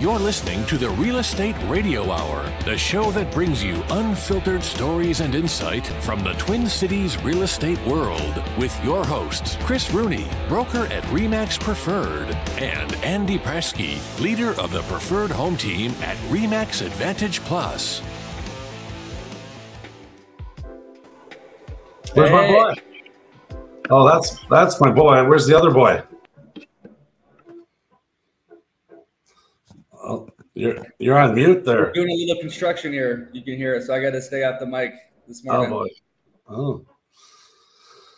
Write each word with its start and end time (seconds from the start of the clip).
You're 0.00 0.18
listening 0.18 0.64
to 0.64 0.78
the 0.78 0.88
Real 0.88 1.18
Estate 1.18 1.56
Radio 1.66 2.10
Hour, 2.10 2.50
the 2.64 2.78
show 2.78 3.10
that 3.10 3.30
brings 3.34 3.62
you 3.62 3.82
unfiltered 3.90 4.62
stories 4.62 5.20
and 5.20 5.34
insight 5.34 5.86
from 5.86 6.24
the 6.24 6.32
Twin 6.38 6.66
Cities 6.66 7.22
real 7.22 7.42
estate 7.42 7.78
world 7.86 8.42
with 8.56 8.74
your 8.82 9.04
hosts, 9.04 9.58
Chris 9.60 9.92
Rooney, 9.92 10.26
broker 10.48 10.86
at 10.86 11.02
REMAX 11.12 11.60
Preferred, 11.60 12.34
and 12.56 12.94
Andy 13.04 13.38
Presky, 13.38 13.98
leader 14.22 14.58
of 14.58 14.72
the 14.72 14.80
Preferred 14.84 15.30
Home 15.32 15.58
Team 15.58 15.90
at 16.00 16.16
REMAX 16.30 16.80
Advantage 16.80 17.40
Plus. 17.40 18.00
Where's 22.14 22.30
my 22.30 22.46
boy? 22.46 22.74
Oh, 23.90 24.08
that's 24.08 24.38
that's 24.48 24.80
my 24.80 24.90
boy. 24.90 25.28
Where's 25.28 25.46
the 25.46 25.58
other 25.58 25.70
boy? 25.70 26.02
Oh, 30.02 30.26
you're 30.98 31.14
you're 31.14 31.18
on 31.18 31.34
mute 31.34 31.64
there. 31.64 31.86
We're 31.86 31.92
doing 31.92 32.10
a 32.10 32.14
little 32.14 32.40
construction 32.40 32.92
here. 32.92 33.30
You 33.32 33.42
can 33.42 33.56
hear 33.56 33.74
it, 33.74 33.84
so 33.84 33.94
I 33.94 34.00
got 34.00 34.10
to 34.10 34.22
stay 34.22 34.44
off 34.44 34.60
the 34.60 34.66
mic 34.66 34.94
this 35.26 35.44
morning. 35.44 35.72
Oh 35.72 35.78
boy. 35.80 35.88
Oh. 36.48 36.86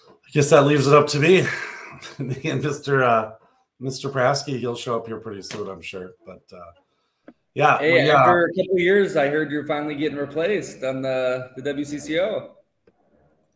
I 0.09 0.31
guess 0.33 0.51
that 0.51 0.65
leaves 0.65 0.87
it 0.87 0.95
up 0.95 1.07
to 1.09 1.19
me. 1.19 1.43
me 2.19 2.41
and 2.45 2.63
Mr. 2.63 3.03
Uh, 3.03 3.33
Mr. 3.81 4.11
Prasky, 4.11 4.59
he'll 4.59 4.77
show 4.77 4.97
up 4.97 5.07
here 5.07 5.19
pretty 5.19 5.43
soon, 5.43 5.69
I'm 5.69 5.83
sure. 5.83 6.13
But 6.25 6.43
uh, 6.53 7.33
yeah, 7.55 7.79
Hey, 7.79 8.05
we, 8.05 8.11
uh, 8.11 8.17
after 8.17 8.45
a 8.45 8.55
couple 8.55 8.75
of 8.75 8.81
years, 8.81 9.17
I 9.17 9.29
heard 9.29 9.51
you're 9.51 9.67
finally 9.67 9.95
getting 9.95 10.19
replaced 10.19 10.83
on 10.85 11.03
the 11.03 11.51
the 11.57 11.63
WCCO. 11.63 12.51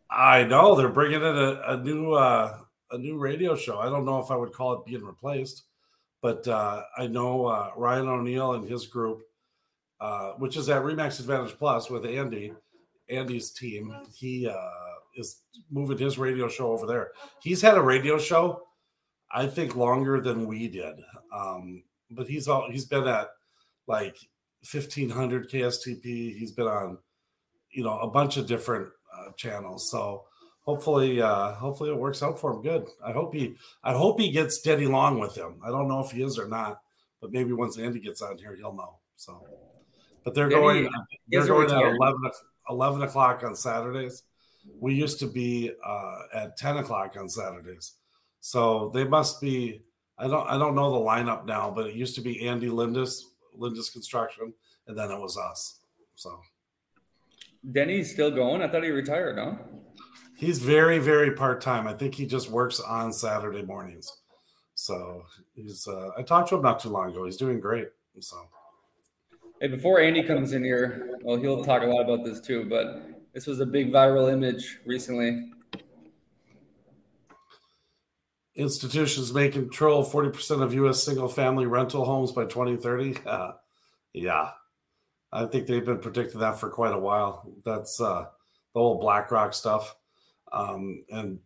I 0.09 0.43
know 0.43 0.75
they're 0.75 0.89
bringing 0.89 1.21
in 1.21 1.37
a, 1.37 1.61
a 1.67 1.77
new 1.77 2.13
uh, 2.13 2.57
a 2.91 2.97
new 2.97 3.17
radio 3.17 3.55
show. 3.55 3.79
I 3.79 3.89
don't 3.89 4.05
know 4.05 4.19
if 4.19 4.31
I 4.31 4.35
would 4.35 4.53
call 4.53 4.73
it 4.73 4.85
being 4.85 5.03
replaced, 5.03 5.63
but 6.27 6.45
uh, 6.45 6.83
I 6.97 7.07
know 7.07 7.45
uh, 7.45 7.71
Ryan 7.77 8.09
O'Neill 8.09 8.55
and 8.55 8.67
his 8.67 8.85
group, 8.85 9.21
uh, 10.01 10.31
which 10.31 10.57
is 10.57 10.67
at 10.67 10.81
Remax 10.81 11.21
Advantage 11.21 11.57
Plus 11.57 11.89
with 11.89 12.05
Andy, 12.05 12.51
Andy's 13.09 13.51
team. 13.51 13.95
He 14.13 14.45
uh, 14.45 14.69
is 15.15 15.43
moving 15.71 15.97
his 15.97 16.17
radio 16.17 16.49
show 16.49 16.73
over 16.73 16.85
there. 16.85 17.11
He's 17.41 17.61
had 17.61 17.77
a 17.77 17.81
radio 17.81 18.17
show, 18.17 18.63
I 19.31 19.47
think, 19.47 19.77
longer 19.77 20.19
than 20.19 20.47
we 20.47 20.67
did. 20.67 20.95
Um, 21.33 21.85
but 22.11 22.27
he's 22.27 22.49
all 22.49 22.69
he's 22.69 22.83
been 22.83 23.07
at 23.07 23.29
like 23.87 24.17
fifteen 24.65 25.09
hundred 25.09 25.49
KSTP. 25.49 26.37
He's 26.37 26.51
been 26.51 26.67
on, 26.67 26.97
you 27.71 27.85
know, 27.85 27.99
a 27.99 28.09
bunch 28.09 28.35
of 28.35 28.47
different 28.47 28.89
uh, 29.17 29.31
channels. 29.37 29.89
So 29.89 30.25
hopefully, 30.67 31.21
uh, 31.21 31.53
hopefully 31.53 31.89
it 31.89 31.97
works 31.97 32.21
out 32.21 32.39
for 32.39 32.51
him. 32.51 32.61
Good. 32.61 32.87
I 33.03 33.13
hope 33.13 33.33
he, 33.33 33.55
I 33.83 33.93
hope 33.93 34.19
he 34.19 34.29
gets 34.29 34.59
Denny 34.61 34.85
Long 34.85 35.17
with 35.17 35.33
him. 35.33 35.61
I 35.65 35.69
don't 35.69 35.87
know 35.87 36.01
if 36.01 36.11
he 36.11 36.21
is 36.21 36.37
or 36.37 36.47
not, 36.47 36.81
but 37.21 37.31
maybe 37.31 37.53
once 37.53 37.79
Andy 37.79 38.01
gets 38.01 38.21
on 38.21 38.37
here, 38.37 38.55
he'll 38.55 38.73
know. 38.73 38.99
So, 39.15 39.47
but 40.25 40.35
they're 40.35 40.49
going, 40.49 40.89
they're 41.29 41.47
going 41.47 41.71
at 41.71 41.77
retired. 41.77 41.95
11, 41.95 42.21
o- 42.25 42.73
11 42.73 43.01
o'clock 43.03 43.43
on 43.43 43.55
Saturdays. 43.55 44.23
We 44.77 44.93
used 44.93 45.19
to 45.19 45.27
be 45.27 45.71
uh, 45.83 46.17
at 46.33 46.57
10 46.57 46.77
o'clock 46.77 47.15
on 47.17 47.29
Saturdays. 47.29 47.93
So 48.41 48.91
they 48.93 49.05
must 49.05 49.39
be, 49.39 49.83
I 50.17 50.27
don't, 50.27 50.47
I 50.49 50.57
don't 50.57 50.75
know 50.75 50.91
the 50.91 51.05
lineup 51.05 51.45
now, 51.45 51.71
but 51.71 51.87
it 51.87 51.95
used 51.95 52.15
to 52.15 52.21
be 52.21 52.45
Andy 52.45 52.67
Lindus, 52.67 53.21
Lindus 53.57 53.91
Construction, 53.91 54.53
and 54.87 54.97
then 54.97 55.11
it 55.11 55.19
was 55.19 55.37
us. 55.37 55.79
So. 56.15 56.37
Denny's 57.71 58.11
still 58.11 58.31
going. 58.31 58.61
I 58.61 58.67
thought 58.67 58.83
he 58.83 58.89
retired. 58.89 59.37
No. 59.37 59.57
He's 60.37 60.59
very, 60.59 60.99
very 60.99 61.31
part 61.31 61.61
time. 61.61 61.87
I 61.87 61.93
think 61.93 62.13
he 62.13 62.25
just 62.25 62.49
works 62.49 62.79
on 62.79 63.11
Saturday 63.11 63.63
mornings. 63.63 64.11
So 64.75 65.23
he's. 65.55 65.87
Uh, 65.87 66.11
I 66.17 66.21
talked 66.21 66.49
to 66.49 66.55
him 66.55 66.61
not 66.61 66.79
too 66.79 66.89
long 66.89 67.09
ago. 67.09 67.25
He's 67.25 67.37
doing 67.37 67.59
great. 67.59 67.87
So 68.19 68.37
Hey, 69.59 69.67
before 69.67 69.99
Andy 69.99 70.21
comes 70.21 70.53
in 70.53 70.63
here, 70.63 71.17
well, 71.23 71.37
he'll 71.37 71.63
talk 71.63 71.81
a 71.81 71.85
lot 71.87 72.01
about 72.01 72.23
this 72.23 72.39
too. 72.39 72.65
But 72.69 73.09
this 73.33 73.47
was 73.47 73.59
a 73.59 73.65
big 73.65 73.91
viral 73.91 74.31
image 74.31 74.79
recently. 74.85 75.51
institutions 78.57 79.33
may 79.33 79.49
control 79.49 80.03
forty 80.03 80.29
percent 80.29 80.61
of 80.61 80.73
U.S. 80.73 81.03
single 81.03 81.27
family 81.27 81.65
rental 81.65 82.05
homes 82.05 82.31
by 82.31 82.45
twenty 82.45 82.75
thirty. 82.75 83.15
Uh, 83.25 83.53
yeah, 84.13 84.51
I 85.31 85.45
think 85.45 85.67
they've 85.67 85.85
been 85.85 85.99
predicting 85.99 86.41
that 86.41 86.59
for 86.59 86.69
quite 86.69 86.93
a 86.93 86.99
while. 86.99 87.51
That's 87.63 88.01
uh, 88.01 88.25
the 88.73 88.79
whole 88.79 88.99
BlackRock 88.99 89.53
stuff, 89.53 89.95
um, 90.51 91.03
and 91.09 91.39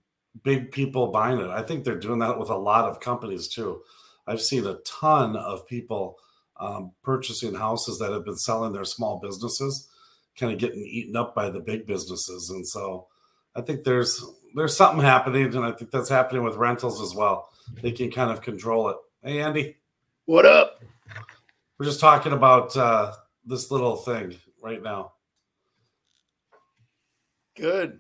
big 0.44 0.72
people 0.72 1.08
buying 1.12 1.40
it. 1.40 1.50
I 1.50 1.62
think 1.62 1.84
they're 1.84 2.00
doing 2.00 2.20
that 2.20 2.40
with 2.40 2.50
a 2.50 2.58
lot 2.58 2.86
of 2.86 3.00
companies 3.00 3.48
too. 3.48 3.82
I've 4.28 4.42
seen 4.42 4.66
a 4.66 4.76
ton 4.86 5.36
of 5.36 5.68
people 5.68 6.18
um, 6.60 6.92
purchasing 7.04 7.56
houses 7.56 7.98
that 8.00 8.12
have 8.12 8.24
been 8.26 8.38
selling 8.38 8.72
their 8.72 8.86
small 8.86 9.20
businesses, 9.20 9.90
kind 10.38 10.54
of 10.54 10.60
getting 10.60 10.82
eaten 10.86 11.16
up 11.16 11.34
by 11.36 11.50
the 11.50 11.60
big 11.60 11.86
businesses, 11.88 12.50
and 12.50 12.66
so 12.68 13.08
I 13.56 13.62
think 13.62 13.84
there's 13.84 14.24
there's 14.56 14.76
something 14.78 15.02
happening, 15.04 15.54
and 15.56 15.66
I 15.66 15.72
think 15.72 15.92
that's 15.92 16.10
happening 16.10 16.44
with 16.44 16.56
rentals 16.56 17.02
as 17.02 17.16
well. 17.16 17.50
They 17.82 17.92
can 17.92 18.12
kind 18.12 18.30
of 18.32 18.42
control 18.42 18.90
it. 18.90 18.98
Hey, 19.24 19.40
Andy, 19.40 19.78
What 20.26 20.46
up? 20.46 20.84
we're 21.80 21.86
just 21.86 22.00
talking 22.00 22.32
about 22.34 22.76
uh, 22.78 23.14
this 23.46 23.72
little 23.72 23.96
thing 23.96 24.36
right 24.62 24.82
now. 24.84 25.14
Good. 27.56 28.00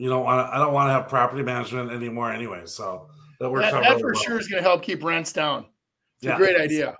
You 0.00 0.08
don't 0.08 0.24
want 0.24 0.48
to. 0.48 0.54
I 0.54 0.58
don't 0.58 0.72
want 0.72 0.88
to 0.88 0.92
have 0.92 1.08
property 1.08 1.42
management 1.42 1.92
anymore 1.92 2.32
anyway. 2.32 2.62
So 2.64 3.10
that 3.38 3.50
works 3.50 3.66
That, 3.66 3.74
out 3.74 3.82
that 3.82 3.88
really 3.90 4.00
for 4.00 4.12
well. 4.14 4.22
sure 4.22 4.38
is 4.40 4.48
going 4.48 4.62
to 4.62 4.66
help 4.66 4.82
keep 4.82 5.04
rents 5.04 5.30
down. 5.30 5.66
It's 6.16 6.24
Yeah. 6.24 6.36
a 6.36 6.38
great 6.38 6.58
idea. 6.58 6.96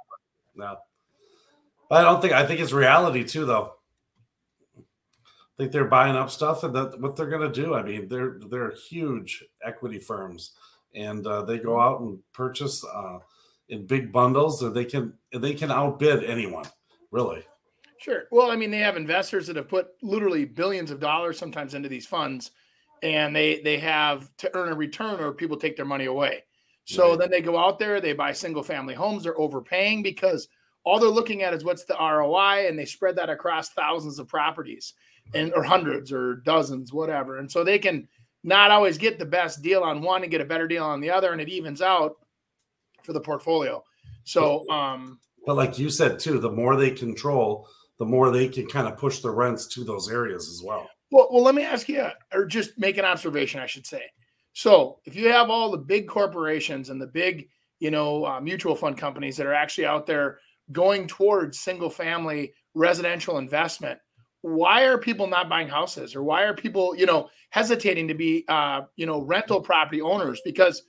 No, 0.54 0.76
I 1.90 2.02
don't 2.02 2.20
think. 2.20 2.34
I 2.34 2.44
think 2.44 2.60
it's 2.60 2.72
reality 2.72 3.24
too, 3.24 3.46
though. 3.46 3.76
I 4.76 4.82
think 5.56 5.72
they're 5.72 5.86
buying 5.86 6.14
up 6.14 6.30
stuff, 6.30 6.62
and 6.62 6.74
that 6.74 7.00
what 7.00 7.16
they're 7.16 7.30
going 7.30 7.50
to 7.50 7.62
do. 7.62 7.74
I 7.74 7.82
mean, 7.82 8.06
they're 8.06 8.38
they're 8.50 8.72
huge 8.72 9.44
equity 9.64 9.98
firms, 9.98 10.52
and 10.94 11.26
uh, 11.26 11.40
they 11.40 11.58
go 11.58 11.80
out 11.80 12.00
and 12.00 12.18
purchase 12.34 12.84
uh, 12.84 13.20
in 13.70 13.86
big 13.86 14.12
bundles, 14.12 14.62
and 14.62 14.74
they 14.74 14.84
can 14.84 15.14
they 15.32 15.54
can 15.54 15.70
outbid 15.70 16.22
anyone. 16.24 16.66
Really, 17.10 17.46
Sure. 17.96 18.24
Well, 18.30 18.50
I 18.50 18.56
mean, 18.56 18.70
they 18.70 18.78
have 18.78 18.98
investors 18.98 19.46
that 19.46 19.56
have 19.56 19.68
put 19.68 19.88
literally 20.02 20.44
billions 20.44 20.90
of 20.90 21.00
dollars 21.00 21.38
sometimes 21.38 21.72
into 21.72 21.88
these 21.88 22.06
funds, 22.06 22.50
and 23.02 23.34
they 23.34 23.60
they 23.62 23.78
have 23.78 24.34
to 24.38 24.54
earn 24.56 24.72
a 24.72 24.74
return 24.74 25.20
or 25.20 25.32
people 25.32 25.56
take 25.56 25.76
their 25.76 25.84
money 25.84 26.06
away. 26.06 26.44
So 26.84 27.10
Right. 27.10 27.18
then 27.20 27.30
they 27.30 27.40
go 27.40 27.56
out 27.56 27.78
there, 27.78 28.00
they 28.00 28.12
buy 28.12 28.32
single 28.32 28.62
family 28.62 28.94
homes, 28.94 29.24
they're 29.24 29.38
overpaying 29.38 30.02
because 30.02 30.48
all 30.84 30.98
they're 30.98 31.08
looking 31.08 31.42
at 31.42 31.54
is 31.54 31.62
what's 31.62 31.84
the 31.84 31.94
ROI, 31.94 32.66
and 32.66 32.78
they 32.78 32.86
spread 32.86 33.16
that 33.16 33.30
across 33.30 33.68
thousands 33.70 34.18
of 34.18 34.28
properties 34.28 34.94
and 35.34 35.52
or 35.54 35.62
hundreds 35.62 36.10
or 36.10 36.36
dozens, 36.36 36.92
whatever. 36.92 37.38
And 37.38 37.50
so 37.50 37.62
they 37.62 37.78
can 37.78 38.08
not 38.42 38.70
always 38.70 38.98
get 38.98 39.18
the 39.18 39.26
best 39.26 39.62
deal 39.62 39.82
on 39.82 40.00
one 40.00 40.22
and 40.22 40.30
get 40.30 40.40
a 40.40 40.46
better 40.46 40.66
deal 40.66 40.84
on 40.84 41.00
the 41.00 41.10
other, 41.10 41.32
and 41.32 41.40
it 41.40 41.48
evens 41.48 41.82
out 41.82 42.16
for 43.02 43.12
the 43.12 43.20
portfolio. 43.20 43.84
So 44.24 44.68
um 44.68 45.20
but 45.46 45.56
like 45.56 45.78
you 45.78 45.90
said 45.90 46.18
too, 46.18 46.38
the 46.38 46.50
more 46.50 46.76
they 46.76 46.90
control, 46.90 47.68
the 47.98 48.04
more 48.04 48.30
they 48.30 48.48
can 48.48 48.66
kind 48.66 48.88
of 48.88 48.96
push 48.96 49.20
the 49.20 49.30
rents 49.30 49.66
to 49.68 49.84
those 49.84 50.10
areas 50.10 50.48
as 50.48 50.62
well. 50.62 50.88
Well, 51.10 51.28
well, 51.32 51.42
let 51.42 51.54
me 51.54 51.64
ask 51.64 51.88
you, 51.88 52.06
or 52.32 52.46
just 52.46 52.78
make 52.78 52.96
an 52.98 53.04
observation, 53.04 53.60
I 53.60 53.66
should 53.66 53.86
say. 53.86 54.02
So, 54.52 55.00
if 55.04 55.16
you 55.16 55.28
have 55.28 55.50
all 55.50 55.70
the 55.70 55.78
big 55.78 56.08
corporations 56.08 56.90
and 56.90 57.00
the 57.00 57.06
big, 57.06 57.48
you 57.78 57.90
know, 57.90 58.24
uh, 58.24 58.40
mutual 58.40 58.76
fund 58.76 58.96
companies 58.96 59.36
that 59.36 59.46
are 59.46 59.54
actually 59.54 59.86
out 59.86 60.06
there 60.06 60.38
going 60.72 61.06
towards 61.06 61.58
single 61.58 61.90
family 61.90 62.52
residential 62.74 63.38
investment, 63.38 63.98
why 64.42 64.84
are 64.84 64.98
people 64.98 65.26
not 65.26 65.48
buying 65.48 65.68
houses, 65.68 66.14
or 66.14 66.22
why 66.22 66.42
are 66.42 66.54
people, 66.54 66.96
you 66.96 67.06
know, 67.06 67.28
hesitating 67.50 68.08
to 68.08 68.14
be, 68.14 68.44
uh, 68.48 68.82
you 68.96 69.06
know, 69.06 69.22
rental 69.22 69.60
property 69.60 70.00
owners? 70.00 70.40
Because 70.44 70.82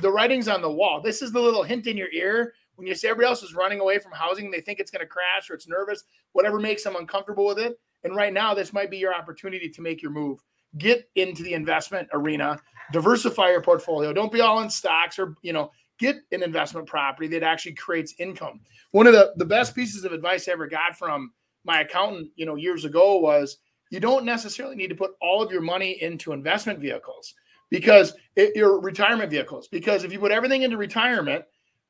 the 0.00 0.10
writing's 0.10 0.48
on 0.48 0.62
the 0.62 0.70
wall. 0.70 1.00
This 1.00 1.22
is 1.22 1.32
the 1.32 1.40
little 1.40 1.62
hint 1.62 1.86
in 1.86 1.96
your 1.96 2.10
ear 2.12 2.54
when 2.76 2.86
you 2.86 2.94
see 2.94 3.08
everybody 3.08 3.28
else 3.28 3.42
is 3.42 3.54
running 3.54 3.80
away 3.80 3.98
from 3.98 4.12
housing. 4.12 4.50
They 4.50 4.60
think 4.60 4.78
it's 4.78 4.90
going 4.90 5.04
to 5.04 5.06
crash 5.06 5.50
or 5.50 5.54
it's 5.54 5.68
nervous, 5.68 6.04
whatever 6.32 6.60
makes 6.60 6.84
them 6.84 6.96
uncomfortable 6.96 7.46
with 7.46 7.58
it. 7.58 7.78
And 8.06 8.16
right 8.16 8.32
now, 8.32 8.54
this 8.54 8.72
might 8.72 8.90
be 8.90 8.98
your 8.98 9.14
opportunity 9.14 9.68
to 9.68 9.82
make 9.82 10.00
your 10.00 10.12
move. 10.12 10.40
Get 10.78 11.08
into 11.16 11.42
the 11.42 11.54
investment 11.54 12.08
arena, 12.12 12.58
diversify 12.92 13.50
your 13.50 13.62
portfolio. 13.62 14.12
Don't 14.12 14.32
be 14.32 14.40
all 14.40 14.60
in 14.60 14.70
stocks 14.70 15.18
or, 15.18 15.34
you 15.42 15.52
know, 15.52 15.70
get 15.98 16.16
an 16.32 16.42
investment 16.42 16.86
property 16.86 17.28
that 17.28 17.42
actually 17.42 17.74
creates 17.74 18.14
income. 18.18 18.60
One 18.92 19.06
of 19.06 19.12
the, 19.12 19.32
the 19.36 19.44
best 19.44 19.74
pieces 19.74 20.04
of 20.04 20.12
advice 20.12 20.48
I 20.48 20.52
ever 20.52 20.66
got 20.66 20.96
from 20.96 21.32
my 21.64 21.80
accountant, 21.80 22.30
you 22.36 22.46
know, 22.46 22.54
years 22.54 22.84
ago 22.84 23.18
was 23.18 23.58
you 23.90 24.00
don't 24.00 24.24
necessarily 24.24 24.76
need 24.76 24.88
to 24.88 24.94
put 24.94 25.12
all 25.20 25.42
of 25.42 25.50
your 25.50 25.60
money 25.60 26.00
into 26.02 26.32
investment 26.32 26.78
vehicles 26.78 27.34
because 27.70 28.14
it, 28.36 28.54
your 28.54 28.80
retirement 28.80 29.30
vehicles. 29.30 29.68
Because 29.68 30.04
if 30.04 30.12
you 30.12 30.18
put 30.18 30.32
everything 30.32 30.62
into 30.62 30.76
retirement, 30.76 31.44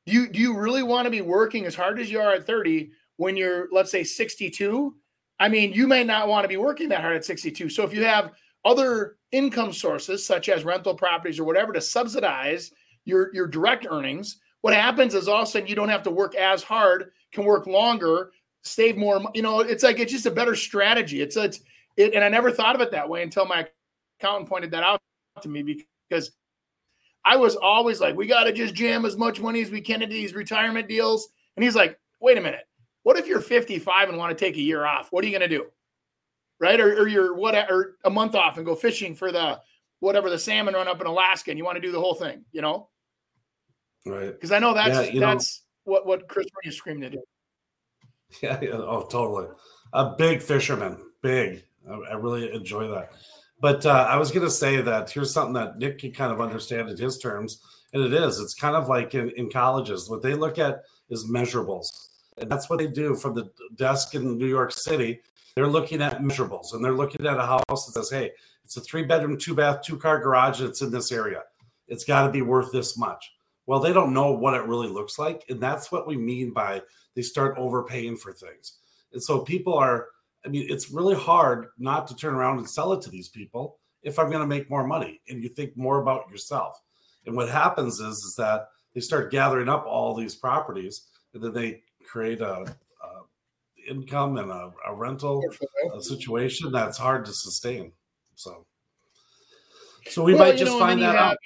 do 0.05 0.13
you 0.13 0.27
do 0.29 0.39
you 0.39 0.57
really 0.57 0.83
want 0.83 1.05
to 1.05 1.11
be 1.11 1.21
working 1.21 1.65
as 1.65 1.75
hard 1.75 1.99
as 1.99 2.09
you 2.09 2.19
are 2.19 2.33
at 2.33 2.47
30 2.47 2.89
when 3.17 3.35
you're 3.35 3.67
let's 3.71 3.91
say 3.91 4.03
62? 4.03 4.95
I 5.39 5.49
mean, 5.49 5.73
you 5.73 5.87
may 5.87 6.03
not 6.03 6.27
want 6.27 6.43
to 6.43 6.47
be 6.47 6.57
working 6.57 6.89
that 6.89 7.01
hard 7.01 7.15
at 7.15 7.25
62. 7.25 7.69
So 7.69 7.83
if 7.83 7.93
you 7.93 8.03
have 8.03 8.31
other 8.65 9.17
income 9.31 9.71
sources 9.71 10.25
such 10.25 10.49
as 10.49 10.63
rental 10.63 10.95
properties 10.95 11.39
or 11.39 11.43
whatever 11.43 11.73
to 11.73 11.81
subsidize 11.81 12.71
your 13.05 13.33
your 13.33 13.47
direct 13.47 13.87
earnings, 13.89 14.39
what 14.61 14.73
happens 14.73 15.13
is 15.13 15.27
all 15.27 15.41
of 15.41 15.47
a 15.47 15.51
sudden 15.51 15.67
you 15.67 15.75
don't 15.75 15.89
have 15.89 16.03
to 16.03 16.11
work 16.11 16.35
as 16.35 16.63
hard, 16.63 17.11
can 17.31 17.45
work 17.45 17.67
longer, 17.67 18.31
save 18.63 18.97
more. 18.97 19.21
You 19.33 19.41
know, 19.41 19.59
it's 19.61 19.83
like 19.83 19.99
it's 19.99 20.11
just 20.11 20.25
a 20.25 20.31
better 20.31 20.55
strategy. 20.55 21.21
It's 21.21 21.37
it's 21.37 21.61
it, 21.95 22.13
and 22.13 22.23
I 22.23 22.29
never 22.29 22.51
thought 22.51 22.75
of 22.75 22.81
it 22.81 22.91
that 22.91 23.07
way 23.07 23.23
until 23.23 23.45
my 23.45 23.67
accountant 24.19 24.49
pointed 24.49 24.71
that 24.71 24.83
out 24.83 25.01
to 25.41 25.49
me 25.49 25.85
because 26.09 26.31
I 27.25 27.35
was 27.35 27.55
always 27.55 27.99
like, 27.99 28.15
we 28.15 28.25
got 28.25 28.45
to 28.45 28.53
just 28.53 28.73
jam 28.73 29.05
as 29.05 29.17
much 29.17 29.41
money 29.41 29.61
as 29.61 29.69
we 29.69 29.81
can 29.81 30.01
into 30.01 30.13
these 30.13 30.33
retirement 30.33 30.87
deals. 30.87 31.27
And 31.55 31.63
he's 31.63 31.75
like, 31.75 31.99
wait 32.21 32.37
a 32.37 32.41
minute. 32.41 32.65
What 33.07 33.17
if 33.17 33.25
you're 33.25 33.39
55 33.39 34.09
and 34.09 34.17
want 34.17 34.37
to 34.37 34.45
take 34.45 34.57
a 34.57 34.61
year 34.61 34.85
off? 34.85 35.13
What 35.13 35.23
are 35.23 35.27
you 35.27 35.31
going 35.39 35.49
to 35.49 35.57
do? 35.57 35.67
Right. 36.59 36.77
Or, 36.77 37.03
or 37.03 37.07
you're 37.07 37.33
what, 37.35 37.55
or 37.71 37.95
a 38.03 38.09
month 38.09 38.35
off 38.35 38.57
and 38.57 38.65
go 38.65 38.75
fishing 38.75 39.15
for 39.15 39.31
the 39.31 39.61
whatever 40.01 40.29
the 40.29 40.37
salmon 40.37 40.73
run 40.73 40.89
up 40.89 40.99
in 40.99 41.07
Alaska 41.07 41.49
and 41.49 41.57
you 41.57 41.63
want 41.63 41.77
to 41.77 41.81
do 41.81 41.93
the 41.93 42.01
whole 42.01 42.15
thing, 42.15 42.43
you 42.51 42.61
know? 42.61 42.89
Right. 44.05 44.33
Because 44.33 44.51
I 44.51 44.59
know 44.59 44.73
that's, 44.73 45.13
yeah, 45.13 45.21
that's 45.21 45.63
know, 45.85 45.93
what, 45.93 46.05
what 46.05 46.27
Chris 46.27 46.47
Rooney 46.47 46.69
is 46.69 46.75
screaming 46.75 47.03
to 47.03 47.09
do. 47.11 47.23
Yeah, 48.43 48.59
yeah. 48.61 48.71
Oh, 48.73 49.07
totally. 49.09 49.47
A 49.93 50.13
big 50.17 50.41
fisherman. 50.41 50.97
Big. 51.21 51.63
I, 51.89 51.93
I 51.93 52.13
really 52.15 52.53
enjoy 52.53 52.89
that. 52.89 53.13
But 53.61 53.85
uh, 53.85 54.05
I 54.09 54.17
was 54.17 54.31
going 54.31 54.45
to 54.45 54.51
say 54.51 54.81
that 54.81 55.09
here's 55.09 55.33
something 55.33 55.53
that 55.53 55.77
Nick 55.77 55.99
can 55.99 56.11
kind 56.11 56.33
of 56.33 56.41
understand 56.41 56.89
in 56.89 56.97
his 56.97 57.19
terms, 57.19 57.61
and 57.93 58.03
it 58.03 58.13
is. 58.13 58.41
It's 58.41 58.53
kind 58.53 58.75
of 58.75 58.89
like 58.89 59.15
in, 59.15 59.29
in 59.37 59.49
colleges. 59.49 60.09
What 60.09 60.21
they 60.21 60.33
look 60.33 60.59
at 60.59 60.83
is 61.09 61.23
measurables, 61.31 62.06
that's 62.37 62.69
what 62.69 62.79
they 62.79 62.87
do 62.87 63.15
from 63.15 63.33
the 63.33 63.49
desk 63.75 64.15
in 64.15 64.37
New 64.37 64.47
York 64.47 64.71
City. 64.71 65.21
They're 65.55 65.67
looking 65.67 66.01
at 66.01 66.21
measurables, 66.21 66.73
and 66.73 66.83
they're 66.83 66.93
looking 66.93 67.25
at 67.25 67.37
a 67.37 67.45
house 67.45 67.85
that 67.85 67.93
says, 67.93 68.09
"Hey, 68.09 68.31
it's 68.63 68.77
a 68.77 68.81
three 68.81 69.03
bedroom, 69.03 69.37
two 69.37 69.55
bath, 69.55 69.81
two 69.81 69.97
car 69.97 70.19
garage, 70.19 70.59
and 70.59 70.69
it's 70.69 70.81
in 70.81 70.91
this 70.91 71.11
area. 71.11 71.43
It's 71.87 72.03
got 72.03 72.25
to 72.25 72.31
be 72.31 72.41
worth 72.41 72.71
this 72.71 72.97
much." 72.97 73.31
Well, 73.65 73.79
they 73.79 73.91
don't 73.91 74.13
know 74.13 74.31
what 74.31 74.53
it 74.53 74.63
really 74.63 74.87
looks 74.87 75.19
like, 75.19 75.43
and 75.49 75.59
that's 75.59 75.91
what 75.91 76.07
we 76.07 76.15
mean 76.15 76.53
by 76.53 76.81
they 77.15 77.21
start 77.21 77.57
overpaying 77.57 78.17
for 78.17 78.31
things. 78.31 78.77
And 79.11 79.21
so 79.21 79.39
people 79.39 79.73
are 79.73 80.07
I 80.47 80.49
mean, 80.49 80.65
it's 80.69 80.91
really 80.91 81.15
hard 81.15 81.67
not 81.77 82.07
to 82.07 82.15
turn 82.15 82.33
around 82.33 82.59
and 82.59 82.69
sell 82.69 82.93
it 82.93 83.01
to 83.01 83.09
these 83.09 83.27
people 83.27 83.79
if 84.01 84.17
I'm 84.17 84.29
going 84.29 84.41
to 84.41 84.47
make 84.47 84.69
more 84.69 84.87
money 84.87 85.19
and 85.27 85.43
you 85.43 85.49
think 85.49 85.75
more 85.75 86.01
about 86.01 86.29
yourself. 86.29 86.81
And 87.25 87.35
what 87.35 87.49
happens 87.49 87.99
is, 87.99 88.19
is 88.19 88.35
that 88.37 88.69
they 88.93 89.01
start 89.01 89.31
gathering 89.31 89.67
up 89.67 89.85
all 89.85 90.15
these 90.15 90.35
properties 90.35 91.07
and 91.33 91.43
then 91.43 91.53
they 91.53 91.81
create 92.07 92.41
a, 92.41 92.63
a 92.63 93.89
income 93.89 94.37
and 94.37 94.51
a, 94.51 94.71
a 94.87 94.93
rental 94.93 95.43
a 95.93 96.01
situation 96.01 96.71
that's 96.71 96.97
hard 96.97 97.25
to 97.25 97.33
sustain. 97.33 97.91
So, 98.35 98.65
so 100.07 100.23
we 100.23 100.33
well, 100.33 100.45
might 100.45 100.57
just 100.57 100.71
know, 100.71 100.79
find 100.79 101.01
that 101.01 101.15
have, 101.15 101.31
out. 101.31 101.37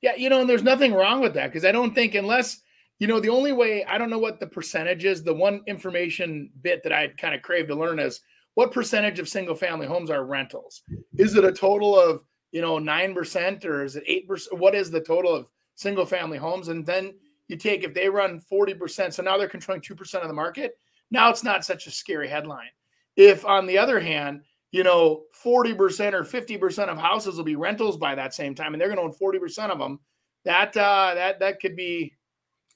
Yeah, 0.00 0.14
you 0.16 0.28
know, 0.28 0.40
and 0.40 0.48
there's 0.48 0.62
nothing 0.62 0.92
wrong 0.92 1.20
with 1.20 1.34
that 1.34 1.46
because 1.46 1.64
I 1.64 1.72
don't 1.72 1.94
think 1.94 2.14
unless 2.14 2.60
you 2.98 3.06
know, 3.06 3.20
the 3.20 3.28
only 3.28 3.52
way 3.52 3.84
I 3.84 3.98
don't 3.98 4.10
know 4.10 4.18
what 4.18 4.40
the 4.40 4.46
percentage 4.46 5.04
is. 5.04 5.22
The 5.22 5.34
one 5.34 5.62
information 5.66 6.50
bit 6.62 6.82
that 6.84 6.92
I 6.92 7.08
kind 7.08 7.34
of 7.34 7.42
crave 7.42 7.66
to 7.68 7.74
learn 7.74 7.98
is 7.98 8.20
what 8.54 8.72
percentage 8.72 9.18
of 9.18 9.28
single 9.28 9.54
family 9.54 9.86
homes 9.86 10.10
are 10.10 10.24
rentals? 10.24 10.82
Is 11.18 11.34
it 11.34 11.44
a 11.44 11.52
total 11.52 11.98
of, 11.98 12.22
you 12.52 12.60
know, 12.60 12.76
9% 12.78 13.64
or 13.64 13.84
is 13.84 13.96
it 13.96 14.06
8%? 14.28 14.58
What 14.58 14.74
is 14.74 14.90
the 14.90 15.00
total 15.00 15.34
of 15.34 15.48
single 15.74 16.06
family 16.06 16.38
homes? 16.38 16.68
And 16.68 16.86
then 16.86 17.14
you 17.48 17.56
take 17.56 17.84
if 17.84 17.94
they 17.94 18.08
run 18.08 18.40
40%, 18.40 19.12
so 19.12 19.22
now 19.22 19.36
they're 19.36 19.48
controlling 19.48 19.82
2% 19.82 20.22
of 20.22 20.28
the 20.28 20.34
market. 20.34 20.78
Now 21.10 21.30
it's 21.30 21.44
not 21.44 21.64
such 21.64 21.86
a 21.86 21.90
scary 21.90 22.28
headline. 22.28 22.70
If 23.16 23.44
on 23.44 23.66
the 23.66 23.78
other 23.78 24.00
hand, 24.00 24.42
you 24.72 24.82
know, 24.82 25.22
40% 25.44 26.14
or 26.14 26.24
50% 26.24 26.88
of 26.88 26.98
houses 26.98 27.36
will 27.36 27.44
be 27.44 27.56
rentals 27.56 27.96
by 27.96 28.14
that 28.14 28.34
same 28.34 28.54
time, 28.54 28.74
and 28.74 28.80
they're 28.80 28.92
going 28.92 28.98
to 28.98 29.04
own 29.04 29.12
40% 29.12 29.70
of 29.70 29.78
them, 29.78 30.00
that 30.44 30.76
uh 30.76 31.12
that 31.14 31.38
that 31.38 31.60
could 31.60 31.76
be 31.76 32.14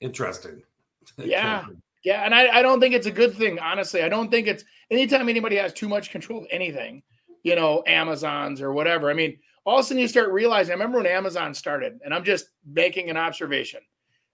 interesting. 0.01 0.63
Yeah. 1.17 1.65
Yeah. 2.05 2.25
And 2.25 2.35
I, 2.35 2.59
I 2.59 2.63
don't 2.63 2.81
think 2.81 2.95
it's 2.95 3.07
a 3.07 3.11
good 3.11 3.35
thing, 3.35 3.59
honestly. 3.59 4.03
I 4.03 4.11
don't 4.11 4.31
think 4.31 4.47
it's 4.47 4.63
anytime 4.91 5.29
anybody 5.29 5.57
has 5.57 5.73
too 5.73 5.89
much 5.89 6.11
control 6.11 6.41
of 6.41 6.47
anything, 6.51 7.03
you 7.43 7.57
know, 7.57 7.83
Amazon's 7.87 8.61
or 8.61 8.73
whatever. 8.75 9.11
I 9.11 9.15
mean, 9.15 9.39
all 9.65 9.79
of 9.79 9.85
a 9.85 9.89
sudden 9.89 10.01
you 10.01 10.07
start 10.07 10.31
realizing, 10.31 10.73
I 10.73 10.75
remember 10.75 10.99
when 10.99 11.07
Amazon 11.07 11.55
started, 11.55 11.99
and 12.05 12.15
I'm 12.15 12.25
just 12.25 12.51
making 12.65 13.11
an 13.11 13.17
observation. 13.17 13.81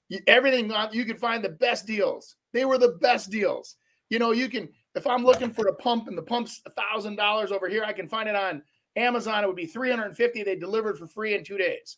You, 0.09 0.21
everything 0.27 0.71
uh, 0.71 0.89
you 0.93 1.05
could 1.05 1.19
find 1.19 1.43
the 1.43 1.49
best 1.49 1.87
deals. 1.87 2.37
They 2.53 2.65
were 2.65 2.79
the 2.79 2.99
best 3.01 3.31
deals. 3.31 3.77
You 4.11 4.19
know, 4.19 4.33
you 4.33 4.49
can 4.49 4.69
if 4.95 5.07
I'm 5.07 5.25
looking 5.25 5.53
for 5.53 5.69
a 5.69 5.75
pump 5.75 6.09
and 6.09 6.17
the 6.17 6.23
pump's 6.23 6.61
a 6.67 6.71
thousand 6.71 7.17
dollars 7.17 7.53
over 7.53 7.69
here, 7.69 7.85
I 7.85 7.93
can 7.93 8.09
find 8.09 8.29
it 8.29 8.37
on 8.37 8.63
Amazon. 8.97 9.43
It 9.43 9.47
would 9.47 9.57
be 9.57 9.67
350. 9.67 10.43
They 10.43 10.57
delivered 10.57 10.99
for 10.99 11.07
free 11.07 11.35
in 11.35 11.45
two 11.45 11.59
days. 11.59 11.97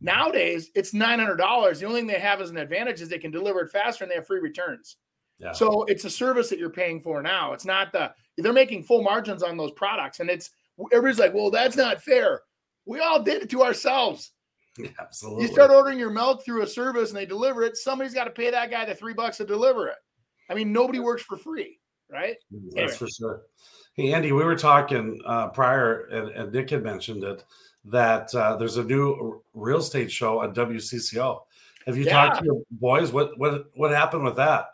Nowadays, 0.00 0.70
it's 0.74 0.92
nine 0.92 1.18
hundred 1.18 1.36
dollars. 1.36 1.80
The 1.80 1.86
only 1.86 2.00
thing 2.00 2.06
they 2.06 2.20
have 2.20 2.40
as 2.40 2.50
an 2.50 2.58
advantage 2.58 3.00
is 3.00 3.08
they 3.08 3.18
can 3.18 3.30
deliver 3.30 3.60
it 3.60 3.70
faster 3.70 4.04
and 4.04 4.10
they 4.10 4.16
have 4.16 4.26
free 4.26 4.40
returns. 4.40 4.96
Yeah. 5.38 5.52
So 5.52 5.84
it's 5.84 6.04
a 6.04 6.10
service 6.10 6.48
that 6.50 6.58
you're 6.58 6.70
paying 6.70 7.00
for 7.00 7.22
now. 7.22 7.52
It's 7.52 7.64
not 7.64 7.92
the 7.92 8.12
they're 8.36 8.52
making 8.52 8.84
full 8.84 9.02
margins 9.02 9.42
on 9.42 9.56
those 9.56 9.72
products, 9.72 10.20
and 10.20 10.28
it's 10.28 10.50
everybody's 10.92 11.18
like, 11.18 11.32
well, 11.32 11.50
that's 11.50 11.76
not 11.76 12.02
fair. 12.02 12.42
We 12.84 13.00
all 13.00 13.22
did 13.22 13.42
it 13.42 13.50
to 13.50 13.62
ourselves. 13.62 14.32
Yeah, 14.86 14.90
absolutely. 15.00 15.44
You 15.44 15.52
start 15.52 15.70
ordering 15.70 15.98
your 15.98 16.10
milk 16.10 16.44
through 16.44 16.62
a 16.62 16.66
service 16.66 17.10
and 17.10 17.16
they 17.16 17.26
deliver 17.26 17.62
it. 17.62 17.76
Somebody's 17.76 18.12
got 18.12 18.24
to 18.24 18.30
pay 18.30 18.50
that 18.50 18.70
guy 18.70 18.84
the 18.84 18.94
three 18.94 19.14
bucks 19.14 19.38
to 19.38 19.46
deliver 19.46 19.88
it. 19.88 19.96
I 20.50 20.54
mean, 20.54 20.72
nobody 20.72 20.98
works 20.98 21.22
for 21.22 21.36
free, 21.36 21.78
right? 22.10 22.36
That's 22.50 22.76
anyway. 22.76 22.92
for 22.92 23.08
sure. 23.08 23.42
Hey, 23.94 24.12
Andy, 24.12 24.32
we 24.32 24.44
were 24.44 24.56
talking 24.56 25.20
uh, 25.24 25.48
prior, 25.48 26.06
and, 26.06 26.28
and 26.30 26.52
Nick 26.52 26.70
had 26.70 26.82
mentioned 26.82 27.24
it 27.24 27.44
that 27.86 28.34
uh, 28.34 28.56
there's 28.56 28.76
a 28.76 28.84
new 28.84 29.42
real 29.54 29.78
estate 29.78 30.12
show 30.12 30.42
on 30.42 30.54
WCCO. 30.54 31.40
Have 31.86 31.96
you 31.96 32.04
yeah. 32.04 32.12
talked 32.12 32.40
to 32.40 32.44
your 32.44 32.62
boys? 32.70 33.12
What 33.12 33.38
what 33.38 33.70
what 33.74 33.92
happened 33.92 34.24
with 34.24 34.36
that? 34.36 34.66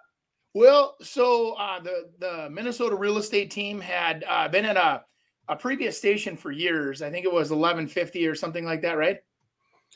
Well, 0.55 0.97
so 1.03 1.53
uh, 1.53 1.81
the 1.81 2.11
the 2.19 2.51
Minnesota 2.51 2.97
real 2.97 3.19
estate 3.19 3.51
team 3.51 3.81
had 3.81 4.25
uh, 4.29 4.49
been 4.49 4.65
at 4.65 4.77
a 4.77 5.05
a 5.49 5.57
previous 5.57 5.99
station 5.99 6.37
for 6.37 6.51
years. 6.51 7.03
I 7.03 7.11
think 7.11 7.25
it 7.25 7.33
was 7.33 7.51
1150 7.51 8.27
or 8.27 8.35
something 8.35 8.65
like 8.65 8.83
that, 8.83 8.97
right? 8.97 9.19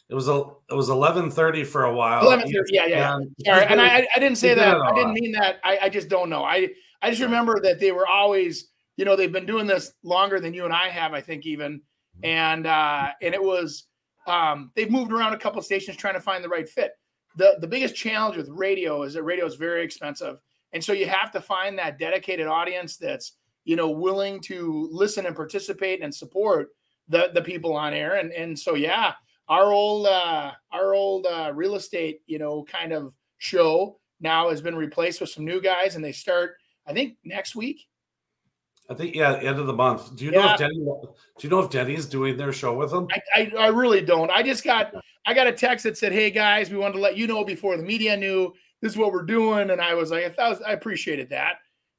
It 0.08 0.14
was 0.14 0.28
a 0.28 0.36
it 0.70 0.74
was 0.74 0.88
1130 0.88 1.64
for 1.64 1.84
a 1.84 1.94
while. 1.94 2.24
1130, 2.24 2.74
yeah, 2.74 2.86
yeah. 2.86 3.16
And 3.16 3.34
Sorry, 3.44 3.64
and 3.66 3.80
I, 3.80 4.06
I 4.14 4.20
didn't 4.20 4.38
say 4.38 4.54
that. 4.54 4.80
I 4.80 4.94
didn't 4.94 5.14
mean 5.14 5.32
that. 5.32 5.58
I, 5.64 5.78
I 5.82 5.88
just 5.88 6.08
don't 6.08 6.30
know. 6.30 6.44
I 6.44 6.68
I 7.02 7.10
just 7.10 7.22
remember 7.22 7.60
that 7.62 7.80
they 7.80 7.92
were 7.92 8.06
always, 8.06 8.68
you 8.96 9.04
know, 9.04 9.16
they've 9.16 9.32
been 9.32 9.46
doing 9.46 9.66
this 9.66 9.92
longer 10.04 10.38
than 10.38 10.54
you 10.54 10.64
and 10.64 10.72
I 10.72 10.88
have. 10.88 11.12
I 11.12 11.20
think 11.20 11.44
even 11.44 11.82
and 12.22 12.66
uh, 12.66 13.08
and 13.20 13.34
it 13.34 13.42
was 13.42 13.86
um, 14.26 14.70
they've 14.74 14.90
moved 14.90 15.12
around 15.12 15.34
a 15.34 15.38
couple 15.38 15.60
stations 15.62 15.96
trying 15.96 16.14
to 16.14 16.20
find 16.20 16.42
the 16.42 16.48
right 16.48 16.68
fit. 16.68 16.92
The 17.36 17.56
the 17.60 17.66
biggest 17.66 17.94
challenge 17.94 18.36
with 18.36 18.48
radio 18.48 19.02
is 19.02 19.14
that 19.14 19.22
radio 19.22 19.46
is 19.46 19.56
very 19.56 19.84
expensive, 19.84 20.38
and 20.72 20.82
so 20.82 20.92
you 20.92 21.06
have 21.08 21.30
to 21.32 21.40
find 21.40 21.78
that 21.78 21.98
dedicated 21.98 22.46
audience 22.46 22.96
that's 22.96 23.32
you 23.64 23.76
know 23.76 23.90
willing 23.90 24.40
to 24.42 24.88
listen 24.90 25.26
and 25.26 25.36
participate 25.36 26.02
and 26.02 26.14
support 26.14 26.68
the 27.08 27.30
the 27.34 27.42
people 27.42 27.74
on 27.74 27.92
air. 27.92 28.14
And 28.14 28.32
and 28.32 28.58
so 28.58 28.74
yeah, 28.74 29.12
our 29.48 29.72
old 29.72 30.06
uh, 30.06 30.52
our 30.72 30.94
old 30.94 31.26
uh, 31.26 31.52
real 31.54 31.74
estate 31.74 32.20
you 32.26 32.38
know 32.38 32.64
kind 32.64 32.92
of 32.92 33.14
show 33.38 33.98
now 34.20 34.48
has 34.50 34.60
been 34.60 34.76
replaced 34.76 35.20
with 35.20 35.30
some 35.30 35.44
new 35.44 35.60
guys, 35.60 35.96
and 35.96 36.04
they 36.04 36.12
start 36.12 36.56
I 36.86 36.92
think 36.92 37.16
next 37.24 37.56
week 37.56 37.86
I 38.88 38.94
think 38.94 39.14
yeah, 39.14 39.36
end 39.36 39.58
of 39.58 39.66
the 39.66 39.72
month. 39.72 40.14
Do 40.16 40.24
you 40.24 40.32
yeah. 40.32 40.38
know 40.38 40.52
if 40.52 40.58
Denny? 40.58 40.74
Do 40.74 41.08
you 41.40 41.48
know 41.48 41.58
if 41.60 41.70
Denny's 41.70 42.06
doing 42.06 42.36
their 42.36 42.52
show 42.52 42.74
with 42.74 42.90
them? 42.90 43.08
I, 43.10 43.22
I, 43.34 43.52
I, 43.58 43.66
really 43.68 44.00
don't. 44.00 44.30
I 44.30 44.42
just 44.42 44.62
got 44.62 44.94
I 45.26 45.34
got 45.34 45.46
a 45.46 45.52
text 45.52 45.84
that 45.84 45.98
said, 45.98 46.12
"Hey 46.12 46.30
guys, 46.30 46.70
we 46.70 46.76
wanted 46.76 46.94
to 46.94 47.00
let 47.00 47.16
you 47.16 47.26
know 47.26 47.44
before 47.44 47.76
the 47.76 47.82
media 47.82 48.16
knew 48.16 48.52
this 48.80 48.92
is 48.92 48.98
what 48.98 49.12
we're 49.12 49.24
doing," 49.24 49.70
and 49.70 49.80
I 49.80 49.94
was 49.94 50.10
like, 50.10 50.24
I 50.24 50.30
thought 50.30 50.60
I 50.64 50.72
appreciated 50.72 51.30
that, 51.30 51.56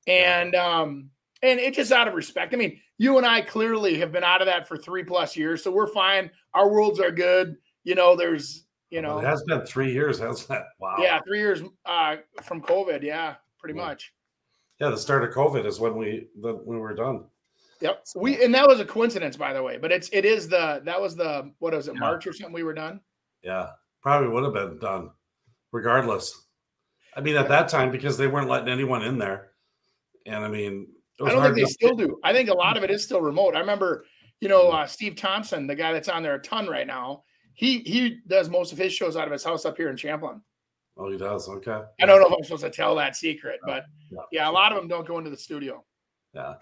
and 0.08 0.56
um, 0.56 1.10
and 1.44 1.60
it 1.60 1.74
just 1.74 1.92
out 1.92 2.08
of 2.08 2.14
respect. 2.14 2.54
I 2.54 2.58
mean, 2.58 2.80
you 2.98 3.18
and 3.18 3.26
I 3.26 3.42
clearly 3.42 4.00
have 4.00 4.12
been 4.12 4.24
out 4.24 4.42
of 4.42 4.48
that 4.48 4.68
for 4.68 4.78
three 4.78 5.04
plus 5.04 5.36
years, 5.36 5.64
so 5.64 5.72
we're 5.72 5.88
fine. 5.88 6.32
Our 6.54 6.70
worlds 6.70 7.00
are 7.00 7.12
good. 7.12 7.58
You 7.84 7.96
know, 7.96 8.16
there's 8.16 8.66
you 8.90 9.02
know, 9.02 9.16
well, 9.16 9.26
it 9.26 9.28
has 9.28 9.44
been 9.44 9.66
three 9.66 9.92
years, 9.92 10.20
hasn't 10.20 10.50
it? 10.58 10.64
Wow. 10.80 10.96
Yeah, 11.00 11.20
three 11.28 11.40
years 11.40 11.62
uh, 11.86 12.18
from 12.42 12.62
COVID. 12.62 13.04
Yeah, 13.04 13.36
pretty 13.60 13.78
yeah. 13.78 13.86
much 13.86 14.14
yeah, 14.80 14.90
the 14.90 14.98
start 14.98 15.24
of 15.24 15.34
COVID 15.34 15.66
is 15.66 15.80
when 15.80 15.96
we 15.96 16.28
when 16.36 16.66
we 16.66 16.78
were 16.78 16.94
done. 16.94 17.26
Yep. 17.82 18.06
We 18.16 18.44
and 18.44 18.54
that 18.54 18.68
was 18.68 18.80
a 18.80 18.86
coincidence, 18.86 19.38
by 19.38 19.54
the 19.54 19.62
way. 19.62 19.78
But 19.78 19.92
it's 19.92 20.10
it 20.14 20.26
is 20.26 20.48
the 20.48 20.82
that 20.86 21.02
was 21.02 21.16
the 21.16 21.52
what 21.60 21.74
was 21.74 21.88
it 21.88 21.96
yeah. 21.96 22.00
March 22.00 22.28
or 22.28 22.34
something 22.34 22.54
we 22.54 22.64
were 22.64 22.74
done. 22.74 23.02
Yeah, 23.44 23.70
probably 24.02 24.30
would 24.30 24.44
have 24.44 24.54
been 24.54 24.80
done, 24.80 25.12
regardless. 25.72 26.46
I 27.16 27.22
mean, 27.22 27.38
at 27.38 27.50
that 27.50 27.70
time 27.70 27.92
because 27.92 28.18
they 28.18 28.28
weren't 28.28 28.50
letting 28.50 28.70
anyone 28.70 29.04
in 29.04 29.18
there, 29.18 29.52
and 30.26 30.44
I 30.44 30.48
mean, 30.48 30.88
I 31.26 31.32
don't 31.32 31.44
think 31.44 31.56
they 31.56 31.66
still 31.66 31.96
do. 31.96 32.20
I 32.24 32.34
think 32.34 32.50
a 32.50 32.54
lot 32.54 32.78
of 32.78 32.84
it 32.84 32.92
is 32.92 33.04
still 33.04 33.22
remote. 33.22 33.56
I 33.56 33.60
remember, 33.60 34.06
you 34.40 34.50
know, 34.50 34.70
uh, 34.70 34.86
Steve 34.86 35.16
Thompson, 35.16 35.68
the 35.68 35.76
guy 35.76 35.94
that's 35.94 36.10
on 36.10 36.24
there 36.24 36.36
a 36.36 36.42
ton 36.42 36.68
right 36.68 36.86
now. 36.86 37.24
He 37.54 37.80
he 37.80 38.20
does 38.28 38.50
most 38.50 38.72
of 38.72 38.78
his 38.78 38.94
shows 38.94 39.18
out 39.18 39.26
of 39.26 39.32
his 39.32 39.44
house 39.44 39.66
up 39.66 39.78
here 39.78 39.90
in 39.90 39.98
Champlin. 39.98 40.42
Oh, 40.96 41.12
he 41.12 41.18
does. 41.18 41.48
Okay. 41.48 41.82
I 42.02 42.06
don't 42.06 42.20
know 42.20 42.28
if 42.28 42.34
I'm 42.34 42.44
supposed 42.44 42.64
to 42.64 42.70
tell 42.70 42.96
that 42.96 43.16
secret, 43.16 43.60
but 43.66 43.86
yeah, 44.12 44.20
yeah 44.32 44.50
a 44.50 44.52
lot 44.52 44.72
of 44.72 44.78
them 44.78 44.88
don't 44.88 45.08
go 45.08 45.18
into 45.18 45.30
the 45.30 45.38
studio. 45.38 45.84
Yeah. 46.34 46.56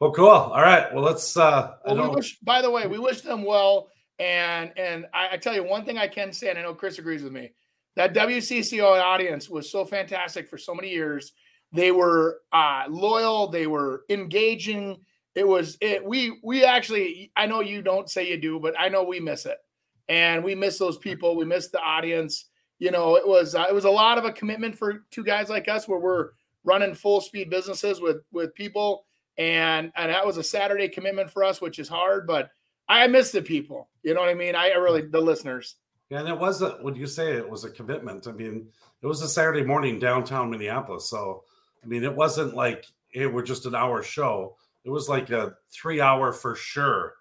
Well, 0.00 0.12
cool. 0.12 0.28
All 0.28 0.60
right. 0.60 0.92
Well, 0.92 1.02
let's. 1.02 1.36
uh 1.36 1.74
well, 1.86 2.10
we 2.10 2.16
wish, 2.16 2.38
By 2.40 2.60
the 2.60 2.70
way, 2.70 2.86
we 2.86 2.98
wish 2.98 3.22
them 3.22 3.44
well. 3.44 3.88
And 4.18 4.72
and 4.76 5.06
I, 5.12 5.30
I, 5.32 5.36
tell 5.36 5.54
you 5.54 5.62
one 5.62 5.84
thing 5.84 5.98
I 5.98 6.08
can 6.08 6.32
say, 6.32 6.48
and 6.48 6.58
I 6.58 6.62
know 6.62 6.74
Chris 6.74 6.98
agrees 6.98 7.22
with 7.22 7.32
me. 7.32 7.52
That 7.96 8.14
WCCO 8.14 9.00
audience 9.00 9.48
was 9.48 9.70
so 9.70 9.84
fantastic 9.84 10.48
for 10.48 10.58
so 10.58 10.74
many 10.74 10.90
years. 10.90 11.32
They 11.76 11.92
were 11.92 12.40
uh, 12.52 12.84
loyal. 12.88 13.48
They 13.48 13.66
were 13.66 14.04
engaging. 14.08 14.98
It 15.34 15.46
was 15.46 15.76
it. 15.80 16.04
We 16.04 16.38
we 16.42 16.64
actually. 16.64 17.32
I 17.36 17.46
know 17.46 17.60
you 17.60 17.82
don't 17.82 18.10
say 18.10 18.28
you 18.28 18.40
do, 18.40 18.58
but 18.58 18.74
I 18.78 18.88
know 18.88 19.04
we 19.04 19.20
miss 19.20 19.46
it, 19.46 19.58
and 20.08 20.42
we 20.42 20.54
miss 20.54 20.78
those 20.78 20.98
people. 20.98 21.36
We 21.36 21.44
miss 21.44 21.68
the 21.68 21.80
audience. 21.80 22.46
You 22.78 22.90
know, 22.90 23.16
it 23.16 23.26
was 23.26 23.54
uh, 23.54 23.66
it 23.68 23.74
was 23.74 23.84
a 23.84 23.90
lot 23.90 24.18
of 24.18 24.24
a 24.24 24.32
commitment 24.32 24.76
for 24.76 25.04
two 25.10 25.24
guys 25.24 25.48
like 25.48 25.68
us, 25.68 25.86
where 25.86 26.00
we're 26.00 26.30
running 26.64 26.94
full 26.94 27.20
speed 27.20 27.50
businesses 27.50 28.00
with 28.00 28.18
with 28.32 28.54
people, 28.54 29.06
and 29.38 29.92
and 29.96 30.10
that 30.10 30.26
was 30.26 30.36
a 30.36 30.42
Saturday 30.42 30.88
commitment 30.88 31.30
for 31.30 31.44
us, 31.44 31.60
which 31.60 31.78
is 31.78 31.88
hard, 31.88 32.26
but 32.26 32.50
I 32.88 33.06
miss 33.06 33.32
the 33.32 33.42
people. 33.42 33.88
You 34.02 34.14
know 34.14 34.20
what 34.20 34.28
I 34.30 34.34
mean? 34.34 34.54
I 34.54 34.68
really 34.72 35.02
the 35.02 35.20
listeners. 35.20 35.76
Yeah, 36.10 36.20
and 36.20 36.28
it 36.28 36.38
was 36.38 36.62
a 36.62 36.78
would 36.82 36.96
you 36.96 37.06
say 37.06 37.32
it 37.32 37.48
was 37.48 37.64
a 37.64 37.70
commitment? 37.70 38.26
I 38.28 38.32
mean, 38.32 38.68
it 39.02 39.06
was 39.06 39.22
a 39.22 39.28
Saturday 39.28 39.64
morning 39.64 39.98
downtown 39.98 40.50
Minneapolis. 40.50 41.10
So 41.10 41.44
I 41.86 41.88
mean, 41.88 42.02
it 42.02 42.14
wasn't 42.14 42.54
like 42.54 42.86
it 43.14 43.32
were 43.32 43.42
just 43.42 43.64
an 43.64 43.76
hour 43.76 44.02
show. 44.02 44.56
It 44.84 44.90
was 44.90 45.08
like 45.08 45.30
a 45.30 45.54
three 45.72 46.00
hour 46.00 46.32
for 46.32 46.56
sure 46.56 47.14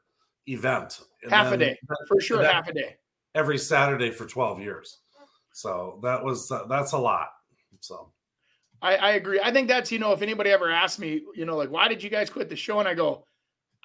event. 0.47 1.01
And 1.21 1.31
half 1.31 1.51
a 1.51 1.57
day. 1.57 1.77
For 2.07 2.19
sure, 2.19 2.43
half 2.43 2.67
a 2.67 2.73
day. 2.73 2.95
Every 3.35 3.59
Saturday 3.59 4.09
for 4.09 4.25
12 4.25 4.59
years. 4.59 4.97
So 5.51 5.99
that 6.01 6.23
was 6.23 6.51
uh, 6.51 6.65
that's 6.67 6.93
a 6.93 6.97
lot. 6.97 7.27
So 7.79 8.11
I, 8.81 8.95
I 8.95 9.11
agree. 9.11 9.39
I 9.41 9.51
think 9.51 9.67
that's, 9.67 9.91
you 9.91 9.99
know, 9.99 10.13
if 10.13 10.21
anybody 10.23 10.49
ever 10.49 10.71
asked 10.71 10.99
me, 10.99 11.21
you 11.35 11.45
know, 11.45 11.55
like, 11.55 11.69
why 11.69 11.87
did 11.87 12.01
you 12.01 12.09
guys 12.09 12.29
quit 12.29 12.49
the 12.49 12.55
show? 12.55 12.79
And 12.79 12.87
I 12.87 12.93
go, 12.93 13.25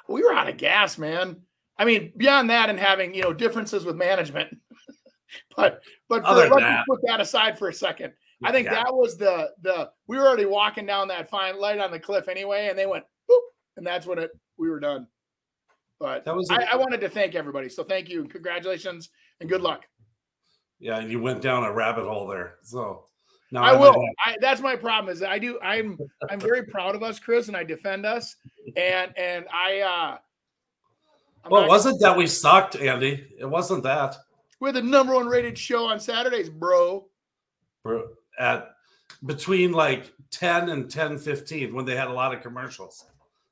we 0.08 0.22
were 0.22 0.32
out 0.32 0.48
of 0.48 0.56
gas, 0.56 0.98
man. 0.98 1.36
I 1.76 1.84
mean, 1.84 2.12
beyond 2.16 2.50
that 2.50 2.70
and 2.70 2.78
having, 2.78 3.14
you 3.14 3.22
know, 3.22 3.32
differences 3.32 3.84
with 3.84 3.96
management. 3.96 4.56
but 5.56 5.82
but 6.08 6.24
for, 6.24 6.34
let's 6.34 6.56
that. 6.56 6.84
put 6.88 7.00
that 7.06 7.20
aside 7.20 7.58
for 7.58 7.68
a 7.68 7.74
second. 7.74 8.14
I 8.42 8.52
think 8.52 8.66
yeah. 8.66 8.84
that 8.84 8.94
was 8.94 9.16
the 9.16 9.50
the 9.62 9.90
we 10.06 10.16
were 10.16 10.26
already 10.26 10.46
walking 10.46 10.86
down 10.86 11.08
that 11.08 11.28
fine 11.28 11.58
light 11.60 11.78
on 11.78 11.90
the 11.90 12.00
cliff 12.00 12.28
anyway, 12.28 12.68
and 12.68 12.78
they 12.78 12.86
went 12.86 13.04
boop, 13.30 13.40
and 13.76 13.86
that's 13.86 14.06
when 14.06 14.18
it 14.18 14.30
we 14.56 14.70
were 14.70 14.80
done. 14.80 15.06
But 15.98 16.24
that 16.24 16.34
was 16.34 16.48
a, 16.50 16.54
I, 16.54 16.72
I 16.72 16.76
wanted 16.76 17.00
to 17.02 17.08
thank 17.08 17.34
everybody. 17.34 17.68
So 17.68 17.84
thank 17.84 18.08
you, 18.08 18.24
congratulations, 18.24 19.10
and 19.40 19.48
good 19.48 19.60
luck. 19.60 19.86
Yeah, 20.78 20.98
and 20.98 21.10
you 21.10 21.20
went 21.20 21.42
down 21.42 21.64
a 21.64 21.72
rabbit 21.72 22.06
hole 22.06 22.26
there. 22.26 22.56
So 22.62 23.04
no, 23.52 23.60
I, 23.60 23.72
I 23.72 23.76
will. 23.76 24.02
I, 24.24 24.36
that's 24.40 24.60
my 24.60 24.76
problem. 24.76 25.12
Is 25.12 25.22
I 25.22 25.38
do. 25.38 25.58
I'm 25.60 25.98
I'm 26.30 26.40
very 26.40 26.64
proud 26.64 26.94
of 26.94 27.02
us, 27.02 27.18
Chris, 27.18 27.48
and 27.48 27.56
I 27.56 27.64
defend 27.64 28.06
us. 28.06 28.36
And 28.76 29.12
and 29.16 29.46
I. 29.52 29.80
uh 29.80 30.18
I'm 31.42 31.50
Well, 31.50 31.64
it 31.64 31.68
wasn't 31.68 32.00
that 32.00 32.16
we 32.16 32.26
sucked, 32.26 32.76
Andy. 32.76 33.26
It 33.38 33.46
wasn't 33.46 33.82
that. 33.84 34.16
We're 34.60 34.72
the 34.72 34.82
number 34.82 35.14
one 35.14 35.26
rated 35.26 35.56
show 35.56 35.86
on 35.86 35.98
Saturdays, 35.98 36.50
bro. 36.50 37.06
Bro, 37.82 38.08
at 38.40 38.70
between 39.26 39.72
like 39.72 40.12
10 40.30 40.70
and 40.70 40.90
10 40.90 41.18
15 41.18 41.74
when 41.74 41.84
they 41.84 41.94
had 41.94 42.08
a 42.08 42.12
lot 42.12 42.34
of 42.34 42.42
commercials. 42.42 43.04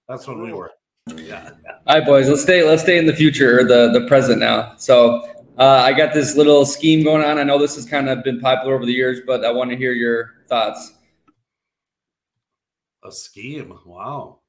That's 0.08 0.26
when 0.26 0.40
we 0.40 0.52
were. 0.52 0.72
Yeah. 1.14 1.50
All 1.86 1.98
right, 1.98 2.06
boys. 2.06 2.28
Let's 2.28 2.42
stay. 2.42 2.62
Let's 2.62 2.82
stay 2.82 2.98
in 2.98 3.06
the 3.06 3.14
future 3.14 3.60
or 3.60 3.64
the 3.64 3.92
the 3.92 4.06
present 4.08 4.40
now. 4.40 4.74
So 4.76 5.24
uh, 5.58 5.82
I 5.84 5.92
got 5.92 6.12
this 6.14 6.36
little 6.36 6.64
scheme 6.64 7.04
going 7.04 7.24
on. 7.24 7.38
I 7.38 7.42
know 7.42 7.58
this 7.58 7.74
has 7.76 7.84
kind 7.84 8.08
of 8.08 8.24
been 8.24 8.40
popular 8.40 8.74
over 8.74 8.86
the 8.86 8.92
years, 8.92 9.20
but 9.26 9.44
I 9.44 9.52
want 9.52 9.70
to 9.70 9.76
hear 9.76 9.92
your 9.92 10.34
thoughts. 10.48 10.94
A 13.04 13.12
scheme. 13.12 13.78
Wow. 13.86 14.40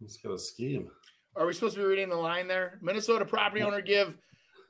Let's 0.00 0.16
get 0.16 0.30
a 0.30 0.38
scheme. 0.38 0.90
Are 1.36 1.46
we 1.46 1.52
supposed 1.52 1.74
to 1.74 1.80
be 1.80 1.86
reading 1.86 2.08
the 2.08 2.16
line 2.16 2.46
there? 2.46 2.78
Minnesota 2.82 3.24
property 3.24 3.62
owner 3.62 3.80
give 3.80 4.16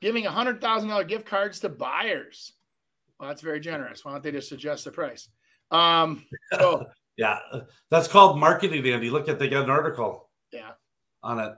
giving 0.01 0.23
hundred 0.23 0.61
thousand 0.61 0.89
dollar 0.89 1.03
gift 1.03 1.25
cards 1.25 1.59
to 1.61 1.69
buyers. 1.69 2.53
Well, 3.19 3.29
that's 3.29 3.41
very 3.41 3.59
generous. 3.59 4.03
Why 4.03 4.11
don't 4.11 4.23
they 4.23 4.31
just 4.31 4.51
adjust 4.51 4.85
the 4.85 4.91
price? 4.91 5.29
Um, 5.71 6.25
so 6.53 6.85
yeah, 7.17 7.39
that's 7.89 8.07
called 8.07 8.39
marketing, 8.39 8.85
Andy. 8.85 9.09
Look 9.09 9.29
at 9.29 9.39
they 9.39 9.47
got 9.47 9.63
an 9.63 9.69
article. 9.69 10.29
Yeah, 10.51 10.71
on 11.23 11.39
it. 11.39 11.53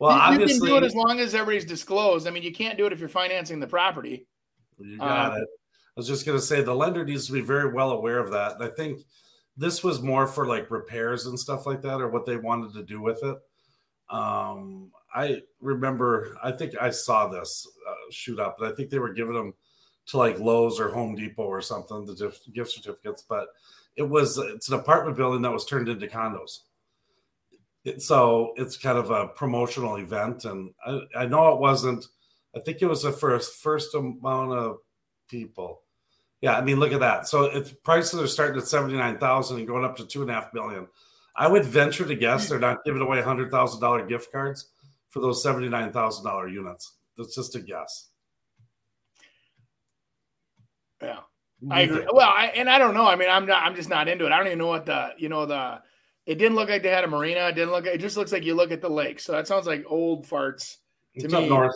Well, 0.00 0.34
you, 0.34 0.40
you 0.40 0.46
can 0.46 0.58
do 0.58 0.76
it 0.76 0.82
as 0.82 0.96
long 0.96 1.20
as 1.20 1.34
everybody's 1.34 1.64
disclosed. 1.64 2.26
I 2.26 2.30
mean, 2.30 2.42
you 2.42 2.52
can't 2.52 2.76
do 2.76 2.86
it 2.86 2.92
if 2.92 2.98
you're 2.98 3.08
financing 3.08 3.60
the 3.60 3.68
property. 3.68 4.26
You 4.78 4.98
got 4.98 5.32
um, 5.32 5.38
it. 5.38 5.48
I 5.96 6.00
was 6.00 6.08
just 6.08 6.26
going 6.26 6.38
to 6.38 6.44
say 6.44 6.62
the 6.62 6.74
lender 6.74 7.04
needs 7.04 7.26
to 7.26 7.32
be 7.32 7.40
very 7.40 7.72
well 7.72 7.90
aware 7.90 8.18
of 8.18 8.32
that. 8.32 8.54
And 8.54 8.64
I 8.64 8.68
think 8.68 9.02
this 9.56 9.84
was 9.84 10.00
more 10.00 10.26
for 10.26 10.46
like 10.46 10.70
repairs 10.70 11.26
and 11.26 11.38
stuff 11.38 11.66
like 11.66 11.82
that, 11.82 12.00
or 12.00 12.08
what 12.08 12.26
they 12.26 12.36
wanted 12.36 12.72
to 12.74 12.82
do 12.82 13.00
with 13.00 13.22
it. 13.22 13.36
Um, 14.10 14.90
I 15.14 15.42
remember, 15.60 16.36
I 16.42 16.50
think 16.50 16.72
I 16.80 16.90
saw 16.90 17.28
this 17.28 17.66
uh, 17.88 17.94
shoot 18.10 18.40
up, 18.40 18.56
but 18.58 18.72
I 18.72 18.74
think 18.74 18.90
they 18.90 18.98
were 18.98 19.12
giving 19.12 19.34
them 19.34 19.54
to 20.06 20.16
like 20.16 20.38
Lowe's 20.38 20.80
or 20.80 20.90
Home 20.90 21.14
Depot 21.14 21.44
or 21.44 21.60
something, 21.60 22.06
the 22.06 22.34
gift 22.52 22.72
certificates. 22.72 23.24
But 23.28 23.48
it 23.96 24.02
was 24.02 24.38
it's 24.38 24.68
an 24.68 24.78
apartment 24.78 25.16
building 25.16 25.42
that 25.42 25.52
was 25.52 25.66
turned 25.66 25.88
into 25.88 26.06
condos 26.06 26.60
it, 27.84 28.02
so 28.02 28.52
it's 28.56 28.76
kind 28.76 28.98
of 28.98 29.10
a 29.10 29.28
promotional 29.28 29.96
event, 29.96 30.44
and 30.44 30.72
I, 30.84 31.00
I 31.16 31.26
know 31.26 31.52
it 31.52 31.60
wasn't. 31.60 32.06
I 32.54 32.60
think 32.60 32.80
it 32.80 32.86
was 32.86 33.02
the 33.02 33.12
first 33.12 33.56
first 33.56 33.94
amount 33.94 34.52
of 34.52 34.78
people. 35.28 35.82
Yeah, 36.40 36.56
I 36.56 36.60
mean, 36.60 36.78
look 36.78 36.92
at 36.92 37.00
that. 37.00 37.28
So 37.28 37.44
if 37.44 37.82
prices 37.82 38.20
are 38.20 38.26
starting 38.26 38.60
at 38.60 38.68
seventy 38.68 38.96
nine 38.96 39.18
thousand 39.18 39.58
and 39.58 39.66
going 39.66 39.84
up 39.84 39.96
to 39.96 40.06
two 40.06 40.22
and 40.22 40.30
a 40.30 40.34
half 40.34 40.54
million, 40.54 40.86
I 41.36 41.48
would 41.48 41.64
venture 41.64 42.06
to 42.06 42.14
guess 42.14 42.48
they're 42.48 42.58
not 42.58 42.84
giving 42.84 43.02
away 43.02 43.20
hundred 43.20 43.50
thousand 43.50 43.80
dollar 43.80 44.06
gift 44.06 44.30
cards 44.30 44.68
for 45.08 45.20
those 45.20 45.42
seventy 45.42 45.68
nine 45.68 45.92
thousand 45.92 46.24
dollar 46.24 46.48
units. 46.48 46.92
That's 47.16 47.34
just 47.34 47.56
a 47.56 47.60
guess. 47.60 48.08
Yeah, 51.02 51.18
I 51.70 51.80
agree. 51.82 52.06
Well, 52.12 52.28
I, 52.28 52.46
and 52.54 52.70
I 52.70 52.78
don't 52.78 52.94
know. 52.94 53.06
I 53.06 53.16
mean, 53.16 53.28
I'm 53.28 53.46
not. 53.46 53.62
I'm 53.62 53.74
just 53.74 53.88
not 53.88 54.08
into 54.08 54.26
it. 54.26 54.32
I 54.32 54.38
don't 54.38 54.46
even 54.46 54.58
know 54.58 54.68
what 54.68 54.86
the 54.86 55.10
you 55.18 55.28
know 55.28 55.46
the 55.46 55.80
it 56.26 56.36
didn't 56.36 56.54
look 56.54 56.68
like 56.68 56.82
they 56.82 56.90
had 56.90 57.04
a 57.04 57.08
marina. 57.08 57.48
It 57.48 57.54
didn't 57.54 57.72
look. 57.72 57.86
It 57.86 57.98
just 57.98 58.16
looks 58.16 58.32
like 58.32 58.44
you 58.44 58.54
look 58.54 58.70
at 58.70 58.80
the 58.80 58.88
lake. 58.88 59.20
So 59.20 59.32
that 59.32 59.48
sounds 59.48 59.66
like 59.66 59.84
old 59.88 60.26
farts 60.26 60.76
to 61.18 61.24
it's 61.24 61.34
me. 61.34 61.44
Up 61.44 61.48
north. 61.48 61.74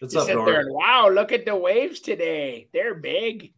It's 0.00 0.14
you 0.14 0.20
up 0.20 0.28
north. 0.28 0.46
There 0.46 0.60
and, 0.60 0.72
wow, 0.72 1.08
look 1.08 1.32
at 1.32 1.44
the 1.44 1.56
waves 1.56 2.00
today. 2.00 2.68
They're 2.72 2.94
big. 2.94 3.52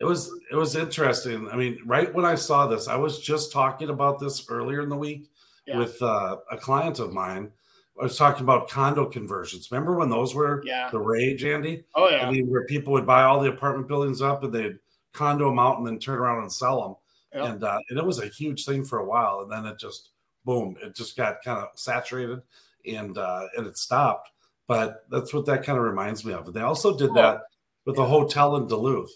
It 0.00 0.04
was 0.04 0.30
it 0.50 0.56
was 0.56 0.76
interesting. 0.76 1.48
I 1.48 1.56
mean, 1.56 1.78
right 1.86 2.12
when 2.12 2.24
I 2.24 2.34
saw 2.34 2.66
this, 2.66 2.88
I 2.88 2.96
was 2.96 3.20
just 3.20 3.52
talking 3.52 3.90
about 3.90 4.18
this 4.18 4.46
earlier 4.50 4.82
in 4.82 4.88
the 4.88 4.96
week 4.96 5.30
yeah. 5.66 5.78
with 5.78 6.00
uh, 6.02 6.36
a 6.50 6.56
client 6.56 6.98
of 6.98 7.12
mine. 7.12 7.52
I 7.98 8.04
was 8.04 8.18
talking 8.18 8.42
about 8.42 8.68
condo 8.68 9.06
conversions. 9.06 9.70
Remember 9.70 9.96
when 9.96 10.10
those 10.10 10.34
were 10.34 10.62
yeah. 10.64 10.90
the 10.90 10.98
rage, 10.98 11.44
Andy? 11.44 11.84
Oh 11.94 12.08
yeah. 12.08 12.26
I 12.26 12.30
mean, 12.30 12.48
where 12.48 12.66
people 12.66 12.92
would 12.92 13.06
buy 13.06 13.22
all 13.22 13.40
the 13.40 13.48
apartment 13.48 13.88
buildings 13.88 14.20
up 14.20 14.44
and 14.44 14.52
they'd 14.52 14.78
condo 15.12 15.48
them 15.48 15.58
out 15.58 15.78
and 15.78 15.86
then 15.86 15.98
turn 15.98 16.18
around 16.18 16.42
and 16.42 16.52
sell 16.52 16.82
them. 16.82 16.96
Yep. 17.40 17.54
And 17.54 17.64
uh, 17.64 17.78
and 17.88 17.98
it 17.98 18.04
was 18.04 18.20
a 18.20 18.28
huge 18.28 18.64
thing 18.64 18.84
for 18.84 18.98
a 18.98 19.04
while, 19.04 19.40
and 19.40 19.50
then 19.50 19.66
it 19.66 19.78
just 19.78 20.10
boom, 20.44 20.76
it 20.82 20.94
just 20.94 21.16
got 21.16 21.42
kind 21.42 21.58
of 21.58 21.68
saturated, 21.74 22.40
and 22.86 23.18
uh, 23.18 23.46
and 23.56 23.66
it 23.66 23.76
stopped. 23.76 24.30
But 24.66 25.04
that's 25.10 25.32
what 25.34 25.46
that 25.46 25.64
kind 25.64 25.78
of 25.78 25.84
reminds 25.84 26.24
me 26.24 26.32
of. 26.32 26.46
And 26.46 26.54
they 26.54 26.62
also 26.62 26.96
did 26.96 27.14
that 27.14 27.42
with 27.84 27.98
a 27.98 28.04
hotel 28.04 28.56
in 28.56 28.66
Duluth, 28.66 29.12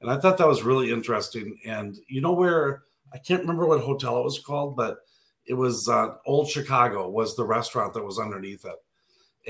and 0.00 0.10
I 0.10 0.18
thought 0.18 0.38
that 0.38 0.48
was 0.48 0.62
really 0.62 0.90
interesting. 0.90 1.58
And 1.64 1.96
you 2.08 2.20
know 2.20 2.32
where 2.32 2.82
I 3.12 3.18
can't 3.18 3.42
remember 3.42 3.66
what 3.66 3.80
hotel 3.80 4.18
it 4.18 4.24
was 4.24 4.38
called, 4.38 4.76
but 4.76 4.98
it 5.48 5.54
was 5.54 5.88
uh, 5.88 6.14
Old 6.26 6.48
Chicago 6.48 7.08
was 7.08 7.34
the 7.34 7.44
restaurant 7.44 7.94
that 7.94 8.04
was 8.04 8.18
underneath 8.18 8.64
it, 8.64 8.76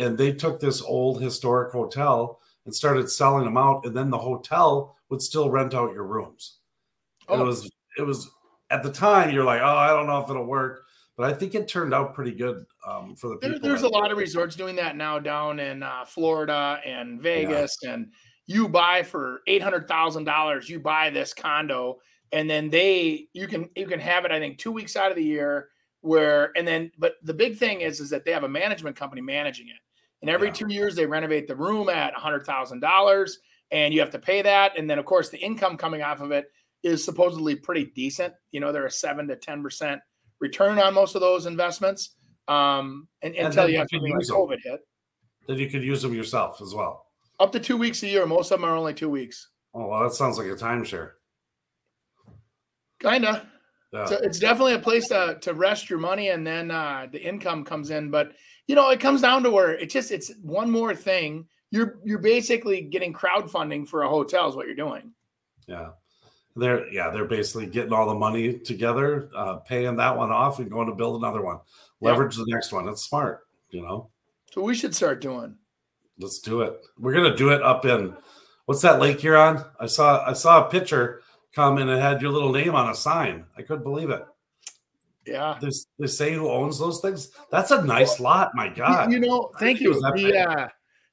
and 0.00 0.17
they 0.17 0.33
took 0.33 0.61
this 0.61 0.81
old 0.81 1.21
historic 1.21 1.73
hotel 1.73 2.40
and 2.64 2.75
started 2.75 3.11
selling 3.11 3.45
them 3.45 3.57
out, 3.57 3.85
and 3.85 3.97
then 3.97 4.11
the 4.11 4.19
hotel 4.19 4.97
would 5.09 5.21
still 5.21 5.50
rent 5.50 5.75
out 5.75 5.93
your 5.93 6.07
rooms. 6.07 6.59
Oh. 7.28 7.40
It 7.40 7.45
was 7.45 7.71
it 7.99 8.02
was 8.02 8.31
at 8.71 8.83
the 8.83 8.93
time 8.93 9.31
you're 9.31 9.45
like, 9.45 9.61
oh, 9.61 9.76
I 9.76 9.88
don't 9.88 10.07
know 10.07 10.23
if 10.23 10.31
it'll 10.31 10.45
work, 10.45 10.85
but 11.17 11.28
I 11.28 11.35
think 11.35 11.55
it 11.55 11.67
turned 11.67 11.93
out 11.93 12.14
pretty 12.14 12.33
good 12.33 12.64
um, 12.87 13.17
for 13.17 13.31
the 13.31 13.37
people. 13.37 13.59
There, 13.59 13.71
there's 13.71 13.83
a 13.83 13.88
lot 13.88 14.12
of 14.12 14.19
resorts 14.19 14.55
doing 14.55 14.76
that 14.76 14.97
now 14.97 15.19
down 15.19 15.59
in 15.59 15.83
uh, 15.83 16.05
Florida 16.05 16.81
and 16.87 17.21
Vegas, 17.21 17.76
yeah. 17.83 17.95
and 17.95 18.12
you 18.47 18.69
buy 18.69 19.02
for 19.02 19.40
eight 19.49 19.62
hundred 19.62 19.88
thousand 19.88 20.25
dollars, 20.25 20.69
you 20.69 20.78
buy 20.78 21.11
this 21.11 21.35
condo, 21.35 21.99
and 22.31 22.49
then 22.49 22.71
they 22.71 23.26
you 23.33 23.49
can 23.49 23.69
you 23.75 23.87
can 23.87 23.99
have 23.99 24.25
it. 24.25 24.31
I 24.31 24.38
think 24.38 24.59
two 24.59 24.71
weeks 24.71 24.95
out 24.95 25.11
of 25.11 25.17
the 25.17 25.25
year 25.25 25.71
where 26.00 26.52
and 26.57 26.67
then 26.67 26.90
but 26.99 27.14
the 27.23 27.35
big 27.35 27.57
thing 27.57 27.81
is 27.81 28.00
is 28.00 28.11
that 28.11 28.25
they 28.25 28.33
have 28.33 28.45
a 28.45 28.49
management 28.49 28.95
company 28.95 29.21
managing 29.21 29.67
it 29.69 29.76
and 30.23 30.31
every 30.31 30.49
yeah. 30.49 30.55
two 30.55 30.73
years 30.73 30.95
they 30.95 31.07
renovate 31.07 31.49
the 31.49 31.57
room 31.57 31.88
at 31.88 32.14
a 32.17 32.21
hundred 32.21 32.47
thousand 32.47 32.81
dollars 32.81 33.38
and 33.73 33.93
you 33.93 33.99
have 33.99 34.11
to 34.11 34.19
pay 34.19 34.40
that 34.40 34.78
and 34.78 34.88
then 34.88 34.99
of 34.99 35.05
course 35.05 35.28
the 35.28 35.38
income 35.38 35.76
coming 35.76 36.02
off 36.02 36.21
of 36.21 36.31
it 36.31 36.47
is 36.83 37.05
supposedly 37.05 37.57
pretty 37.57 37.87
decent. 37.95 38.35
You 38.50 38.61
know, 38.61 38.73
they're 38.73 38.87
a 38.87 38.90
seven 38.90 39.26
to 39.28 39.37
ten 39.37 39.62
percent 39.62 40.00
return 40.40 40.78
on 40.78 40.95
most 40.95 41.14
of 41.14 41.21
those 41.21 41.47
investments. 41.47 42.14
Um, 42.47 43.09
and, 43.23 43.35
and 43.35 43.49
until 43.49 43.69
you 43.69 43.78
have 43.78 43.88
something 43.90 44.12
like 44.12 44.26
COVID 44.26 44.59
hit, 44.62 44.81
then 45.47 45.59
you 45.59 45.69
could 45.69 45.83
use 45.83 46.02
them 46.02 46.14
yourself 46.14 46.61
as 46.62 46.75
well. 46.75 47.07
Up 47.40 47.52
to 47.52 47.61
two 47.61 47.76
weeks 47.76 48.02
a 48.02 48.07
year. 48.07 48.26
Most 48.26 48.50
of 48.50 48.61
them 48.61 48.69
are 48.69 48.76
only 48.76 48.95
two 48.95 49.09
weeks. 49.09 49.50
Oh 49.75 49.87
well, 49.88 50.02
that 50.02 50.14
sounds 50.14 50.38
like 50.38 50.47
a 50.47 50.55
timeshare. 50.55 51.12
Kinda. 53.00 53.47
Yeah. 53.92 54.04
So 54.07 54.16
it's 54.16 54.38
definitely 54.38 54.75
a 54.75 54.78
place 54.78 55.09
to, 55.09 55.38
to 55.40 55.54
rest 55.54 55.88
your 55.88 55.99
money 55.99 56.28
and 56.28 56.47
then 56.47 56.71
uh, 56.71 57.07
the 57.11 57.21
income 57.21 57.64
comes 57.64 57.90
in. 57.90 58.11
But 58.11 58.33
you 58.66 58.75
know, 58.75 58.90
it 58.90 59.00
comes 59.00 59.23
down 59.23 59.42
to 59.45 59.50
where 59.50 59.73
it 59.73 59.90
just 59.90 60.11
it's 60.11 60.33
one 60.42 60.71
more 60.71 60.95
thing 60.95 61.47
you're 61.71 61.99
you're 62.04 62.18
basically 62.18 62.83
getting 62.83 63.12
crowdfunding 63.12 63.87
for 63.87 64.02
a 64.02 64.09
hotel 64.09 64.49
is 64.49 64.57
what 64.57 64.66
you're 64.66 64.76
doing. 64.76 65.12
Yeah. 65.66 65.90
They're 66.57 66.88
yeah, 66.92 67.11
they're 67.11 67.25
basically 67.25 67.66
getting 67.66 67.92
all 67.92 68.09
the 68.09 68.14
money 68.14 68.59
together, 68.59 69.30
uh, 69.35 69.57
paying 69.57 69.97
that 69.97 70.16
one 70.16 70.33
off 70.33 70.59
and 70.59 70.71
going 70.71 70.88
to 70.88 70.95
build 70.95 71.23
another 71.23 71.42
one. 71.42 71.61
Leverage 72.00 72.37
the 72.37 72.47
next 72.49 72.73
one. 72.73 72.88
It's 72.88 73.04
smart, 73.04 73.47
you 73.71 73.83
know. 73.83 74.11
So 74.50 74.62
we 74.62 74.75
should 74.75 74.95
start 74.95 75.21
doing. 75.21 75.57
Let's 76.18 76.40
do 76.40 76.62
it. 76.62 76.80
We're 76.99 77.14
gonna 77.14 77.37
do 77.37 77.50
it 77.50 77.62
up 77.62 77.85
in 77.85 78.16
what's 78.64 78.83
that 78.83 78.99
lake 78.99 79.23
you're 79.23 79.37
on? 79.37 79.64
I 79.78 79.87
saw 79.87 80.25
I 80.26 80.33
saw 80.33 80.66
a 80.66 80.71
picture 80.71 81.23
come 81.55 81.78
and 81.78 81.90
it 81.90 82.00
had 82.00 82.23
your 82.23 82.31
little 82.31 82.52
name 82.52 82.75
on 82.75 82.90
a 82.90 82.95
sign. 82.95 83.45
I 83.57 83.62
couldn't 83.62 83.85
believe 83.85 84.11
it. 84.11 84.25
Yeah. 85.26 85.59
They, 85.61 85.71
they 85.99 86.07
say 86.07 86.33
who 86.33 86.49
owns 86.50 86.78
those 86.78 87.00
things. 87.00 87.31
That's 87.50 87.71
a 87.71 87.83
nice 87.83 88.19
lot. 88.19 88.55
My 88.55 88.69
God. 88.69 89.12
You, 89.12 89.21
know, 89.21 89.50
thank 89.59 89.81
you. 89.81 89.95
The, 89.95 90.49
uh, 90.49 90.69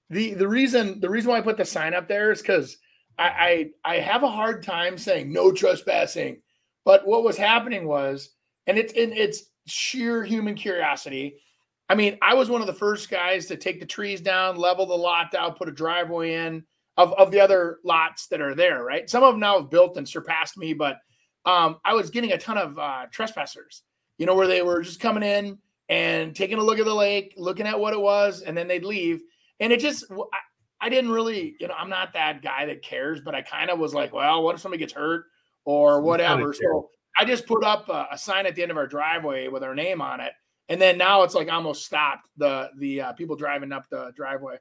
the 0.09 0.33
the 0.35 0.47
reason 0.47 0.99
the 0.99 1.09
reason 1.09 1.31
why 1.31 1.37
I 1.37 1.41
put 1.41 1.57
the 1.57 1.65
sign 1.65 1.93
up 1.93 2.07
there 2.07 2.31
is 2.31 2.41
because 2.41 2.77
I, 3.17 3.69
I 3.83 3.95
I 3.95 3.99
have 3.99 4.23
a 4.23 4.29
hard 4.29 4.63
time 4.63 4.97
saying 4.97 5.31
no 5.31 5.51
trespassing. 5.51 6.41
But 6.85 7.07
what 7.07 7.23
was 7.23 7.37
happening 7.37 7.87
was, 7.87 8.29
and 8.67 8.77
it's 8.77 8.93
and 8.93 9.11
it's 9.13 9.43
sheer 9.65 10.23
human 10.23 10.55
curiosity. 10.55 11.37
I 11.89 11.95
mean, 11.95 12.17
I 12.21 12.33
was 12.33 12.49
one 12.49 12.61
of 12.61 12.67
the 12.67 12.73
first 12.73 13.09
guys 13.09 13.47
to 13.47 13.57
take 13.57 13.79
the 13.79 13.85
trees 13.85 14.21
down, 14.21 14.57
level 14.57 14.85
the 14.85 14.95
lot 14.95 15.31
down, 15.31 15.53
put 15.53 15.69
a 15.69 15.71
driveway 15.71 16.33
in 16.33 16.63
of, 16.97 17.13
of 17.13 17.31
the 17.31 17.39
other 17.39 17.79
lots 17.83 18.27
that 18.27 18.41
are 18.41 18.55
there, 18.55 18.83
right? 18.83 19.09
Some 19.09 19.23
of 19.23 19.33
them 19.33 19.39
now 19.39 19.59
have 19.59 19.69
built 19.69 19.97
and 19.97 20.07
surpassed 20.07 20.57
me, 20.57 20.73
but 20.73 20.97
um, 21.45 21.77
I 21.83 21.93
was 21.93 22.09
getting 22.09 22.31
a 22.31 22.37
ton 22.37 22.57
of 22.57 22.79
uh, 22.79 23.05
trespassers, 23.11 23.83
you 24.17 24.25
know, 24.25 24.35
where 24.35 24.47
they 24.47 24.61
were 24.61 24.81
just 24.81 24.99
coming 24.99 25.23
in 25.23 25.57
and 25.89 26.35
taking 26.35 26.57
a 26.57 26.63
look 26.63 26.79
at 26.79 26.85
the 26.85 26.93
lake, 26.93 27.33
looking 27.37 27.67
at 27.67 27.79
what 27.79 27.93
it 27.93 27.99
was, 27.99 28.41
and 28.41 28.57
then 28.57 28.67
they'd 28.67 28.85
leave. 28.85 29.21
And 29.59 29.71
it 29.71 29.79
just, 29.79 30.05
I, 30.11 30.85
I 30.85 30.89
didn't 30.89 31.11
really, 31.11 31.55
you 31.59 31.67
know, 31.67 31.75
I'm 31.77 31.89
not 31.89 32.13
that 32.13 32.41
guy 32.41 32.65
that 32.65 32.81
cares, 32.81 33.21
but 33.21 33.35
I 33.35 33.41
kind 33.41 33.69
of 33.69 33.77
was 33.77 33.93
like, 33.93 34.13
well, 34.13 34.43
what 34.43 34.55
if 34.55 34.61
somebody 34.61 34.79
gets 34.79 34.93
hurt 34.93 35.25
or 35.65 36.01
whatever? 36.01 36.53
So 36.53 36.89
I 37.19 37.25
just 37.25 37.45
put 37.45 37.63
up 37.63 37.89
a, 37.89 38.07
a, 38.11 38.17
sign 38.17 38.45
at 38.45 38.55
the 38.55 38.61
end 38.61 38.71
of 38.71 38.77
our 38.77 38.87
driveway 38.87 39.47
with 39.47 39.63
our 39.63 39.75
name 39.75 40.01
on 40.01 40.19
it, 40.19 40.33
and 40.67 40.81
then 40.81 40.97
now 40.97 41.23
it's 41.23 41.35
like 41.35 41.51
almost 41.51 41.85
stopped 41.85 42.29
the 42.37 42.71
the 42.77 43.01
uh, 43.01 43.13
people 43.13 43.35
driving 43.35 43.71
up 43.71 43.87
the 43.89 44.11
driveway. 44.15 44.57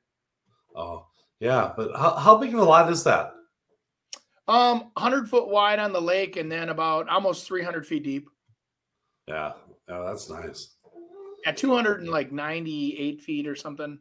Oh 0.77 1.07
yeah, 1.41 1.73
but 1.77 1.91
how, 1.97 2.15
how 2.17 2.39
big 2.39 2.55
of 2.55 2.61
a 2.61 2.65
lot 2.65 2.91
is 2.91 3.05
that? 3.05 3.35
Um, 4.47 4.91
hundred 4.97 5.29
foot 5.29 5.49
wide 5.49 5.79
on 5.79 5.93
the 5.93 6.01
lake, 6.01 6.37
and 6.37 6.51
then 6.51 6.69
about 6.69 7.09
almost 7.09 7.47
three 7.47 7.63
hundred 7.63 7.87
feet 7.87 8.05
deep. 8.05 8.29
Yeah, 9.27 9.53
yeah, 9.89 10.05
that's 10.07 10.29
nice. 10.29 10.75
At 11.47 11.57
two 11.57 11.75
hundred 11.75 12.01
and 12.01 12.11
like 12.11 12.33
ninety 12.33 12.97
eight 12.99 13.23
feet 13.23 13.47
or 13.47 13.57
something. 13.57 13.99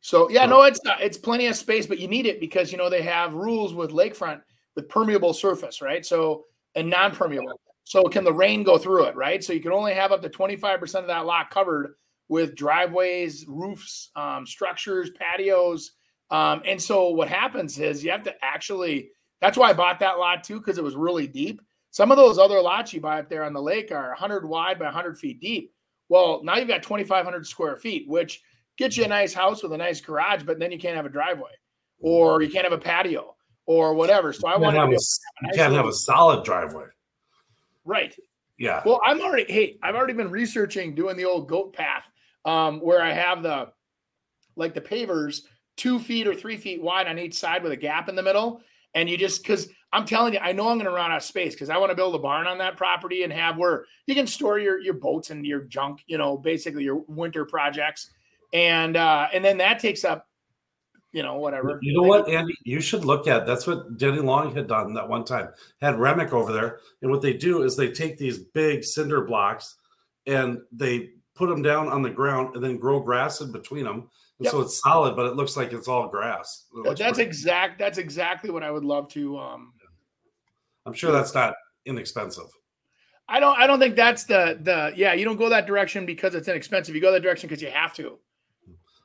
So 0.00 0.28
yeah, 0.30 0.46
no, 0.46 0.62
it's 0.62 0.80
uh, 0.84 0.96
it's 1.00 1.18
plenty 1.18 1.46
of 1.46 1.56
space, 1.56 1.86
but 1.86 1.98
you 1.98 2.08
need 2.08 2.26
it 2.26 2.40
because 2.40 2.72
you 2.72 2.78
know 2.78 2.90
they 2.90 3.02
have 3.02 3.34
rules 3.34 3.74
with 3.74 3.90
lakefront 3.90 4.40
with 4.74 4.88
permeable 4.88 5.32
surface, 5.32 5.80
right? 5.80 6.04
So 6.04 6.44
and 6.74 6.90
non-permeable. 6.90 7.60
So 7.84 8.02
can 8.04 8.24
the 8.24 8.32
rain 8.32 8.62
go 8.62 8.78
through 8.78 9.04
it, 9.04 9.16
right? 9.16 9.42
So 9.42 9.52
you 9.52 9.60
can 9.60 9.72
only 9.72 9.94
have 9.94 10.12
up 10.12 10.20
to 10.22 10.28
25% 10.28 10.94
of 10.96 11.06
that 11.06 11.24
lot 11.24 11.50
covered 11.50 11.94
with 12.28 12.54
driveways, 12.54 13.46
roofs, 13.46 14.10
um, 14.16 14.44
structures, 14.44 15.10
patios. 15.10 15.92
Um, 16.30 16.62
and 16.66 16.80
so 16.80 17.10
what 17.10 17.28
happens 17.28 17.78
is 17.78 18.02
you 18.02 18.10
have 18.10 18.24
to 18.24 18.34
actually, 18.42 19.10
that's 19.40 19.56
why 19.56 19.70
I 19.70 19.72
bought 19.72 20.00
that 20.00 20.18
lot 20.18 20.44
too, 20.44 20.58
because 20.58 20.78
it 20.78 20.84
was 20.84 20.96
really 20.96 21.26
deep. 21.26 21.60
Some 21.90 22.10
of 22.10 22.16
those 22.16 22.38
other 22.38 22.60
lots 22.60 22.92
you 22.92 23.00
buy 23.00 23.20
up 23.20 23.28
there 23.28 23.44
on 23.44 23.52
the 23.52 23.62
lake 23.62 23.92
are 23.92 24.08
100 24.08 24.46
wide 24.46 24.78
by 24.78 24.86
100 24.86 25.18
feet 25.18 25.40
deep. 25.40 25.72
Well, 26.08 26.42
now 26.44 26.56
you've 26.56 26.68
got 26.68 26.82
2,500 26.82 27.46
square 27.46 27.76
feet, 27.76 28.08
which 28.08 28.42
gets 28.76 28.96
you 28.96 29.04
a 29.04 29.08
nice 29.08 29.32
house 29.32 29.62
with 29.62 29.72
a 29.72 29.76
nice 29.76 30.00
garage, 30.00 30.42
but 30.42 30.58
then 30.58 30.70
you 30.70 30.78
can't 30.78 30.96
have 30.96 31.06
a 31.06 31.10
driveway 31.10 31.52
or 32.00 32.42
you 32.42 32.50
can't 32.50 32.64
have 32.64 32.72
a 32.72 32.78
patio 32.78 33.34
or 33.64 33.94
whatever. 33.94 34.32
So 34.32 34.48
I 34.48 34.56
want 34.56 34.74
to 34.74 34.80
have 34.80 34.90
a, 34.90 34.92
you 34.92 35.50
can't 35.54 35.72
have 35.72 35.86
a 35.86 35.92
solid 35.92 36.44
driveway. 36.44 36.86
Right. 37.84 38.14
Yeah. 38.58 38.82
Well, 38.84 39.00
I'm 39.04 39.20
already 39.20 39.50
hey, 39.52 39.78
I've 39.82 39.94
already 39.94 40.14
been 40.14 40.30
researching 40.30 40.94
doing 40.94 41.16
the 41.16 41.24
old 41.24 41.48
goat 41.48 41.72
path, 41.74 42.04
um, 42.44 42.80
where 42.80 43.02
I 43.02 43.12
have 43.12 43.42
the 43.42 43.68
like 44.56 44.74
the 44.74 44.80
pavers 44.80 45.42
two 45.76 45.98
feet 45.98 46.26
or 46.26 46.34
three 46.34 46.56
feet 46.56 46.80
wide 46.80 47.06
on 47.06 47.18
each 47.18 47.34
side 47.34 47.62
with 47.62 47.72
a 47.72 47.76
gap 47.76 48.08
in 48.08 48.14
the 48.16 48.22
middle. 48.22 48.60
And 48.94 49.10
you 49.10 49.18
just 49.18 49.42
because 49.42 49.68
I'm 49.92 50.06
telling 50.06 50.34
you, 50.34 50.40
I 50.40 50.52
know 50.52 50.68
I'm 50.68 50.78
going 50.78 50.86
to 50.86 50.94
run 50.94 51.10
out 51.10 51.18
of 51.18 51.22
space 51.22 51.54
because 51.54 51.70
I 51.70 51.76
want 51.76 51.90
to 51.90 51.96
build 51.96 52.14
a 52.14 52.18
barn 52.18 52.46
on 52.46 52.58
that 52.58 52.76
property 52.76 53.22
and 53.22 53.32
have 53.32 53.56
where 53.58 53.84
you 54.06 54.14
can 54.14 54.26
store 54.26 54.58
your 54.58 54.80
your 54.80 54.94
boats 54.94 55.30
and 55.30 55.44
your 55.44 55.60
junk, 55.62 56.02
you 56.06 56.18
know, 56.18 56.36
basically 56.36 56.84
your 56.84 57.04
winter 57.06 57.44
projects. 57.44 58.10
And 58.52 58.96
uh, 58.96 59.28
and 59.32 59.44
then 59.44 59.58
that 59.58 59.78
takes 59.78 60.04
up 60.04 60.26
you 61.16 61.22
know, 61.22 61.36
whatever. 61.36 61.78
You 61.80 61.94
know 61.94 62.06
what, 62.06 62.28
Andy? 62.28 62.54
You 62.64 62.78
should 62.78 63.06
look 63.06 63.26
at 63.26 63.46
that's 63.46 63.66
what 63.66 63.96
Denny 63.96 64.20
Long 64.20 64.54
had 64.54 64.66
done 64.66 64.92
that 64.92 65.08
one 65.08 65.24
time. 65.24 65.48
Had 65.80 65.98
Remick 65.98 66.34
over 66.34 66.52
there, 66.52 66.80
and 67.00 67.10
what 67.10 67.22
they 67.22 67.32
do 67.32 67.62
is 67.62 67.74
they 67.74 67.90
take 67.90 68.18
these 68.18 68.38
big 68.38 68.84
cinder 68.84 69.22
blocks 69.22 69.76
and 70.26 70.58
they 70.72 71.12
put 71.34 71.48
them 71.48 71.62
down 71.62 71.88
on 71.88 72.02
the 72.02 72.10
ground 72.10 72.54
and 72.54 72.62
then 72.62 72.76
grow 72.76 73.00
grass 73.00 73.40
in 73.40 73.50
between 73.50 73.84
them. 73.84 74.10
Yep. 74.38 74.52
so 74.52 74.60
it's 74.60 74.80
solid, 74.80 75.16
but 75.16 75.26
it 75.26 75.36
looks 75.36 75.56
like 75.56 75.72
it's 75.72 75.88
all 75.88 76.08
grass. 76.08 76.66
It 76.84 76.98
that's 76.98 77.18
exact. 77.18 77.78
That's 77.78 77.98
exactly 77.98 78.50
what 78.50 78.62
I 78.62 78.70
would 78.70 78.84
love 78.84 79.08
to. 79.10 79.38
um 79.38 79.72
I'm 80.84 80.92
sure 80.92 81.10
that's 81.10 81.34
not 81.34 81.54
inexpensive. 81.84 82.46
I 83.28 83.40
don't. 83.40 83.58
I 83.58 83.66
don't 83.66 83.80
think 83.80 83.96
that's 83.96 84.24
the 84.24 84.58
the. 84.62 84.92
Yeah, 84.94 85.14
you 85.14 85.24
don't 85.24 85.36
go 85.36 85.48
that 85.48 85.66
direction 85.66 86.06
because 86.06 86.34
it's 86.34 86.48
inexpensive. 86.48 86.94
You 86.94 87.00
go 87.00 87.10
that 87.12 87.22
direction 87.22 87.48
because 87.48 87.62
you 87.62 87.70
have 87.70 87.92
to. 87.94 88.18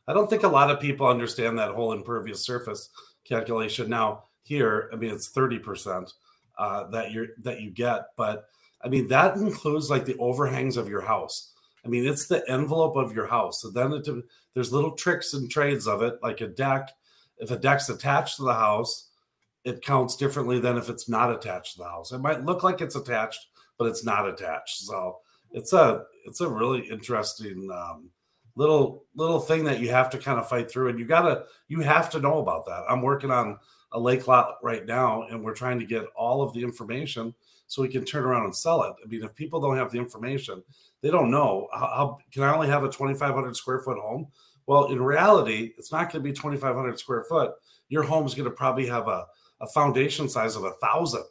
I 0.07 0.13
don't 0.13 0.29
think 0.29 0.43
a 0.43 0.47
lot 0.47 0.69
of 0.69 0.79
people 0.79 1.07
understand 1.07 1.57
that 1.57 1.71
whole 1.71 1.93
impervious 1.93 2.45
surface 2.45 2.89
calculation. 3.23 3.89
Now, 3.89 4.25
here, 4.43 4.89
I 4.91 4.95
mean, 4.95 5.11
it's 5.11 5.31
30% 5.31 6.11
uh, 6.57 6.83
that 6.89 7.11
you 7.11 7.29
that 7.43 7.61
you 7.61 7.71
get, 7.71 8.07
but 8.15 8.45
I 8.83 8.89
mean 8.89 9.07
that 9.07 9.37
includes 9.37 9.89
like 9.89 10.05
the 10.05 10.17
overhangs 10.17 10.77
of 10.77 10.89
your 10.89 11.01
house. 11.01 11.53
I 11.83 11.87
mean, 11.87 12.05
it's 12.05 12.27
the 12.27 12.47
envelope 12.47 12.95
of 12.95 13.15
your 13.15 13.25
house. 13.25 13.61
So 13.61 13.71
then 13.71 13.93
it, 13.93 14.07
there's 14.53 14.73
little 14.73 14.91
tricks 14.91 15.33
and 15.33 15.49
trades 15.49 15.87
of 15.87 16.01
it, 16.01 16.15
like 16.21 16.41
a 16.41 16.47
deck. 16.47 16.91
If 17.37 17.51
a 17.51 17.57
deck's 17.57 17.89
attached 17.89 18.37
to 18.37 18.43
the 18.43 18.53
house, 18.53 19.09
it 19.63 19.83
counts 19.83 20.15
differently 20.15 20.59
than 20.59 20.77
if 20.77 20.89
it's 20.89 21.07
not 21.07 21.31
attached 21.31 21.73
to 21.73 21.79
the 21.79 21.89
house. 21.89 22.11
It 22.11 22.19
might 22.19 22.45
look 22.45 22.63
like 22.63 22.81
it's 22.81 22.95
attached, 22.95 23.47
but 23.77 23.87
it's 23.87 24.03
not 24.03 24.27
attached. 24.27 24.81
So 24.81 25.19
it's 25.51 25.73
a 25.73 26.03
it's 26.25 26.41
a 26.41 26.49
really 26.49 26.81
interesting 26.89 27.69
um, 27.73 28.09
little 28.55 29.05
little 29.15 29.39
thing 29.39 29.63
that 29.65 29.79
you 29.79 29.89
have 29.89 30.09
to 30.09 30.17
kind 30.17 30.39
of 30.39 30.47
fight 30.47 30.69
through 30.69 30.89
and 30.89 30.99
you 30.99 31.05
gotta 31.05 31.45
you 31.67 31.81
have 31.81 32.09
to 32.09 32.19
know 32.19 32.39
about 32.39 32.65
that 32.65 32.83
i'm 32.89 33.01
working 33.01 33.31
on 33.31 33.57
a 33.93 33.99
lake 33.99 34.27
lot 34.27 34.57
right 34.61 34.85
now 34.85 35.23
and 35.23 35.43
we're 35.43 35.53
trying 35.53 35.79
to 35.79 35.85
get 35.85 36.05
all 36.15 36.41
of 36.41 36.53
the 36.53 36.63
information 36.63 37.33
so 37.71 37.81
we 37.81 37.87
can 37.87 38.03
turn 38.03 38.25
around 38.25 38.43
and 38.43 38.53
sell 38.53 38.83
it. 38.83 38.93
I 39.01 39.07
mean 39.07 39.23
if 39.23 39.33
people 39.33 39.61
don't 39.61 39.77
have 39.77 39.91
the 39.91 39.97
information 39.97 40.61
they 41.01 41.09
don't 41.09 41.31
know 41.31 41.69
how, 41.73 42.19
can 42.31 42.43
i 42.43 42.53
only 42.53 42.67
have 42.67 42.83
a 42.83 42.89
2500 42.89 43.55
square 43.55 43.79
foot 43.79 43.97
home? 43.97 44.27
Well 44.65 44.91
in 44.91 45.01
reality 45.01 45.71
it's 45.77 45.89
not 45.89 46.11
going 46.11 46.21
to 46.21 46.29
be 46.29 46.33
2500 46.33 46.99
square 46.99 47.23
foot. 47.23 47.53
Your 47.87 48.03
home's 48.03 48.35
going 48.35 48.49
to 48.49 48.55
probably 48.55 48.87
have 48.87 49.07
a, 49.07 49.25
a 49.61 49.67
foundation 49.67 50.27
size 50.27 50.57
of 50.57 50.65
a 50.65 50.71
thousand. 50.83 51.23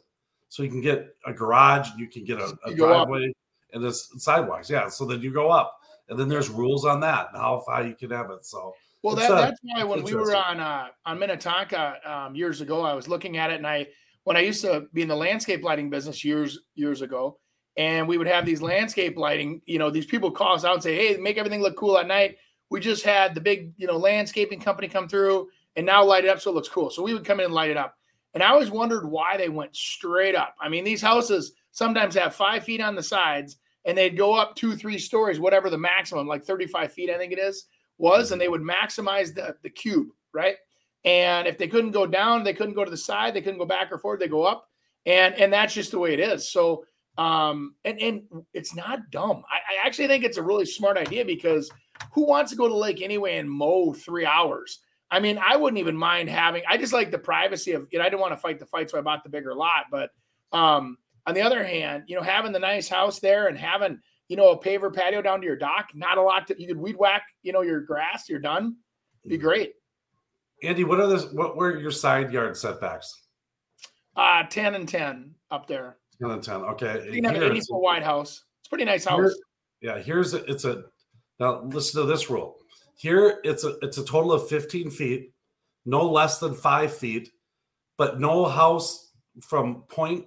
So 0.49 0.63
you 0.63 0.69
can 0.69 0.81
get 0.81 1.15
a 1.27 1.31
garage 1.31 1.91
and 1.91 1.99
you 1.99 2.07
can 2.07 2.23
get 2.23 2.39
a, 2.39 2.57
a 2.65 2.73
driveway 2.73 3.31
and 3.73 3.83
this 3.83 4.09
sidewalks 4.17 4.67
yeah 4.67 4.89
so 4.89 5.05
then 5.05 5.21
you 5.21 5.31
go 5.31 5.51
up. 5.51 5.77
And 6.09 6.19
then 6.19 6.27
there's 6.27 6.49
rules 6.49 6.83
on 6.85 6.99
that 7.01 7.27
and 7.31 7.41
how 7.41 7.63
high 7.65 7.83
you 7.83 7.95
can 7.95 8.09
have 8.09 8.31
it. 8.31 8.45
So 8.45 8.73
well, 9.03 9.15
that, 9.15 9.31
uh, 9.31 9.41
that's 9.41 9.59
why 9.63 9.83
when 9.83 10.03
we 10.03 10.13
were 10.13 10.35
on 10.35 10.59
uh, 10.59 10.87
on 11.05 11.17
Minnetonka 11.17 11.99
um, 12.03 12.35
years 12.35 12.61
ago, 12.61 12.81
I 12.81 12.93
was 12.93 13.07
looking 13.07 13.37
at 13.37 13.49
it, 13.49 13.55
and 13.55 13.65
I 13.65 13.87
when 14.23 14.37
I 14.37 14.41
used 14.41 14.61
to 14.61 14.87
be 14.93 15.01
in 15.01 15.07
the 15.07 15.15
landscape 15.15 15.63
lighting 15.63 15.89
business 15.89 16.23
years 16.23 16.59
years 16.75 17.01
ago, 17.01 17.39
and 17.77 18.07
we 18.07 18.17
would 18.17 18.27
have 18.27 18.45
these 18.45 18.61
landscape 18.61 19.17
lighting. 19.17 19.61
You 19.65 19.79
know, 19.79 19.89
these 19.89 20.05
people 20.05 20.31
call 20.31 20.55
us 20.55 20.65
out 20.65 20.75
and 20.75 20.83
say, 20.83 20.95
"Hey, 20.95 21.17
make 21.17 21.37
everything 21.37 21.61
look 21.61 21.75
cool 21.75 21.97
at 21.97 22.07
night." 22.07 22.37
We 22.69 22.79
just 22.79 23.03
had 23.03 23.35
the 23.35 23.41
big, 23.41 23.73
you 23.77 23.87
know, 23.87 23.97
landscaping 23.97 24.61
company 24.61 24.87
come 24.87 25.09
through 25.09 25.49
and 25.75 25.85
now 25.85 26.03
light 26.03 26.25
it 26.25 26.29
up 26.29 26.39
so 26.39 26.51
it 26.51 26.53
looks 26.53 26.69
cool. 26.69 26.89
So 26.89 27.03
we 27.03 27.13
would 27.13 27.25
come 27.25 27.39
in 27.39 27.47
and 27.47 27.53
light 27.53 27.69
it 27.69 27.77
up. 27.77 27.97
And 28.33 28.41
I 28.41 28.49
always 28.49 28.71
wondered 28.71 29.05
why 29.05 29.37
they 29.37 29.49
went 29.49 29.75
straight 29.75 30.35
up. 30.35 30.55
I 30.61 30.69
mean, 30.69 30.83
these 30.83 31.01
houses 31.01 31.53
sometimes 31.71 32.15
have 32.15 32.33
five 32.33 32.63
feet 32.63 32.81
on 32.81 32.95
the 32.95 33.03
sides 33.03 33.57
and 33.85 33.97
they'd 33.97 34.17
go 34.17 34.33
up 34.33 34.55
two, 34.55 34.75
three 34.75 34.97
stories, 34.97 35.39
whatever 35.39 35.69
the 35.69 35.77
maximum, 35.77 36.27
like 36.27 36.43
35 36.43 36.93
feet, 36.93 37.09
I 37.09 37.17
think 37.17 37.33
it 37.33 37.39
is, 37.39 37.65
was, 37.97 38.31
and 38.31 38.39
they 38.39 38.47
would 38.47 38.61
maximize 38.61 39.33
the, 39.33 39.55
the 39.63 39.69
cube, 39.69 40.07
right? 40.33 40.55
And 41.03 41.47
if 41.47 41.57
they 41.57 41.67
couldn't 41.67 41.91
go 41.91 42.05
down, 42.05 42.43
they 42.43 42.53
couldn't 42.53 42.75
go 42.75 42.85
to 42.85 42.91
the 42.91 42.97
side, 42.97 43.33
they 43.33 43.41
couldn't 43.41 43.59
go 43.59 43.65
back 43.65 43.91
or 43.91 43.97
forward, 43.97 44.19
they 44.19 44.27
go 44.27 44.43
up. 44.43 44.67
And 45.05 45.33
and 45.35 45.51
that's 45.51 45.73
just 45.73 45.91
the 45.91 45.99
way 45.99 46.13
it 46.13 46.19
is. 46.19 46.51
So 46.51 46.85
um 47.17 47.75
and 47.83 47.99
and 47.99 48.23
it's 48.53 48.75
not 48.75 49.09
dumb. 49.09 49.43
I, 49.51 49.57
I 49.73 49.87
actually 49.87 50.07
think 50.07 50.23
it's 50.23 50.37
a 50.37 50.43
really 50.43 50.65
smart 50.65 50.97
idea 50.97 51.25
because 51.25 51.71
who 52.13 52.25
wants 52.25 52.51
to 52.51 52.57
go 52.57 52.67
to 52.67 52.75
lake 52.75 53.01
anyway 53.01 53.37
and 53.37 53.49
mow 53.49 53.93
three 53.93 54.25
hours? 54.25 54.79
I 55.09 55.19
mean, 55.19 55.39
I 55.43 55.57
wouldn't 55.57 55.79
even 55.79 55.97
mind 55.97 56.29
having 56.29 56.63
I 56.69 56.77
just 56.77 56.93
like 56.93 57.09
the 57.09 57.17
privacy 57.17 57.71
of 57.71 57.87
you 57.91 57.97
know, 57.99 58.05
I 58.05 58.09
didn't 58.09 58.21
want 58.21 58.33
to 58.33 58.37
fight 58.37 58.59
the 58.59 58.65
fight, 58.65 58.89
so 58.89 58.97
I 58.97 59.01
bought 59.01 59.23
the 59.23 59.29
bigger 59.29 59.55
lot, 59.55 59.85
but 59.89 60.11
um 60.51 60.97
on 61.25 61.33
the 61.35 61.41
other 61.41 61.63
hand, 61.63 62.03
you 62.07 62.15
know, 62.15 62.21
having 62.21 62.51
the 62.51 62.59
nice 62.59 62.89
house 62.89 63.19
there 63.19 63.47
and 63.47 63.57
having, 63.57 63.99
you 64.27 64.35
know, 64.35 64.49
a 64.49 64.59
paver 64.59 64.93
patio 64.93 65.21
down 65.21 65.39
to 65.41 65.45
your 65.45 65.55
dock, 65.55 65.89
not 65.93 66.17
a 66.17 66.21
lot 66.21 66.47
that 66.47 66.59
you 66.59 66.67
could 66.67 66.77
weed 66.77 66.95
whack, 66.97 67.23
you 67.43 67.53
know, 67.53 67.61
your 67.61 67.81
grass, 67.81 68.29
you're 68.29 68.39
done. 68.39 68.75
Be 69.27 69.35
mm-hmm. 69.35 69.45
great. 69.45 69.73
Andy, 70.63 70.83
what 70.83 70.99
are 70.99 71.07
the 71.07 71.19
what 71.33 71.57
were 71.57 71.77
your 71.77 71.91
side 71.91 72.31
yard 72.31 72.55
setbacks? 72.55 73.21
Uh, 74.15 74.43
10 74.43 74.75
and 74.75 74.87
10 74.87 75.33
up 75.49 75.67
there. 75.67 75.97
10 76.21 76.31
and 76.31 76.43
10. 76.43 76.55
Okay. 76.55 77.09
You 77.11 77.23
have 77.23 77.35
an 77.35 77.43
80 77.43 77.61
foot 77.61 77.79
wide 77.79 78.03
house. 78.03 78.43
It's 78.59 78.67
a 78.67 78.69
pretty 78.69 78.85
nice 78.85 79.05
house. 79.05 79.33
Here, 79.79 79.95
yeah, 79.95 80.01
here's 80.01 80.33
a, 80.33 80.43
it's 80.45 80.65
a 80.65 80.83
now 81.39 81.63
listen 81.63 82.01
to 82.01 82.07
this 82.07 82.29
rule. 82.29 82.57
Here 82.95 83.39
it's 83.43 83.63
a 83.63 83.77
it's 83.81 83.97
a 83.97 84.05
total 84.05 84.31
of 84.31 84.47
15 84.47 84.91
feet, 84.91 85.33
no 85.85 86.07
less 86.07 86.37
than 86.37 86.53
five 86.53 86.95
feet, 86.95 87.31
but 87.97 88.19
no 88.19 88.45
house 88.45 89.11
from 89.41 89.83
point 89.89 90.25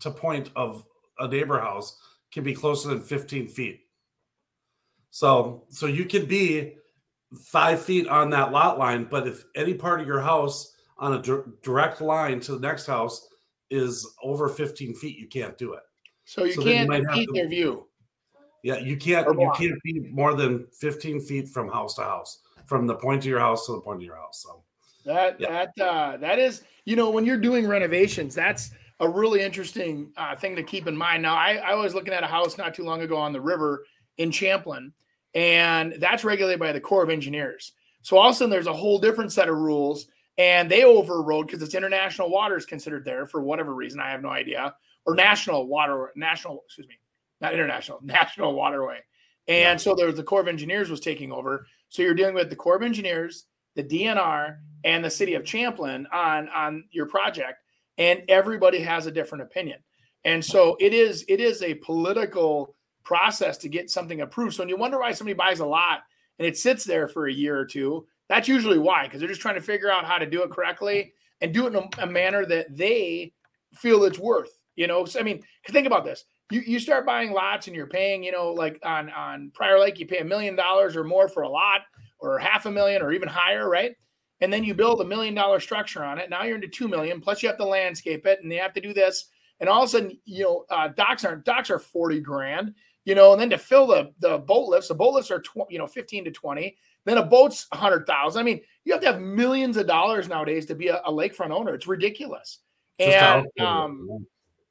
to 0.00 0.10
point 0.10 0.50
of 0.56 0.84
a 1.20 1.28
neighbor 1.28 1.60
house 1.60 1.96
can 2.32 2.42
be 2.42 2.54
closer 2.54 2.88
than 2.88 3.00
15 3.00 3.48
feet. 3.48 3.82
So 5.10 5.64
so 5.68 5.86
you 5.86 6.06
can 6.06 6.26
be 6.26 6.74
five 7.34 7.82
feet 7.82 8.06
on 8.08 8.30
that 8.30 8.52
lot 8.52 8.78
line, 8.78 9.04
but 9.10 9.26
if 9.26 9.44
any 9.54 9.74
part 9.74 10.00
of 10.00 10.06
your 10.06 10.20
house 10.20 10.74
on 10.98 11.14
a 11.14 11.22
direct 11.62 12.00
line 12.00 12.40
to 12.40 12.52
the 12.52 12.60
next 12.60 12.86
house 12.86 13.28
is 13.70 14.06
over 14.22 14.48
15 14.48 14.94
feet, 14.94 15.18
you 15.18 15.26
can't 15.26 15.58
do 15.58 15.74
it. 15.74 15.82
So 16.24 16.44
you 16.44 16.52
So 16.52 16.62
can't 16.62 16.88
might 16.88 17.02
have 17.02 17.10
impede 17.10 17.28
to- 17.28 17.34
their 17.34 17.48
view. 17.48 17.88
Yeah, 18.62 18.78
you 18.78 18.96
can't 18.96 19.26
you 19.38 19.52
can't 19.56 19.80
be 19.84 20.00
more 20.10 20.34
than 20.34 20.66
15 20.80 21.20
feet 21.20 21.48
from 21.48 21.68
house 21.68 21.94
to 21.96 22.02
house, 22.02 22.40
from 22.66 22.86
the 22.86 22.96
point 22.96 23.20
of 23.22 23.26
your 23.26 23.38
house 23.38 23.64
to 23.66 23.72
the 23.72 23.80
point 23.80 23.98
of 23.98 24.02
your 24.02 24.16
house. 24.16 24.42
So 24.42 24.64
That 25.04 25.38
Yeah. 25.40 25.66
that 25.76 25.84
uh, 25.84 26.16
that 26.16 26.40
is, 26.40 26.64
you 26.84 26.96
know, 26.96 27.10
when 27.10 27.24
you're 27.24 27.36
doing 27.36 27.68
renovations, 27.68 28.34
that's 28.34 28.70
a 28.98 29.08
really 29.08 29.40
interesting 29.42 30.10
uh, 30.16 30.34
thing 30.34 30.56
to 30.56 30.64
keep 30.64 30.88
in 30.88 30.96
mind. 30.96 31.22
Now, 31.22 31.36
I, 31.36 31.56
I 31.56 31.74
was 31.74 31.94
looking 31.94 32.12
at 32.14 32.24
a 32.24 32.26
house 32.26 32.58
not 32.58 32.74
too 32.74 32.82
long 32.82 33.02
ago 33.02 33.16
on 33.16 33.32
the 33.32 33.40
river 33.40 33.84
in 34.18 34.32
Champlin, 34.32 34.92
and 35.36 35.94
that's 35.98 36.24
regulated 36.24 36.58
by 36.58 36.72
the 36.72 36.80
Corps 36.80 37.02
of 37.04 37.10
Engineers. 37.10 37.72
So 38.00 38.16
all 38.16 38.30
of 38.30 38.32
a 38.32 38.36
sudden, 38.36 38.50
there's 38.50 38.66
a 38.66 38.72
whole 38.72 38.98
different 38.98 39.32
set 39.32 39.50
of 39.50 39.56
rules, 39.58 40.06
and 40.38 40.70
they 40.70 40.84
overrode 40.84 41.46
because 41.46 41.62
it's 41.62 41.74
international 41.74 42.30
waters 42.30 42.64
considered 42.64 43.04
there 43.04 43.26
for 43.26 43.42
whatever 43.42 43.74
reason. 43.74 44.00
I 44.00 44.10
have 44.10 44.22
no 44.22 44.30
idea, 44.30 44.74
or 45.04 45.14
national 45.14 45.66
water, 45.66 46.10
national, 46.16 46.62
excuse 46.64 46.88
me, 46.88 46.94
not 47.42 47.52
international, 47.52 47.98
national 48.02 48.54
waterway. 48.54 49.00
And 49.46 49.58
Yeah. 49.58 49.76
so 49.76 49.94
there 49.94 50.06
was 50.06 50.16
the 50.16 50.22
Corps 50.22 50.40
of 50.40 50.48
Engineers 50.48 50.88
was 50.88 51.00
taking 51.00 51.30
over. 51.32 51.66
So 51.90 52.00
you're 52.02 52.14
dealing 52.14 52.34
with 52.34 52.48
the 52.48 52.56
Corps 52.56 52.76
of 52.76 52.82
Engineers, 52.82 53.44
the 53.74 53.84
DNR, 53.84 54.56
and 54.84 55.04
the 55.04 55.10
city 55.10 55.34
of 55.34 55.44
Champlin 55.44 56.06
on 56.12 56.48
on 56.48 56.84
your 56.92 57.06
project, 57.06 57.62
and 57.98 58.22
everybody 58.28 58.80
has 58.80 59.04
a 59.06 59.10
different 59.10 59.42
opinion. 59.42 59.80
And 60.24 60.42
so 60.42 60.76
it 60.80 60.94
is 60.94 61.24
it 61.28 61.40
is 61.40 61.62
a 61.62 61.74
political 61.74 62.75
process 63.06 63.56
to 63.58 63.68
get 63.68 63.88
something 63.88 64.20
approved. 64.20 64.54
So 64.54 64.62
when 64.62 64.68
you 64.68 64.76
wonder 64.76 64.98
why 64.98 65.12
somebody 65.12 65.34
buys 65.34 65.60
a 65.60 65.66
lot 65.66 66.00
and 66.38 66.46
it 66.46 66.58
sits 66.58 66.84
there 66.84 67.08
for 67.08 67.28
a 67.28 67.32
year 67.32 67.56
or 67.56 67.64
two, 67.64 68.06
that's 68.28 68.48
usually 68.48 68.78
why 68.78 69.04
because 69.04 69.20
they're 69.20 69.28
just 69.28 69.40
trying 69.40 69.54
to 69.54 69.60
figure 69.62 69.90
out 69.90 70.04
how 70.04 70.18
to 70.18 70.26
do 70.26 70.42
it 70.42 70.50
correctly 70.50 71.14
and 71.40 71.54
do 71.54 71.66
it 71.66 71.74
in 71.74 71.76
a, 71.76 72.02
a 72.02 72.06
manner 72.06 72.44
that 72.44 72.76
they 72.76 73.32
feel 73.72 74.04
it's 74.04 74.18
worth. 74.18 74.50
You 74.74 74.86
know, 74.86 75.06
so 75.06 75.20
I 75.20 75.22
mean, 75.22 75.42
think 75.70 75.86
about 75.86 76.04
this. 76.04 76.24
You, 76.50 76.60
you 76.60 76.78
start 76.78 77.06
buying 77.06 77.32
lots 77.32 77.66
and 77.66 77.74
you're 77.74 77.86
paying, 77.86 78.22
you 78.22 78.32
know, 78.32 78.52
like 78.52 78.78
on 78.84 79.08
on 79.10 79.50
Prior 79.54 79.78
Lake, 79.80 79.98
you 79.98 80.06
pay 80.06 80.18
a 80.18 80.24
million 80.24 80.54
dollars 80.54 80.96
or 80.96 81.04
more 81.04 81.28
for 81.28 81.44
a 81.44 81.48
lot, 81.48 81.82
or 82.18 82.38
half 82.38 82.66
a 82.66 82.70
million, 82.70 83.02
or 83.02 83.12
even 83.12 83.28
higher, 83.28 83.70
right? 83.70 83.96
And 84.42 84.52
then 84.52 84.64
you 84.64 84.74
build 84.74 85.00
a 85.00 85.04
million 85.04 85.34
dollar 85.34 85.60
structure 85.60 86.04
on 86.04 86.18
it. 86.18 86.28
Now 86.28 86.42
you're 86.44 86.56
into 86.56 86.68
two 86.68 86.88
million. 86.88 87.20
Plus 87.20 87.42
you 87.42 87.48
have 87.48 87.58
to 87.58 87.64
landscape 87.64 88.26
it, 88.26 88.40
and 88.42 88.52
you 88.52 88.60
have 88.60 88.74
to 88.74 88.80
do 88.80 88.92
this. 88.92 89.30
And 89.60 89.68
all 89.68 89.82
of 89.82 89.88
a 89.88 89.92
sudden, 89.92 90.18
you 90.24 90.44
know, 90.44 90.64
uh, 90.68 90.88
docks 90.88 91.24
aren't 91.24 91.44
docks 91.44 91.70
are 91.70 91.78
forty 91.78 92.20
grand. 92.20 92.74
You 93.06 93.14
know, 93.14 93.32
and 93.32 93.40
then 93.40 93.50
to 93.50 93.58
fill 93.58 93.86
the 93.86 94.12
the 94.18 94.38
boat 94.38 94.68
lifts, 94.68 94.88
the 94.88 94.94
boat 94.94 95.14
lifts 95.14 95.30
are 95.30 95.40
tw- 95.40 95.70
you 95.70 95.78
know 95.78 95.86
fifteen 95.86 96.24
to 96.24 96.32
twenty. 96.32 96.76
Then 97.04 97.18
a 97.18 97.24
boat's 97.24 97.68
a 97.70 97.76
hundred 97.76 98.04
thousand. 98.04 98.40
I 98.40 98.42
mean, 98.42 98.60
you 98.84 98.92
have 98.92 99.00
to 99.02 99.06
have 99.06 99.20
millions 99.20 99.76
of 99.76 99.86
dollars 99.86 100.28
nowadays 100.28 100.66
to 100.66 100.74
be 100.74 100.88
a, 100.88 100.96
a 100.96 101.12
lakefront 101.12 101.52
owner. 101.52 101.72
It's 101.72 101.86
ridiculous. 101.86 102.58
just 102.98 103.16
and 103.16 103.46
um, 103.64 104.26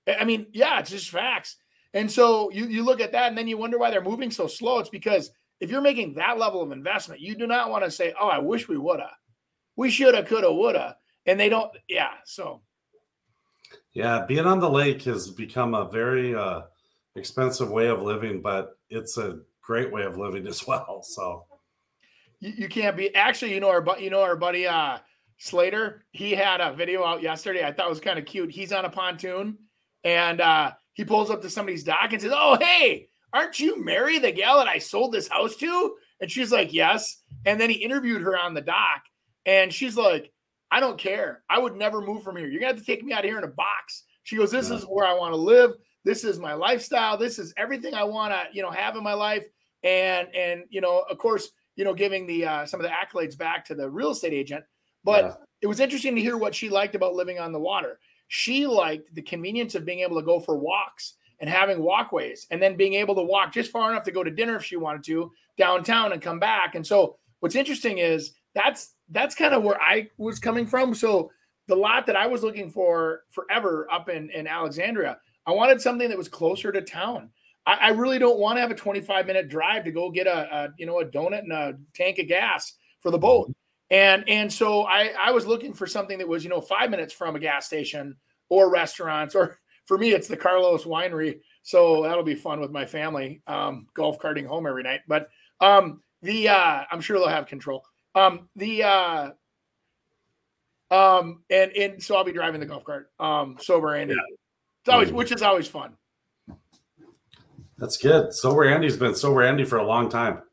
I 0.05 0.25
mean, 0.25 0.47
yeah, 0.51 0.79
it's 0.79 0.89
just 0.89 1.09
facts. 1.09 1.55
And 1.93 2.11
so 2.11 2.51
you 2.51 2.65
you 2.65 2.83
look 2.83 2.99
at 2.99 3.13
that 3.13 3.29
and 3.29 3.37
then 3.37 3.47
you 3.47 3.57
wonder 3.57 3.77
why 3.77 3.89
they're 3.89 4.03
moving 4.03 4.29
so 4.29 4.47
slow. 4.47 4.79
It's 4.79 4.89
because 4.89 5.31
if 5.61 5.71
you're 5.71 5.79
making 5.79 6.15
that 6.15 6.37
level 6.37 6.61
of 6.61 6.73
investment, 6.73 7.21
you 7.21 7.35
do 7.35 7.47
not 7.47 7.69
want 7.69 7.85
to 7.85 7.89
say, 7.89 8.13
"Oh, 8.19 8.27
I 8.27 8.39
wish 8.39 8.67
we 8.67 8.77
woulda, 8.77 9.11
we 9.77 9.89
shoulda, 9.89 10.23
coulda, 10.23 10.51
woulda," 10.51 10.97
and 11.25 11.39
they 11.39 11.47
don't. 11.47 11.71
Yeah, 11.87 12.11
so 12.25 12.63
yeah, 13.93 14.25
being 14.27 14.45
on 14.45 14.59
the 14.59 14.69
lake 14.69 15.03
has 15.03 15.29
become 15.29 15.73
a 15.73 15.89
very 15.89 16.35
uh, 16.35 16.63
expensive 17.15 17.69
way 17.69 17.87
of 17.87 18.01
living, 18.01 18.41
but 18.41 18.77
it's 18.89 19.17
a 19.17 19.39
great 19.61 19.91
way 19.91 20.03
of 20.03 20.17
living 20.17 20.47
as 20.47 20.65
well. 20.67 21.01
So 21.03 21.45
you, 22.39 22.53
you 22.57 22.69
can't 22.69 22.97
be. 22.97 23.13
Actually, 23.15 23.53
you 23.53 23.59
know 23.59 23.69
our 23.69 23.81
bu- 23.81 23.99
you 24.01 24.09
know 24.09 24.21
our 24.21 24.35
buddy 24.35 24.67
uh, 24.67 24.99
Slater. 25.37 26.05
He 26.11 26.31
had 26.31 26.61
a 26.61 26.73
video 26.73 27.03
out 27.03 27.21
yesterday. 27.21 27.65
I 27.65 27.71
thought 27.71 27.87
it 27.87 27.89
was 27.89 27.99
kind 27.99 28.19
of 28.19 28.25
cute. 28.25 28.51
He's 28.51 28.71
on 28.71 28.85
a 28.85 28.89
pontoon 28.89 29.57
and 30.03 30.39
uh, 30.41 30.71
he 30.93 31.03
pulls 31.03 31.29
up 31.31 31.41
to 31.41 31.49
somebody's 31.49 31.83
dock 31.83 32.11
and 32.13 32.21
says, 32.21 32.33
"Oh, 32.33 32.57
hey, 32.59 33.09
aren't 33.33 33.59
you 33.59 33.83
Mary, 33.83 34.19
the 34.19 34.31
gal 34.31 34.57
that 34.57 34.67
I 34.67 34.79
sold 34.79 35.13
this 35.13 35.27
house 35.27 35.55
to?" 35.57 35.95
And 36.21 36.29
she's 36.31 36.51
like, 36.51 36.73
"Yes." 36.73 37.21
And 37.45 37.59
then 37.59 37.69
he 37.69 37.75
interviewed 37.77 38.21
her 38.21 38.37
on 38.37 38.53
the 38.53 38.61
dock, 38.61 39.03
and 39.45 39.73
she's 39.73 39.97
like, 39.97 40.31
"I 40.71 40.79
don't 40.79 40.97
care. 40.97 41.43
I 41.49 41.59
would 41.59 41.75
never 41.75 42.01
move 42.01 42.23
from 42.23 42.37
here. 42.37 42.47
You're 42.47 42.59
gonna 42.61 42.73
have 42.73 42.79
to 42.79 42.85
take 42.85 43.03
me 43.03 43.13
out 43.13 43.23
of 43.25 43.29
here 43.29 43.37
in 43.37 43.43
a 43.43 43.47
box." 43.47 44.03
She 44.23 44.35
goes, 44.37 44.51
"This 44.51 44.69
Yeah. 44.69 44.77
is 44.77 44.83
where 44.83 45.05
I 45.05 45.13
want 45.13 45.33
to 45.33 45.37
live. 45.37 45.71
This 46.05 46.23
is 46.23 46.39
my 46.39 46.53
lifestyle. 46.53 47.17
This 47.17 47.39
is 47.39 47.53
everything 47.57 47.93
I 47.93 48.03
want 48.03 48.31
to, 48.31 48.43
you 48.53 48.61
know, 48.61 48.71
have 48.71 48.95
in 48.95 49.03
my 49.03 49.13
life." 49.13 49.45
And 49.83 50.33
and 50.33 50.63
you 50.69 50.79
know, 50.79 51.03
of 51.09 51.17
course, 51.17 51.49
you 51.75 51.83
know, 51.83 51.93
giving 51.93 52.25
the 52.25 52.45
uh, 52.45 52.65
some 52.65 52.79
of 52.79 52.85
the 52.85 52.91
accolades 52.91 53.37
back 53.37 53.65
to 53.65 53.75
the 53.75 53.89
real 53.89 54.11
estate 54.11 54.33
agent, 54.33 54.63
but 55.03 55.25
yeah. 55.25 55.33
it 55.61 55.67
was 55.67 55.79
interesting 55.79 56.15
to 56.15 56.21
hear 56.21 56.37
what 56.37 56.55
she 56.55 56.69
liked 56.69 56.95
about 56.95 57.15
living 57.15 57.39
on 57.39 57.51
the 57.51 57.59
water. 57.59 57.99
She 58.27 58.65
liked 58.65 59.13
the 59.13 59.21
convenience 59.21 59.75
of 59.75 59.85
being 59.85 59.99
able 59.99 60.19
to 60.19 60.25
go 60.25 60.39
for 60.39 60.57
walks 60.57 61.15
and 61.39 61.49
having 61.49 61.81
walkways 61.81 62.47
and 62.49 62.61
then 62.61 62.75
being 62.75 62.93
able 62.93 63.15
to 63.15 63.21
walk 63.21 63.53
just 63.53 63.71
far 63.71 63.91
enough 63.91 64.03
to 64.03 64.11
go 64.11 64.23
to 64.23 64.31
dinner 64.31 64.55
if 64.55 64.63
she 64.63 64.77
wanted 64.77 65.03
to 65.03 65.31
downtown 65.57 66.13
and 66.13 66.21
come 66.21 66.39
back. 66.39 66.75
And 66.75 66.85
so 66.85 67.17
what's 67.39 67.55
interesting 67.55 67.97
is 67.97 68.31
that's 68.53 68.93
that's 69.09 69.35
kind 69.35 69.53
of 69.53 69.63
where 69.63 69.79
I 69.81 70.09
was 70.17 70.39
coming 70.39 70.65
from. 70.65 70.95
So 70.95 71.31
the 71.67 71.75
lot 71.75 72.05
that 72.07 72.15
I 72.15 72.27
was 72.27 72.43
looking 72.43 72.69
for 72.69 73.23
forever 73.29 73.87
up 73.91 74.09
in, 74.09 74.29
in 74.31 74.47
Alexandria, 74.47 75.17
I 75.45 75.51
wanted 75.51 75.81
something 75.81 76.09
that 76.09 76.17
was 76.17 76.27
closer 76.27 76.71
to 76.71 76.81
town. 76.81 77.29
I, 77.65 77.73
I 77.73 77.87
really 77.89 78.19
don't 78.19 78.39
want 78.39 78.57
to 78.57 78.61
have 78.61 78.71
a 78.71 78.75
25 78.75 79.25
minute 79.25 79.49
drive 79.49 79.83
to 79.85 79.91
go 79.91 80.09
get 80.09 80.27
a, 80.27 80.55
a 80.55 80.69
you 80.77 80.85
know 80.85 80.99
a 80.99 81.05
donut 81.05 81.39
and 81.39 81.51
a 81.51 81.77
tank 81.93 82.19
of 82.19 82.27
gas 82.27 82.73
for 82.99 83.11
the 83.11 83.17
boat. 83.17 83.51
And 83.91 84.27
and 84.27 84.51
so 84.51 84.83
I 84.83 85.13
I 85.19 85.31
was 85.31 85.45
looking 85.45 85.73
for 85.73 85.87
something 85.87 86.17
that 86.17 86.27
was 86.27 86.43
you 86.43 86.49
know 86.49 86.61
five 86.61 86.89
minutes 86.89 87.13
from 87.13 87.35
a 87.35 87.39
gas 87.39 87.65
station 87.65 88.15
or 88.49 88.71
restaurants 88.71 89.35
or 89.35 89.59
for 89.85 89.97
me 89.97 90.11
it's 90.11 90.27
the 90.27 90.37
Carlos 90.37 90.85
Winery. 90.85 91.39
So 91.63 92.03
that'll 92.03 92.23
be 92.23 92.35
fun 92.35 92.59
with 92.59 92.71
my 92.71 92.85
family. 92.85 93.41
Um, 93.47 93.87
golf 93.93 94.19
carting 94.19 94.45
home 94.45 94.67
every 94.67 94.83
night. 94.83 95.01
But 95.07 95.29
um, 95.59 96.01
the 96.21 96.49
uh, 96.49 96.83
I'm 96.91 97.01
sure 97.01 97.17
they'll 97.17 97.27
have 97.27 97.47
control. 97.47 97.83
Um, 98.13 98.49
the 98.55 98.83
uh, 98.83 99.29
um, 100.91 101.43
and 101.49 101.71
and 101.71 102.03
so 102.03 102.15
I'll 102.15 102.23
be 102.23 102.31
driving 102.31 102.59
the 102.59 102.65
golf 102.65 102.83
cart. 102.83 103.11
Um, 103.19 103.57
sober 103.59 103.95
Andy. 103.95 104.15
It's 104.85 104.93
always 104.93 105.11
which 105.11 105.31
is 105.31 105.41
always 105.41 105.67
fun. 105.67 105.93
That's 107.79 107.97
good. 107.97 108.31
Sober 108.35 108.65
Andy's 108.65 108.95
been 108.95 109.15
sober 109.15 109.41
Andy 109.41 109.65
for 109.65 109.79
a 109.79 109.83
long 109.83 110.09
time. 110.09 110.43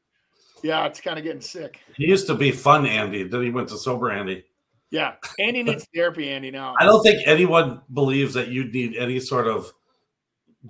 Yeah, 0.62 0.87
it's 0.87 1.03
kind 1.03 1.18
of 1.18 1.25
getting 1.25 1.42
sick. 1.42 1.81
He 1.97 2.07
used 2.07 2.27
to 2.29 2.35
be 2.35 2.51
fun 2.51 2.87
Andy, 2.87 3.25
then 3.25 3.42
he 3.42 3.51
went 3.51 3.68
to 3.68 3.77
sober 3.77 4.11
Andy. 4.11 4.42
Yeah, 4.90 5.16
Andy 5.38 5.62
needs 5.64 5.87
therapy. 5.95 6.31
Andy 6.31 6.51
now. 6.51 6.75
I 6.81 6.87
don't 6.87 7.03
think 7.03 7.21
anyone 7.27 7.83
believes 7.92 8.33
that 8.33 8.49
you 8.49 8.64
need 8.64 8.97
any 8.97 9.21
sort 9.21 9.47
of 9.49 9.71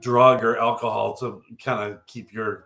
drug 0.00 0.42
or 0.42 0.58
alcohol 0.58 1.16
to 1.18 1.40
kind 1.64 1.92
of 1.92 2.04
keep 2.08 2.32
your 2.32 2.64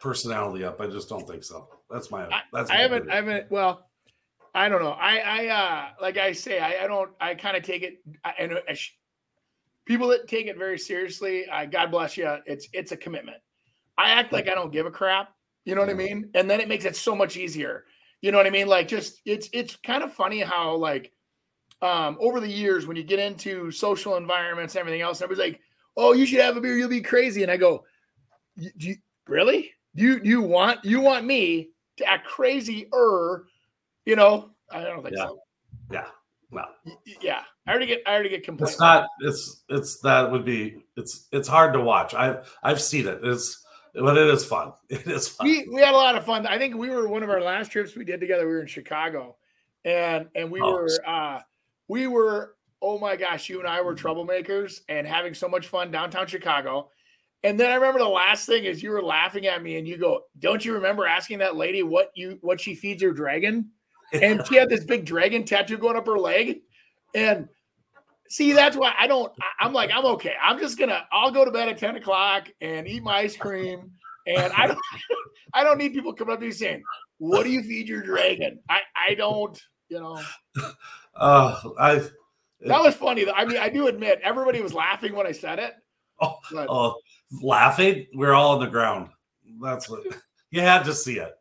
personality 0.00 0.64
up. 0.64 0.80
I 0.80 0.88
just 0.88 1.08
don't 1.08 1.28
think 1.28 1.44
so. 1.44 1.68
That's 1.88 2.10
my 2.10 2.26
that's 2.52 2.72
I 2.72 2.74
my 2.74 2.80
haven't, 2.80 3.02
opinion. 3.02 3.12
I 3.12 3.14
haven't. 3.14 3.50
Well, 3.52 3.85
I 4.56 4.70
don't 4.70 4.82
know. 4.82 4.92
I, 4.92 5.18
I, 5.18 5.46
uh, 5.48 5.88
like 6.00 6.16
I 6.16 6.32
say, 6.32 6.58
I, 6.58 6.84
I 6.84 6.86
don't. 6.86 7.10
I 7.20 7.34
kind 7.34 7.58
of 7.58 7.62
take 7.62 7.82
it. 7.82 7.98
I, 8.24 8.32
and 8.38 8.54
I 8.66 8.72
sh- 8.72 8.96
people 9.84 10.08
that 10.08 10.28
take 10.28 10.46
it 10.46 10.56
very 10.56 10.78
seriously, 10.78 11.46
uh, 11.46 11.66
God 11.66 11.90
bless 11.90 12.16
you. 12.16 12.38
It's, 12.46 12.66
it's 12.72 12.90
a 12.90 12.96
commitment. 12.96 13.36
I 13.98 14.12
act 14.12 14.32
like 14.32 14.48
I 14.48 14.54
don't 14.54 14.72
give 14.72 14.86
a 14.86 14.90
crap. 14.90 15.28
You 15.66 15.74
know 15.74 15.82
what 15.82 15.90
I 15.90 15.94
mean? 15.94 16.30
And 16.34 16.48
then 16.48 16.60
it 16.60 16.68
makes 16.68 16.86
it 16.86 16.96
so 16.96 17.14
much 17.14 17.36
easier. 17.36 17.84
You 18.22 18.32
know 18.32 18.38
what 18.38 18.46
I 18.46 18.50
mean? 18.50 18.66
Like, 18.66 18.88
just 18.88 19.20
it's, 19.26 19.50
it's 19.52 19.76
kind 19.76 20.02
of 20.02 20.10
funny 20.10 20.40
how 20.40 20.74
like, 20.76 21.12
um, 21.82 22.16
over 22.18 22.40
the 22.40 22.48
years 22.48 22.86
when 22.86 22.96
you 22.96 23.04
get 23.04 23.18
into 23.18 23.70
social 23.70 24.16
environments 24.16 24.74
and 24.74 24.80
everything 24.80 25.02
else, 25.02 25.20
and 25.20 25.24
everybody's 25.26 25.52
like, 25.52 25.60
"Oh, 25.98 26.14
you 26.14 26.24
should 26.24 26.40
have 26.40 26.56
a 26.56 26.60
beer. 26.62 26.78
You'll 26.78 26.88
be 26.88 27.02
crazy." 27.02 27.42
And 27.42 27.52
I 27.52 27.58
go, 27.58 27.84
do 28.56 28.70
you, 28.78 28.96
"Really? 29.28 29.72
Do 29.94 30.02
you, 30.02 30.20
do 30.20 30.28
you 30.30 30.40
want 30.40 30.82
you 30.86 31.02
want 31.02 31.26
me 31.26 31.68
to 31.98 32.06
act 32.06 32.26
crazy 32.26 32.88
you 34.06 34.16
know 34.16 34.50
i 34.70 34.82
don't 34.82 35.02
think 35.02 35.14
Yeah. 35.16 35.26
so 35.26 35.38
yeah. 35.90 36.06
Y- 36.50 36.92
yeah 37.20 37.42
i 37.66 37.70
already 37.70 37.86
get 37.86 38.02
i 38.06 38.14
already 38.14 38.30
get 38.30 38.44
complaints 38.44 38.72
It's 38.72 38.80
not 38.80 39.08
it's 39.20 39.64
it's 39.68 40.00
that 40.00 40.30
would 40.30 40.44
be 40.44 40.82
it's 40.96 41.26
it's 41.32 41.48
hard 41.48 41.72
to 41.74 41.80
watch. 41.80 42.14
I've 42.14 42.50
I've 42.62 42.80
seen 42.80 43.06
it. 43.06 43.20
It's 43.22 43.64
but 43.94 44.16
it 44.16 44.28
is 44.28 44.44
fun. 44.44 44.72
It 44.88 45.06
is 45.06 45.28
fun. 45.28 45.46
We 45.46 45.66
we 45.72 45.80
had 45.80 45.94
a 45.94 45.96
lot 45.96 46.16
of 46.16 46.24
fun. 46.24 46.46
I 46.46 46.58
think 46.58 46.76
we 46.76 46.90
were 46.90 47.08
one 47.08 47.22
of 47.22 47.30
our 47.30 47.40
last 47.40 47.70
trips 47.70 47.94
we 47.96 48.04
did 48.04 48.20
together. 48.20 48.46
We 48.46 48.54
were 48.54 48.60
in 48.60 48.66
Chicago, 48.66 49.36
and 49.84 50.28
and 50.34 50.50
we 50.50 50.60
oh. 50.60 50.72
were 50.72 50.90
uh 51.06 51.40
we 51.88 52.06
were 52.06 52.54
oh 52.82 52.98
my 52.98 53.16
gosh, 53.16 53.48
you 53.48 53.58
and 53.58 53.68
I 53.68 53.80
were 53.80 53.94
troublemakers 53.94 54.80
and 54.88 55.06
having 55.06 55.34
so 55.34 55.48
much 55.48 55.68
fun 55.68 55.90
downtown 55.90 56.26
Chicago. 56.26 56.90
And 57.42 57.58
then 57.58 57.70
I 57.70 57.74
remember 57.74 58.00
the 58.00 58.08
last 58.08 58.46
thing 58.46 58.64
is 58.64 58.82
you 58.82 58.90
were 58.90 59.02
laughing 59.02 59.46
at 59.46 59.62
me 59.62 59.78
and 59.78 59.86
you 59.86 59.98
go, 59.98 60.22
"Don't 60.38 60.64
you 60.64 60.74
remember 60.74 61.06
asking 61.06 61.38
that 61.38 61.56
lady 61.56 61.82
what 61.82 62.10
you 62.14 62.38
what 62.40 62.60
she 62.60 62.74
feeds 62.74 63.02
her 63.02 63.12
dragon?" 63.12 63.70
And 64.12 64.46
she 64.46 64.56
had 64.56 64.68
this 64.68 64.84
big 64.84 65.04
dragon 65.04 65.44
tattoo 65.44 65.78
going 65.78 65.96
up 65.96 66.06
her 66.06 66.18
leg, 66.18 66.60
and 67.14 67.48
see 68.28 68.52
that's 68.52 68.76
why 68.76 68.94
I 68.98 69.06
don't. 69.06 69.32
I'm 69.58 69.72
like 69.72 69.90
I'm 69.92 70.04
okay. 70.06 70.34
I'm 70.42 70.58
just 70.58 70.78
gonna 70.78 71.06
I'll 71.12 71.30
go 71.30 71.44
to 71.44 71.50
bed 71.50 71.68
at 71.68 71.78
ten 71.78 71.96
o'clock 71.96 72.48
and 72.60 72.86
eat 72.86 73.02
my 73.02 73.18
ice 73.18 73.36
cream, 73.36 73.90
and 74.26 74.52
I 74.52 74.68
don't 74.68 74.78
I 75.54 75.64
don't 75.64 75.78
need 75.78 75.92
people 75.92 76.12
coming 76.12 76.34
up 76.34 76.40
to 76.40 76.46
me 76.46 76.52
saying, 76.52 76.82
"What 77.18 77.44
do 77.44 77.50
you 77.50 77.62
feed 77.62 77.88
your 77.88 78.02
dragon?" 78.02 78.60
I 78.68 78.80
I 78.94 79.14
don't 79.14 79.60
you 79.88 80.00
know. 80.00 80.20
Uh, 81.14 81.60
I 81.78 82.08
that 82.60 82.82
was 82.82 82.94
funny. 82.94 83.28
I 83.30 83.44
mean, 83.44 83.58
I 83.58 83.68
do 83.68 83.88
admit 83.88 84.20
everybody 84.22 84.60
was 84.60 84.74
laughing 84.74 85.14
when 85.14 85.26
I 85.26 85.32
said 85.32 85.58
it. 85.58 85.74
Oh, 86.20 86.36
but, 86.50 86.66
oh 86.70 86.94
laughing. 87.42 88.06
We 88.14 88.26
are 88.26 88.34
all 88.34 88.54
on 88.54 88.60
the 88.60 88.70
ground. 88.70 89.10
That's 89.60 89.88
what 89.88 90.02
you 90.50 90.60
had 90.60 90.84
to 90.84 90.94
see 90.94 91.18
it. 91.18 91.32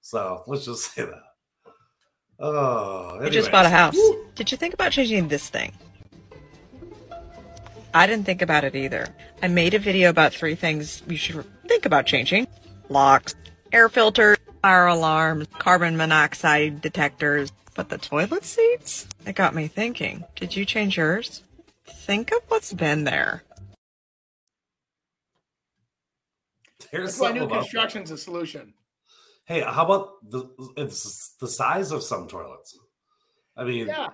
So 0.00 0.44
let's 0.46 0.64
just 0.64 0.94
say 0.94 1.02
that. 1.04 1.22
Oh, 2.40 3.10
anyways. 3.10 3.26
you 3.26 3.40
just 3.40 3.52
bought 3.52 3.66
a 3.66 3.70
house. 3.70 3.98
Did 4.34 4.50
you 4.50 4.56
think 4.56 4.72
about 4.72 4.92
changing 4.92 5.28
this 5.28 5.48
thing? 5.48 5.72
I 7.92 8.06
didn't 8.06 8.24
think 8.24 8.40
about 8.40 8.64
it 8.64 8.74
either. 8.74 9.08
I 9.42 9.48
made 9.48 9.74
a 9.74 9.78
video 9.78 10.08
about 10.10 10.32
three 10.32 10.54
things 10.54 11.02
you 11.06 11.16
should 11.16 11.44
think 11.66 11.84
about 11.84 12.06
changing 12.06 12.46
locks, 12.88 13.34
air 13.72 13.88
filters, 13.88 14.38
fire 14.62 14.86
alarms, 14.86 15.46
carbon 15.58 15.96
monoxide 15.96 16.80
detectors. 16.80 17.52
But 17.74 17.88
the 17.88 17.98
toilet 17.98 18.44
seats? 18.44 19.06
It 19.26 19.34
got 19.34 19.54
me 19.54 19.68
thinking. 19.68 20.24
Did 20.34 20.56
you 20.56 20.64
change 20.64 20.96
yours? 20.96 21.42
Think 21.86 22.32
of 22.32 22.40
what's 22.48 22.72
been 22.72 23.04
there. 23.04 23.44
There's 26.90 27.16
That's 27.16 27.20
why 27.20 27.32
new 27.32 27.48
construction's 27.48 28.10
a 28.10 28.18
solution. 28.18 28.74
Hey, 29.50 29.62
how 29.62 29.84
about 29.84 30.30
the 30.30 30.48
it's 30.76 31.34
the 31.40 31.48
size 31.48 31.90
of 31.90 32.04
some 32.04 32.28
toilets? 32.28 32.78
I 33.56 33.64
mean, 33.64 33.88
yeah. 33.88 34.06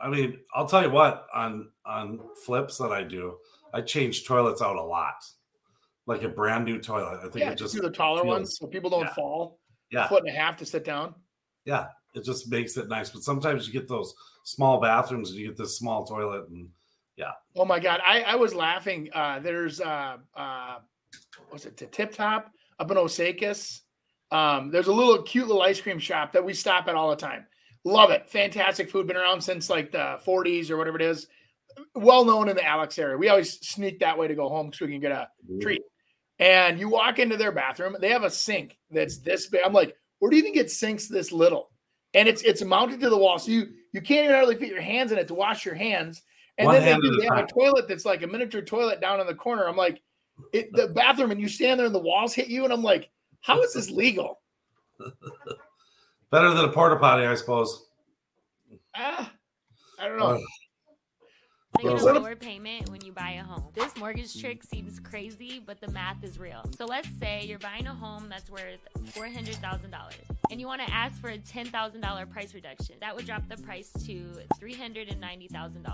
I 0.00 0.08
mean, 0.08 0.38
I'll 0.54 0.66
tell 0.66 0.82
you 0.82 0.88
what 0.88 1.26
on 1.34 1.68
on 1.84 2.20
flips 2.46 2.78
that 2.78 2.90
I 2.90 3.02
do, 3.02 3.36
I 3.74 3.82
change 3.82 4.24
toilets 4.24 4.62
out 4.62 4.76
a 4.76 4.82
lot, 4.82 5.22
like 6.06 6.22
a 6.22 6.28
brand 6.30 6.64
new 6.64 6.80
toilet. 6.80 7.18
I 7.18 7.24
think 7.24 7.44
yeah, 7.44 7.50
it 7.50 7.58
just 7.58 7.74
do 7.74 7.82
the 7.82 7.90
taller 7.90 8.22
feels, 8.22 8.32
ones 8.32 8.56
so 8.58 8.66
people 8.66 8.88
don't 8.88 9.02
yeah. 9.02 9.12
fall. 9.12 9.58
Yeah, 9.90 10.08
foot 10.08 10.22
and 10.24 10.34
a 10.34 10.38
half 10.38 10.56
to 10.56 10.64
sit 10.64 10.86
down. 10.86 11.14
Yeah, 11.66 11.88
it 12.14 12.24
just 12.24 12.50
makes 12.50 12.78
it 12.78 12.88
nice. 12.88 13.10
But 13.10 13.22
sometimes 13.22 13.66
you 13.66 13.74
get 13.74 13.88
those 13.88 14.14
small 14.44 14.80
bathrooms 14.80 15.28
and 15.28 15.38
you 15.38 15.48
get 15.48 15.58
this 15.58 15.76
small 15.76 16.06
toilet, 16.06 16.48
and 16.48 16.70
yeah. 17.14 17.32
Oh 17.56 17.66
my 17.66 17.78
god, 17.78 18.00
I 18.06 18.22
I 18.22 18.36
was 18.36 18.54
laughing. 18.54 19.10
Uh, 19.12 19.38
there's 19.40 19.82
uh 19.82 20.16
uh 20.34 20.78
was 21.52 21.66
it 21.66 21.76
the 21.76 21.84
Tip 21.84 22.14
Top 22.14 22.50
up 22.78 22.90
in 22.90 22.96
Osakis. 22.96 23.82
Um, 24.32 24.70
there's 24.70 24.86
a 24.86 24.92
little 24.92 25.22
cute 25.22 25.48
little 25.48 25.62
ice 25.62 25.80
cream 25.80 25.98
shop 25.98 26.32
that 26.32 26.44
we 26.44 26.54
stop 26.54 26.88
at 26.88 26.94
all 26.94 27.10
the 27.10 27.16
time. 27.16 27.46
Love 27.84 28.10
it. 28.10 28.28
Fantastic 28.28 28.90
food. 28.90 29.06
Been 29.06 29.16
around 29.16 29.40
since 29.40 29.70
like 29.70 29.90
the 29.90 30.20
40s 30.26 30.70
or 30.70 30.76
whatever 30.76 30.96
it 30.96 31.02
is. 31.02 31.26
Well 31.94 32.24
known 32.24 32.48
in 32.48 32.56
the 32.56 32.64
Alex 32.64 32.98
area. 32.98 33.16
We 33.16 33.28
always 33.28 33.58
sneak 33.66 34.00
that 34.00 34.18
way 34.18 34.28
to 34.28 34.34
go 34.34 34.48
home 34.48 34.66
because 34.66 34.82
we 34.82 34.92
can 34.92 35.00
get 35.00 35.12
a 35.12 35.28
treat. 35.60 35.82
And 36.38 36.78
you 36.78 36.88
walk 36.88 37.18
into 37.18 37.36
their 37.36 37.52
bathroom, 37.52 37.96
they 38.00 38.10
have 38.10 38.24
a 38.24 38.30
sink 38.30 38.78
that's 38.90 39.18
this 39.18 39.46
big. 39.46 39.60
I'm 39.64 39.72
like, 39.72 39.94
where 40.18 40.30
do 40.30 40.36
you 40.36 40.42
even 40.42 40.54
get 40.54 40.70
sinks 40.70 41.06
this 41.06 41.32
little? 41.32 41.70
And 42.14 42.28
it's 42.28 42.42
it's 42.42 42.62
mounted 42.62 43.00
to 43.00 43.10
the 43.10 43.16
wall. 43.16 43.38
So 43.38 43.50
you 43.50 43.68
you 43.92 44.00
can't 44.00 44.24
even 44.24 44.34
hardly 44.34 44.56
fit 44.56 44.68
your 44.68 44.80
hands 44.80 45.12
in 45.12 45.18
it 45.18 45.28
to 45.28 45.34
wash 45.34 45.64
your 45.64 45.74
hands. 45.74 46.22
And 46.58 46.66
One 46.66 46.76
then 46.76 47.00
they, 47.00 47.20
they 47.20 47.34
have 47.34 47.44
a 47.44 47.46
toilet 47.46 47.88
that's 47.88 48.04
like 48.04 48.22
a 48.22 48.26
miniature 48.26 48.62
toilet 48.62 49.00
down 49.00 49.20
in 49.20 49.26
the 49.26 49.34
corner. 49.34 49.66
I'm 49.66 49.76
like, 49.76 50.02
it, 50.52 50.72
the 50.72 50.88
bathroom 50.88 51.30
and 51.30 51.40
you 51.40 51.48
stand 51.48 51.78
there 51.78 51.86
and 51.86 51.94
the 51.94 52.00
walls 52.00 52.34
hit 52.34 52.48
you, 52.48 52.64
and 52.64 52.72
I'm 52.72 52.82
like, 52.82 53.10
how 53.40 53.60
is 53.62 53.72
this 53.72 53.90
legal? 53.90 54.40
Better 56.30 56.50
than 56.50 56.64
a 56.64 56.68
porta 56.68 56.96
potty, 56.96 57.26
I 57.26 57.34
suppose. 57.34 57.86
Ah, 58.94 59.32
I 59.98 60.08
don't 60.08 60.18
know. 60.18 60.26
Uh, 60.34 60.38
a 61.82 61.88
lower 61.88 62.36
payment 62.36 62.90
when 62.90 63.00
you 63.04 63.12
buy 63.12 63.30
a 63.32 63.42
home. 63.42 63.68
This 63.74 63.96
mortgage 63.96 64.38
trick 64.38 64.62
seems 64.62 65.00
crazy, 65.00 65.62
but 65.64 65.80
the 65.80 65.88
math 65.88 66.22
is 66.22 66.38
real. 66.38 66.64
So 66.76 66.84
let's 66.84 67.08
say 67.18 67.44
you're 67.46 67.58
buying 67.58 67.86
a 67.86 67.94
home 67.94 68.26
that's 68.28 68.50
worth 68.50 68.80
$400,000 69.14 70.39
and 70.50 70.60
you 70.60 70.66
want 70.66 70.82
to 70.82 70.90
ask 70.92 71.20
for 71.20 71.30
a 71.30 71.38
$10,000 71.38 72.30
price 72.30 72.52
reduction. 72.54 72.96
That 73.00 73.14
would 73.14 73.26
drop 73.26 73.48
the 73.48 73.56
price 73.58 73.92
to 74.06 74.32
$390,000. 74.60 75.86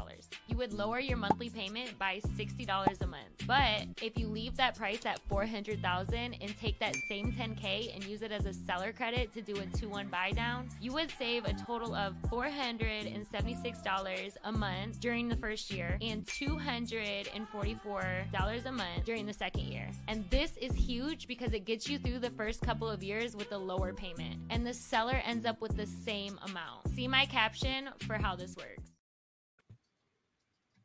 You 0.49 0.57
would 0.57 0.73
lower 0.73 0.99
your 0.99 1.19
monthly 1.19 1.51
payment 1.51 1.99
by 1.99 2.23
$60 2.39 3.01
a 3.01 3.07
month. 3.07 3.27
But 3.47 3.87
if 4.03 4.19
you 4.19 4.29
leave 4.29 4.57
that 4.57 4.75
price 4.75 5.05
at 5.05 5.21
400,000 5.29 6.15
and 6.15 6.59
take 6.59 6.79
that 6.79 6.97
same 7.09 7.31
10k 7.33 7.95
and 7.95 8.03
use 8.05 8.23
it 8.23 8.33
as 8.33 8.47
a 8.47 8.55
seller 8.55 8.93
credit 8.93 9.33
to 9.35 9.43
do 9.43 9.57
a 9.57 9.67
2-1 9.77 10.11
buy 10.11 10.33
down, 10.33 10.71
you 10.81 10.93
would 10.93 11.11
save 11.19 11.45
a 11.45 11.53
total 11.53 11.95
of 11.95 12.15
$476 12.31 14.37
a 14.45 14.53
month 14.53 15.01
during 15.01 15.29
the 15.29 15.37
first 15.37 15.71
year 15.71 15.99
and 16.01 16.25
$244 16.27 18.67
a 18.67 18.73
month 18.73 19.05
during 19.05 19.27
the 19.27 19.33
second 19.33 19.65
year. 19.65 19.91
And 20.09 20.25
this 20.31 20.57
is 20.57 20.73
huge 20.75 21.29
because 21.29 21.53
it 21.53 21.67
gets 21.67 21.89
you 21.89 21.99
through 21.99 22.21
the 22.21 22.31
first 22.31 22.63
couple 22.63 22.89
of 22.89 23.03
years 23.03 23.37
with 23.37 23.53
a 23.53 23.59
lower 23.59 23.93
payment 23.93 24.46
and 24.51 24.67
the 24.67 24.75
seller 24.75 25.21
ends 25.25 25.45
up 25.45 25.61
with 25.61 25.77
the 25.77 25.87
same 25.87 26.39
amount. 26.45 26.89
See 26.95 27.09
my 27.09 27.27
caption 27.27 27.89
for 28.01 28.15
how 28.15 28.37
this 28.37 28.57
works. 28.57 28.91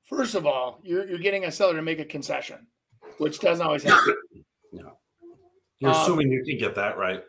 First 0.04 0.36
of 0.36 0.45
all, 0.45 0.80
you're, 0.84 1.08
you're 1.08 1.19
getting 1.19 1.45
a 1.45 1.52
seller 1.52 1.76
to 1.76 1.82
make 1.82 2.00
a 2.00 2.06
concession, 2.06 2.67
which 3.17 3.39
doesn't 3.39 3.65
always 3.65 3.84
happen. 3.84 4.15
yeah. 4.74 4.82
You're 5.80 5.91
um, 5.91 5.97
assuming 6.02 6.32
you 6.32 6.43
can 6.43 6.58
get 6.58 6.76
that 6.76 6.97
right. 6.97 7.24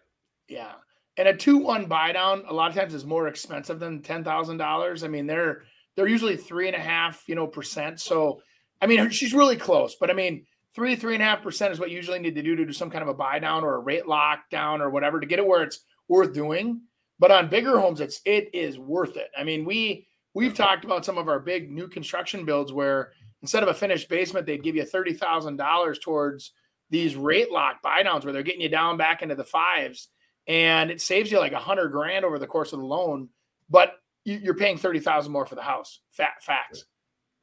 Yeah. 0.49 0.73
And 1.16 1.29
a 1.29 1.37
two 1.37 1.59
one 1.59 1.87
buy 1.87 2.12
down 2.12 2.45
a 2.49 2.53
lot 2.53 2.71
of 2.71 2.77
times 2.77 2.95
is 2.95 3.05
more 3.05 3.29
expensive 3.29 3.79
than 3.79 4.03
ten 4.03 4.25
thousand 4.25 4.57
dollars. 4.57 5.05
I 5.05 5.09
mean, 5.09 5.27
they're 5.27 5.62
they're 5.95 6.09
usually 6.09 6.37
three 6.37 6.66
and 6.66 6.77
a 6.77 6.81
half, 6.81 7.23
you 7.29 7.35
know, 7.35 7.47
percent. 7.47 8.01
So 8.01 8.40
I 8.81 8.87
mean, 8.87 9.11
she's 9.11 9.35
really 9.35 9.57
close, 9.57 9.95
but 10.01 10.11
I 10.11 10.14
mean, 10.14 10.47
three, 10.75 10.97
three 10.97 11.14
and 11.14 11.23
a 11.23 11.27
half 11.27 11.42
percent 11.42 11.73
is 11.73 11.79
what 11.79 11.90
you 11.90 11.97
usually 11.97 12.18
need 12.18 12.35
to 12.35 12.42
do 12.42 12.57
to 12.57 12.64
do 12.64 12.73
some 12.73 12.90
kind 12.90 13.03
of 13.03 13.09
a 13.09 13.14
buy 13.14 13.38
down 13.38 13.62
or 13.62 13.75
a 13.75 13.81
rate 13.81 14.07
lock 14.07 14.51
down 14.51 14.81
or 14.81 14.90
whatever 14.90 15.21
to 15.21 15.27
get 15.27 15.38
it 15.38 15.47
where 15.47 15.62
it's 15.62 15.81
worth 16.09 16.33
doing. 16.33 16.83
But 17.19 17.31
on 17.31 17.49
bigger 17.49 17.79
homes, 17.79 18.01
it's 18.01 18.21
it 18.25 18.51
is 18.53 18.79
worth 18.79 19.17
it. 19.17 19.31
I 19.37 19.45
mean, 19.45 19.65
we 19.65 20.07
we've 20.35 20.55
talked 20.55 20.85
about 20.85 21.05
some 21.05 21.19
of 21.19 21.29
our 21.29 21.38
big 21.38 21.71
new 21.71 21.88
construction 21.88 22.45
builds 22.45 22.73
where 22.73 23.12
instead 23.43 23.62
of 23.62 23.69
a 23.69 23.75
finished 23.75 24.09
basement, 24.09 24.47
they'd 24.47 24.62
give 24.62 24.77
you 24.77 24.85
thirty 24.85 25.12
thousand 25.12 25.57
dollars 25.57 25.99
towards 25.99 26.53
these 26.91 27.17
rate 27.17 27.51
lock 27.51 27.81
buy 27.83 28.03
downs 28.03 28.25
where 28.25 28.33
they're 28.33 28.43
getting 28.43 28.61
you 28.61 28.69
down 28.69 28.97
back 28.97 29.23
into 29.23 29.35
the 29.35 29.45
fives, 29.45 30.09
and 30.47 30.91
it 30.91 31.01
saves 31.01 31.31
you 31.31 31.38
like 31.38 31.53
a 31.53 31.59
hundred 31.59 31.91
grand 31.91 32.25
over 32.25 32.38
the 32.38 32.47
course 32.47 32.73
of 32.73 32.81
the 32.81 32.87
loan. 32.87 33.29
But 33.71 33.95
you're 34.25 34.55
paying 34.55 34.79
thirty 34.79 35.01
thousand 35.01 35.33
more 35.33 35.47
for 35.47 35.55
the 35.55 35.62
house. 35.62 36.01
Fat 36.11 36.43
facts. 36.43 36.85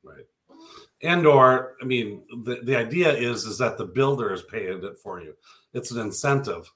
Right. 0.03 0.25
And 1.01 1.25
or 1.25 1.75
I 1.81 1.85
mean, 1.85 2.23
the, 2.43 2.59
the 2.63 2.75
idea 2.75 3.13
is 3.13 3.45
is 3.45 3.57
that 3.59 3.77
the 3.77 3.85
builder 3.85 4.33
is 4.33 4.43
paying 4.43 4.83
it 4.83 4.97
for 5.01 5.21
you. 5.21 5.35
It's 5.73 5.91
an 5.91 5.99
incentive 5.99 6.71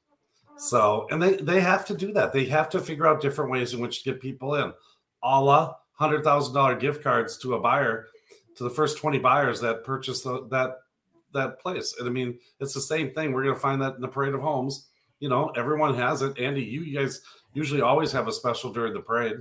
so, 0.63 1.07
and 1.11 1.21
they 1.21 1.35
they 1.35 1.59
have 1.59 1.85
to 1.87 1.95
do 1.95 2.13
that. 2.13 2.31
They 2.31 2.45
have 2.45 2.69
to 2.69 2.79
figure 2.79 3.05
out 3.05 3.21
different 3.21 3.51
ways 3.51 3.73
in 3.73 3.81
which 3.81 4.01
to 4.01 4.11
get 4.11 4.21
people 4.21 4.55
in. 4.55 4.71
A 5.21 5.41
la 5.41 5.75
hundred 5.91 6.23
thousand 6.23 6.53
dollar 6.53 6.75
gift 6.75 7.03
cards 7.03 7.37
to 7.39 7.55
a 7.55 7.59
buyer, 7.59 8.07
to 8.55 8.63
the 8.63 8.69
first 8.69 8.97
twenty 8.97 9.19
buyers 9.19 9.59
that 9.59 9.83
purchase 9.83 10.21
the, 10.21 10.47
that 10.51 10.77
that 11.33 11.59
place. 11.59 11.95
And 11.99 12.07
I 12.07 12.11
mean, 12.11 12.39
it's 12.61 12.73
the 12.73 12.81
same 12.81 13.11
thing. 13.11 13.33
We're 13.33 13.43
going 13.43 13.55
to 13.55 13.59
find 13.59 13.81
that 13.81 13.95
in 13.95 14.01
the 14.01 14.07
parade 14.07 14.33
of 14.33 14.41
homes. 14.41 14.87
You 15.19 15.27
know, 15.27 15.49
everyone 15.49 15.95
has 15.95 16.21
it. 16.21 16.37
Andy, 16.39 16.63
you, 16.63 16.81
you 16.81 16.97
guys 16.97 17.21
usually 17.53 17.81
always 17.81 18.11
have 18.13 18.27
a 18.27 18.31
special 18.31 18.71
during 18.71 18.93
the 18.93 19.01
parade. 19.01 19.37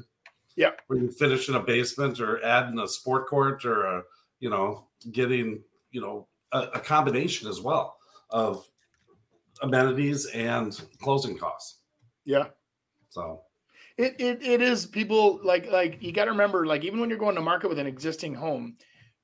Yeah, 0.56 0.72
where 0.88 0.98
you 0.98 1.10
finish 1.10 1.48
in 1.48 1.54
a 1.54 1.60
basement 1.60 2.20
or 2.20 2.44
add 2.44 2.68
in 2.68 2.78
a 2.80 2.88
sport 2.88 3.28
court 3.28 3.64
or 3.64 3.84
a, 3.84 4.02
you 4.40 4.50
know, 4.50 4.86
getting 5.12 5.62
you 5.92 6.00
know 6.00 6.26
a, 6.50 6.62
a 6.74 6.80
combination 6.80 7.48
as 7.48 7.60
well 7.60 7.96
of 8.30 8.66
amenities 9.62 10.26
and 10.26 10.78
closing 11.00 11.38
costs. 11.38 11.78
Yeah. 12.24 12.46
So 13.10 13.42
it, 13.96 14.16
it 14.18 14.42
it 14.42 14.62
is 14.62 14.86
people 14.86 15.40
like 15.42 15.70
like 15.70 15.98
you 16.00 16.12
got 16.12 16.26
to 16.26 16.30
remember 16.30 16.66
like 16.66 16.84
even 16.84 17.00
when 17.00 17.08
you're 17.08 17.18
going 17.18 17.34
to 17.34 17.40
market 17.40 17.68
with 17.68 17.78
an 17.78 17.86
existing 17.86 18.34
home, 18.34 18.76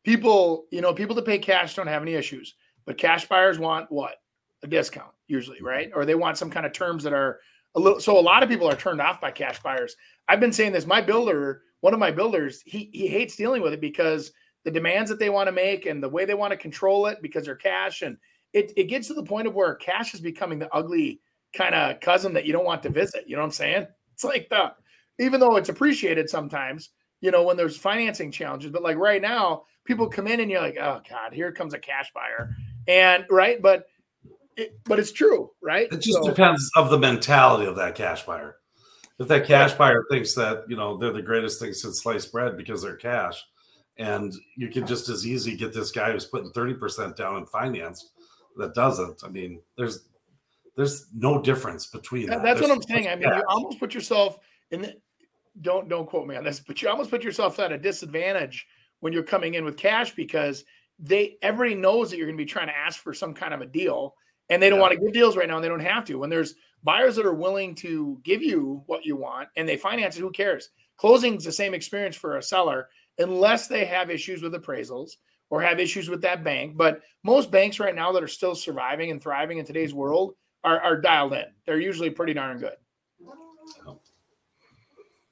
people 0.04 0.66
you 0.70 0.80
know 0.80 0.94
people 0.94 1.16
that 1.16 1.26
pay 1.26 1.38
cash 1.38 1.74
don't 1.74 1.86
have 1.86 2.02
any 2.02 2.14
issues, 2.14 2.54
but 2.86 2.98
cash 2.98 3.26
buyers 3.28 3.58
want 3.58 3.90
what 3.90 4.16
a 4.62 4.66
discount 4.66 5.12
usually, 5.26 5.58
mm-hmm. 5.58 5.66
right? 5.66 5.90
Or 5.94 6.04
they 6.04 6.14
want 6.14 6.38
some 6.38 6.50
kind 6.50 6.66
of 6.66 6.72
terms 6.72 7.02
that 7.04 7.12
are 7.12 7.40
a 7.74 7.80
little. 7.80 8.00
So 8.00 8.18
a 8.18 8.20
lot 8.20 8.42
of 8.42 8.48
people 8.48 8.68
are 8.68 8.76
turned 8.76 9.00
off 9.00 9.20
by 9.20 9.30
cash 9.30 9.62
buyers. 9.62 9.96
I've 10.28 10.40
been 10.40 10.52
saying 10.52 10.72
this. 10.72 10.86
My 10.86 11.00
builder, 11.00 11.62
one 11.80 11.94
of 11.94 12.00
my 12.00 12.10
builders, 12.10 12.62
he 12.64 12.90
he 12.92 13.08
hates 13.08 13.36
dealing 13.36 13.62
with 13.62 13.72
it 13.72 13.80
because 13.80 14.32
the 14.64 14.70
demands 14.70 15.08
that 15.08 15.18
they 15.18 15.30
want 15.30 15.46
to 15.46 15.52
make 15.52 15.86
and 15.86 16.02
the 16.02 16.08
way 16.08 16.24
they 16.24 16.34
want 16.34 16.50
to 16.50 16.56
control 16.56 17.06
it 17.06 17.22
because 17.22 17.44
they're 17.44 17.56
cash 17.56 18.02
and 18.02 18.18
it, 18.52 18.72
it 18.76 18.84
gets 18.84 19.08
to 19.08 19.14
the 19.14 19.22
point 19.22 19.46
of 19.46 19.54
where 19.54 19.74
cash 19.74 20.14
is 20.14 20.20
becoming 20.20 20.58
the 20.58 20.72
ugly 20.74 21.20
kind 21.54 21.74
of 21.74 22.00
cousin 22.00 22.32
that 22.34 22.44
you 22.44 22.52
don't 22.52 22.64
want 22.64 22.82
to 22.82 22.90
visit. 22.90 23.24
You 23.26 23.36
know 23.36 23.42
what 23.42 23.46
I'm 23.46 23.52
saying? 23.52 23.86
It's 24.14 24.24
like 24.24 24.48
the, 24.48 24.72
even 25.18 25.40
though 25.40 25.56
it's 25.56 25.68
appreciated 25.68 26.28
sometimes, 26.28 26.90
you 27.20 27.30
know, 27.30 27.42
when 27.42 27.56
there's 27.56 27.76
financing 27.76 28.30
challenges, 28.30 28.70
but 28.70 28.82
like 28.82 28.96
right 28.96 29.22
now, 29.22 29.64
people 29.84 30.08
come 30.08 30.26
in 30.26 30.40
and 30.40 30.50
you're 30.50 30.60
like, 30.60 30.78
oh 30.80 31.00
God, 31.08 31.32
here 31.32 31.52
comes 31.52 31.74
a 31.74 31.78
cash 31.78 32.10
buyer. 32.14 32.54
And 32.86 33.24
right, 33.30 33.60
but 33.60 33.86
it, 34.56 34.78
but 34.84 34.98
it's 34.98 35.12
true, 35.12 35.50
right? 35.62 35.88
It 35.90 36.00
just 36.00 36.22
so, 36.22 36.28
depends 36.28 36.68
of 36.76 36.90
the 36.90 36.98
mentality 36.98 37.66
of 37.66 37.76
that 37.76 37.94
cash 37.94 38.24
buyer. 38.24 38.56
If 39.18 39.28
that 39.28 39.46
cash 39.46 39.72
buyer 39.74 40.04
thinks 40.10 40.34
that 40.34 40.64
you 40.68 40.76
know 40.76 40.96
they're 40.96 41.12
the 41.12 41.22
greatest 41.22 41.60
thing 41.60 41.72
since 41.72 42.02
sliced 42.02 42.30
bread 42.30 42.56
because 42.56 42.82
they're 42.82 42.96
cash, 42.96 43.42
and 43.96 44.32
you 44.56 44.68
can 44.68 44.86
just 44.86 45.08
as 45.08 45.26
easy 45.26 45.56
get 45.56 45.72
this 45.72 45.90
guy 45.90 46.12
who's 46.12 46.26
putting 46.26 46.50
thirty 46.52 46.74
percent 46.74 47.16
down 47.16 47.36
in 47.36 47.46
finance 47.46 48.10
that 48.58 48.74
doesn't. 48.74 49.24
I 49.24 49.28
mean, 49.28 49.60
there's 49.76 50.04
there's 50.76 51.06
no 51.14 51.40
difference 51.40 51.86
between 51.86 52.26
that. 52.26 52.42
That's 52.42 52.60
there's, 52.60 52.70
what 52.70 52.76
I'm 52.76 52.82
saying. 52.82 53.08
I 53.08 53.16
mean, 53.16 53.28
you 53.28 53.42
almost 53.48 53.80
put 53.80 53.94
yourself 53.94 54.38
in. 54.70 54.82
The, 54.82 54.96
don't 55.60 55.88
don't 55.88 56.08
quote 56.08 56.26
me 56.26 56.36
on 56.36 56.44
this, 56.44 56.60
but 56.60 56.80
you 56.82 56.88
almost 56.88 57.10
put 57.10 57.24
yourself 57.24 57.58
at 57.58 57.72
a 57.72 57.78
disadvantage 57.78 58.66
when 59.00 59.12
you're 59.12 59.22
coming 59.22 59.54
in 59.54 59.64
with 59.64 59.76
cash 59.76 60.14
because 60.14 60.64
they 60.98 61.36
everybody 61.42 61.74
knows 61.74 62.10
that 62.10 62.16
you're 62.16 62.26
going 62.26 62.36
to 62.36 62.44
be 62.44 62.48
trying 62.48 62.68
to 62.68 62.76
ask 62.76 63.00
for 63.00 63.12
some 63.14 63.34
kind 63.34 63.54
of 63.54 63.60
a 63.60 63.66
deal, 63.66 64.14
and 64.50 64.62
they 64.62 64.68
don't 64.68 64.78
yeah. 64.78 64.82
want 64.82 64.92
to 64.92 65.00
give 65.00 65.12
deals 65.12 65.36
right 65.36 65.48
now, 65.48 65.56
and 65.56 65.64
they 65.64 65.68
don't 65.68 65.80
have 65.80 66.04
to. 66.04 66.16
When 66.16 66.30
there's 66.30 66.54
buyers 66.84 67.16
that 67.16 67.26
are 67.26 67.34
willing 67.34 67.74
to 67.76 68.20
give 68.22 68.42
you 68.42 68.82
what 68.86 69.04
you 69.04 69.16
want 69.16 69.48
and 69.56 69.68
they 69.68 69.76
finance 69.76 70.16
it, 70.16 70.20
who 70.20 70.30
cares? 70.30 70.70
Closing's 70.96 71.44
the 71.44 71.52
same 71.52 71.74
experience 71.74 72.16
for 72.16 72.36
a 72.36 72.42
seller 72.42 72.88
unless 73.18 73.66
they 73.66 73.84
have 73.84 74.10
issues 74.10 74.42
with 74.42 74.54
appraisals 74.54 75.16
or 75.50 75.62
have 75.62 75.80
issues 75.80 76.08
with 76.08 76.22
that 76.22 76.44
bank. 76.44 76.76
But 76.76 77.00
most 77.24 77.50
banks 77.50 77.80
right 77.80 77.94
now 77.94 78.12
that 78.12 78.22
are 78.22 78.28
still 78.28 78.54
surviving 78.54 79.10
and 79.10 79.22
thriving 79.22 79.58
in 79.58 79.64
today's 79.64 79.94
world 79.94 80.34
are, 80.64 80.80
are 80.80 81.00
dialed 81.00 81.32
in. 81.32 81.44
They're 81.66 81.80
usually 81.80 82.10
pretty 82.10 82.34
darn 82.34 82.58
good. 82.58 82.76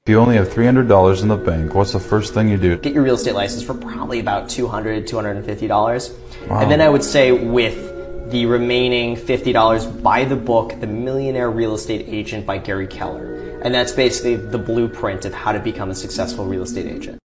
If 0.07 0.11
you 0.11 0.19
only 0.19 0.37
have 0.37 0.47
$300 0.47 1.21
in 1.21 1.27
the 1.27 1.35
bank, 1.35 1.75
what's 1.75 1.91
the 1.91 1.99
first 1.99 2.33
thing 2.33 2.47
you 2.47 2.55
do? 2.55 2.77
Get 2.77 2.93
your 2.93 3.03
real 3.03 3.15
estate 3.15 3.35
license 3.35 3.61
for 3.61 3.73
probably 3.73 4.19
about 4.19 4.45
$200, 4.45 5.05
$250. 5.05 6.47
Wow. 6.47 6.61
And 6.61 6.71
then 6.71 6.79
I 6.79 6.87
would 6.87 7.03
say 7.03 7.33
with 7.33 8.31
the 8.31 8.45
remaining 8.45 9.15
$50 9.15 10.01
buy 10.01 10.23
the 10.23 10.35
book 10.35 10.79
The 10.79 10.87
Millionaire 10.87 11.49
Real 11.49 11.75
Estate 11.75 12.07
Agent 12.07 12.45
by 12.45 12.57
Gary 12.57 12.87
Keller. 12.87 13.59
And 13.61 13.73
that's 13.73 13.91
basically 13.91 14.37
the 14.37 14.57
blueprint 14.57 15.25
of 15.25 15.33
how 15.33 15.51
to 15.51 15.59
become 15.59 15.89
a 15.89 15.95
successful 15.95 16.45
real 16.45 16.63
estate 16.63 16.85
agent. 16.85 17.19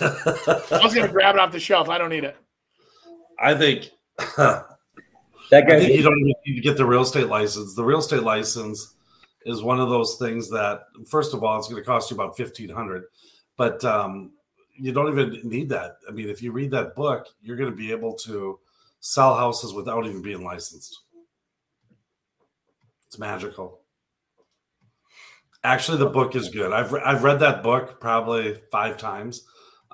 I 0.00 0.80
was 0.82 0.94
going 0.94 1.06
to 1.06 1.12
grab 1.12 1.34
it 1.34 1.40
off 1.40 1.52
the 1.52 1.60
shelf. 1.60 1.88
I 1.88 1.98
don't 1.98 2.10
need 2.10 2.24
it. 2.24 2.36
I 3.38 3.54
think 3.54 3.90
that 4.36 4.66
guy. 5.50 5.58
I 5.58 5.80
think 5.80 5.94
you 5.94 6.02
don't 6.02 6.18
even 6.18 6.34
need 6.46 6.56
to 6.56 6.60
get 6.60 6.76
the 6.76 6.86
real 6.86 7.02
estate 7.02 7.28
license. 7.28 7.74
The 7.74 7.84
real 7.84 7.98
estate 7.98 8.22
license 8.22 8.94
is 9.44 9.62
one 9.62 9.80
of 9.80 9.90
those 9.90 10.16
things 10.18 10.48
that, 10.50 10.84
first 11.06 11.34
of 11.34 11.44
all, 11.44 11.58
it's 11.58 11.68
going 11.68 11.82
to 11.82 11.86
cost 11.86 12.10
you 12.10 12.16
about 12.16 12.36
fifteen 12.36 12.68
hundred, 12.68 13.04
but 13.56 13.84
um, 13.84 14.32
you 14.76 14.92
don't 14.92 15.08
even 15.08 15.40
need 15.48 15.68
that. 15.70 15.96
I 16.08 16.12
mean, 16.12 16.28
if 16.28 16.42
you 16.42 16.52
read 16.52 16.70
that 16.72 16.94
book, 16.94 17.26
you're 17.42 17.56
going 17.56 17.70
to 17.70 17.76
be 17.76 17.90
able 17.90 18.14
to 18.24 18.58
sell 19.00 19.34
houses 19.34 19.72
without 19.72 20.06
even 20.06 20.22
being 20.22 20.44
licensed. 20.44 21.00
It's 23.06 23.18
magical. 23.18 23.80
Actually, 25.62 25.98
the 25.98 26.06
book 26.06 26.36
is 26.36 26.48
good. 26.48 26.72
I've 26.72 26.92
re- 26.92 27.02
I've 27.04 27.24
read 27.24 27.40
that 27.40 27.62
book 27.62 28.00
probably 28.00 28.60
five 28.70 28.96
times 28.98 29.44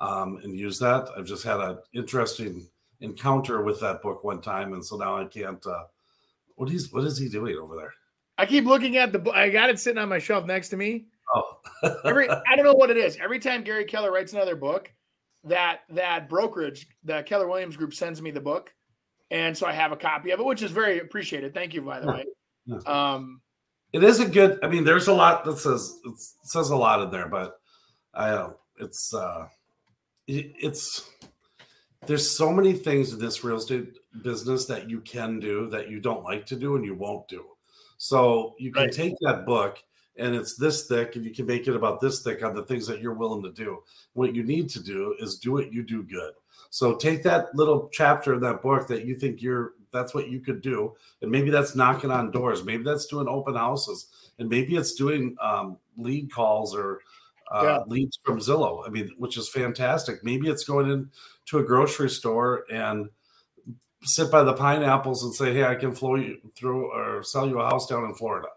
um, 0.00 0.38
and 0.42 0.56
use 0.56 0.78
that. 0.78 1.08
I've 1.16 1.26
just 1.26 1.44
had 1.44 1.60
an 1.60 1.78
interesting 1.94 2.66
encounter 3.00 3.62
with 3.62 3.80
that 3.80 4.02
book 4.02 4.24
one 4.24 4.40
time, 4.40 4.72
and 4.72 4.84
so 4.84 4.96
now 4.96 5.18
I 5.18 5.24
can't. 5.24 5.64
Uh, 5.66 5.84
what 6.56 6.70
is 6.70 6.92
what 6.92 7.04
is 7.04 7.18
he 7.18 7.28
doing 7.28 7.56
over 7.56 7.76
there? 7.76 7.92
I 8.38 8.46
keep 8.46 8.64
looking 8.64 8.96
at 8.96 9.12
the 9.12 9.18
book. 9.18 9.34
I 9.34 9.50
got 9.50 9.70
it 9.70 9.78
sitting 9.78 9.98
on 9.98 10.08
my 10.08 10.18
shelf 10.18 10.46
next 10.46 10.70
to 10.70 10.76
me. 10.76 11.06
Oh, 11.34 11.58
every 12.04 12.28
I 12.28 12.56
don't 12.56 12.64
know 12.64 12.74
what 12.74 12.90
it 12.90 12.96
is. 12.96 13.18
Every 13.22 13.38
time 13.38 13.62
Gary 13.62 13.84
Keller 13.84 14.12
writes 14.12 14.32
another 14.32 14.56
book, 14.56 14.92
that 15.44 15.80
that 15.90 16.28
brokerage, 16.28 16.88
the 17.04 17.22
Keller 17.22 17.48
Williams 17.48 17.76
Group, 17.76 17.94
sends 17.94 18.20
me 18.20 18.30
the 18.30 18.40
book, 18.40 18.72
and 19.30 19.56
so 19.56 19.66
I 19.66 19.72
have 19.72 19.92
a 19.92 19.96
copy 19.96 20.30
of 20.30 20.40
it, 20.40 20.46
which 20.46 20.62
is 20.62 20.70
very 20.70 20.98
appreciated. 21.00 21.54
Thank 21.54 21.74
you, 21.74 21.82
by 21.82 22.00
the 22.00 22.06
way. 22.06 22.24
Um, 22.86 23.40
it 23.92 24.04
is 24.04 24.20
a 24.20 24.26
good. 24.26 24.58
I 24.62 24.68
mean, 24.68 24.84
there's 24.84 25.08
a 25.08 25.12
lot 25.12 25.44
that 25.44 25.58
says 25.58 25.98
it 26.04 26.14
says 26.42 26.70
a 26.70 26.76
lot 26.76 27.02
in 27.02 27.10
there, 27.10 27.28
but 27.28 27.58
I 28.14 28.30
don't. 28.30 28.56
It's 28.78 29.12
uh, 29.12 29.46
it's 30.30 31.10
there's 32.06 32.30
so 32.30 32.52
many 32.52 32.72
things 32.72 33.12
in 33.12 33.18
this 33.18 33.44
real 33.44 33.56
estate 33.56 33.98
business 34.22 34.64
that 34.66 34.88
you 34.88 35.00
can 35.00 35.38
do 35.38 35.68
that 35.68 35.90
you 35.90 36.00
don't 36.00 36.24
like 36.24 36.46
to 36.46 36.56
do 36.56 36.76
and 36.76 36.84
you 36.84 36.94
won't 36.94 37.28
do. 37.28 37.44
So 37.98 38.54
you 38.58 38.72
can 38.72 38.84
right. 38.84 38.92
take 38.92 39.14
that 39.20 39.44
book 39.44 39.82
and 40.16 40.34
it's 40.34 40.56
this 40.56 40.86
thick 40.86 41.16
and 41.16 41.24
you 41.24 41.32
can 41.32 41.46
make 41.46 41.68
it 41.68 41.76
about 41.76 42.00
this 42.00 42.22
thick 42.22 42.42
on 42.42 42.54
the 42.54 42.64
things 42.64 42.86
that 42.86 43.00
you're 43.00 43.14
willing 43.14 43.42
to 43.42 43.52
do. 43.52 43.82
What 44.14 44.34
you 44.34 44.42
need 44.42 44.70
to 44.70 44.82
do 44.82 45.14
is 45.20 45.38
do 45.38 45.52
what 45.52 45.72
you 45.72 45.82
do 45.82 46.02
good. 46.02 46.32
So 46.70 46.94
take 46.94 47.22
that 47.24 47.54
little 47.54 47.88
chapter 47.92 48.34
in 48.34 48.40
that 48.40 48.62
book 48.62 48.86
that 48.88 49.04
you 49.04 49.16
think 49.16 49.42
you're 49.42 49.74
that's 49.92 50.14
what 50.14 50.28
you 50.28 50.38
could 50.38 50.62
do, 50.62 50.94
and 51.20 51.30
maybe 51.30 51.50
that's 51.50 51.74
knocking 51.74 52.12
on 52.12 52.30
doors, 52.30 52.62
maybe 52.62 52.84
that's 52.84 53.06
doing 53.06 53.26
open 53.26 53.56
houses, 53.56 54.06
and 54.38 54.48
maybe 54.48 54.76
it's 54.76 54.94
doing 54.94 55.34
um, 55.40 55.78
lead 55.96 56.32
calls 56.32 56.76
or 56.76 57.00
uh, 57.50 57.62
yeah. 57.64 57.78
leads 57.86 58.18
from 58.24 58.38
Zillow. 58.38 58.86
I 58.86 58.90
mean, 58.90 59.10
which 59.18 59.36
is 59.36 59.48
fantastic. 59.48 60.22
Maybe 60.24 60.48
it's 60.48 60.64
going 60.64 60.90
into 60.90 61.58
a 61.58 61.64
grocery 61.64 62.10
store 62.10 62.64
and 62.70 63.08
sit 64.02 64.30
by 64.30 64.42
the 64.42 64.54
pineapples 64.54 65.24
and 65.24 65.34
say, 65.34 65.52
"Hey, 65.52 65.64
I 65.64 65.74
can 65.74 65.94
flow 65.94 66.16
you 66.16 66.38
through 66.56 66.92
or 66.92 67.22
sell 67.22 67.48
you 67.48 67.60
a 67.60 67.64
house 67.64 67.86
down 67.86 68.04
in 68.04 68.14
Florida." 68.14 68.48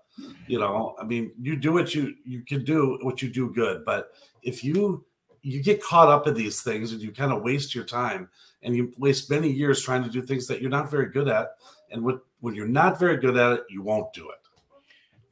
you 0.47 0.59
know 0.59 0.95
i 0.99 1.03
mean 1.03 1.31
you 1.41 1.55
do 1.55 1.71
what 1.71 1.95
you 1.95 2.13
you 2.25 2.41
can 2.41 2.63
do 2.63 2.99
what 3.01 3.21
you 3.21 3.29
do 3.29 3.49
good 3.49 3.83
but 3.85 4.11
if 4.43 4.63
you 4.63 5.03
you 5.41 5.61
get 5.61 5.83
caught 5.83 6.07
up 6.07 6.27
in 6.27 6.33
these 6.33 6.61
things 6.61 6.91
and 6.91 7.01
you 7.01 7.11
kind 7.11 7.31
of 7.31 7.41
waste 7.41 7.73
your 7.73 7.83
time 7.83 8.29
and 8.61 8.75
you 8.75 8.93
waste 8.97 9.29
many 9.29 9.49
years 9.49 9.81
trying 9.81 10.03
to 10.03 10.09
do 10.09 10.21
things 10.21 10.47
that 10.47 10.61
you're 10.61 10.69
not 10.69 10.89
very 10.89 11.09
good 11.09 11.27
at 11.27 11.49
and 11.91 12.03
when, 12.03 12.19
when 12.41 12.53
you're 12.53 12.67
not 12.67 12.99
very 12.99 13.17
good 13.17 13.37
at 13.37 13.53
it 13.53 13.63
you 13.69 13.81
won't 13.81 14.11
do 14.13 14.29
it 14.29 14.39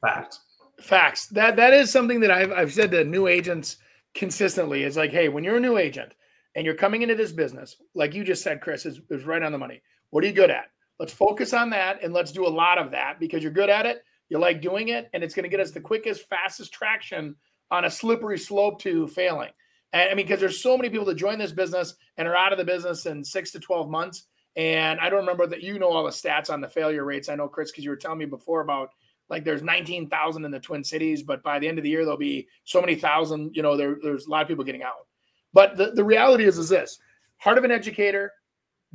fact 0.00 0.38
facts 0.82 1.26
that 1.28 1.56
that 1.56 1.72
is 1.72 1.90
something 1.90 2.20
that 2.20 2.30
i've, 2.30 2.52
I've 2.52 2.72
said 2.72 2.90
to 2.90 3.04
new 3.04 3.26
agents 3.26 3.76
consistently 4.14 4.82
is 4.82 4.96
like 4.96 5.10
hey 5.10 5.28
when 5.28 5.44
you're 5.44 5.56
a 5.56 5.60
new 5.60 5.78
agent 5.78 6.14
and 6.54 6.66
you're 6.66 6.74
coming 6.74 7.02
into 7.02 7.14
this 7.14 7.32
business 7.32 7.76
like 7.94 8.14
you 8.14 8.24
just 8.24 8.42
said 8.42 8.60
chris 8.60 8.84
is, 8.84 9.00
is 9.10 9.24
right 9.24 9.42
on 9.42 9.52
the 9.52 9.58
money 9.58 9.82
what 10.10 10.24
are 10.24 10.26
you 10.26 10.32
good 10.32 10.50
at 10.50 10.66
let's 10.98 11.12
focus 11.12 11.52
on 11.52 11.70
that 11.70 12.02
and 12.02 12.12
let's 12.12 12.32
do 12.32 12.46
a 12.46 12.48
lot 12.48 12.78
of 12.78 12.90
that 12.90 13.18
because 13.20 13.42
you're 13.42 13.52
good 13.52 13.70
at 13.70 13.86
it 13.86 14.02
you 14.32 14.38
like 14.38 14.62
doing 14.62 14.88
it, 14.88 15.10
and 15.12 15.22
it's 15.22 15.34
going 15.34 15.42
to 15.42 15.50
get 15.50 15.60
us 15.60 15.72
the 15.72 15.80
quickest, 15.80 16.26
fastest 16.26 16.72
traction 16.72 17.36
on 17.70 17.84
a 17.84 17.90
slippery 17.90 18.38
slope 18.38 18.80
to 18.80 19.06
failing. 19.08 19.50
And 19.92 20.08
I 20.08 20.14
mean, 20.14 20.24
because 20.24 20.40
there's 20.40 20.62
so 20.62 20.74
many 20.78 20.88
people 20.88 21.04
that 21.04 21.16
join 21.16 21.38
this 21.38 21.52
business 21.52 21.94
and 22.16 22.26
are 22.26 22.34
out 22.34 22.50
of 22.50 22.58
the 22.58 22.64
business 22.64 23.04
in 23.04 23.22
six 23.22 23.52
to 23.52 23.60
12 23.60 23.90
months. 23.90 24.24
And 24.56 25.00
I 25.00 25.10
don't 25.10 25.20
remember 25.20 25.46
that 25.48 25.62
you 25.62 25.78
know 25.78 25.90
all 25.90 26.04
the 26.04 26.10
stats 26.10 26.48
on 26.48 26.62
the 26.62 26.68
failure 26.68 27.04
rates. 27.04 27.28
I 27.28 27.34
know, 27.34 27.46
Chris, 27.46 27.70
because 27.70 27.84
you 27.84 27.90
were 27.90 27.96
telling 27.96 28.18
me 28.18 28.24
before 28.24 28.62
about 28.62 28.92
like 29.30 29.44
there's 29.44 29.62
19,000 29.62 30.44
in 30.44 30.50
the 30.50 30.60
Twin 30.60 30.84
Cities, 30.84 31.22
but 31.22 31.42
by 31.42 31.58
the 31.58 31.68
end 31.68 31.78
of 31.78 31.84
the 31.84 31.90
year, 31.90 32.04
there'll 32.04 32.18
be 32.18 32.48
so 32.64 32.80
many 32.80 32.94
thousand, 32.94 33.56
you 33.56 33.62
know, 33.62 33.76
there, 33.76 33.96
there's 34.02 34.26
a 34.26 34.30
lot 34.30 34.42
of 34.42 34.48
people 34.48 34.64
getting 34.64 34.82
out. 34.82 35.06
But 35.52 35.76
the, 35.76 35.92
the 35.92 36.04
reality 36.04 36.44
is, 36.44 36.58
is 36.58 36.68
this 36.68 36.98
heart 37.38 37.58
of 37.58 37.64
an 37.64 37.70
educator, 37.70 38.32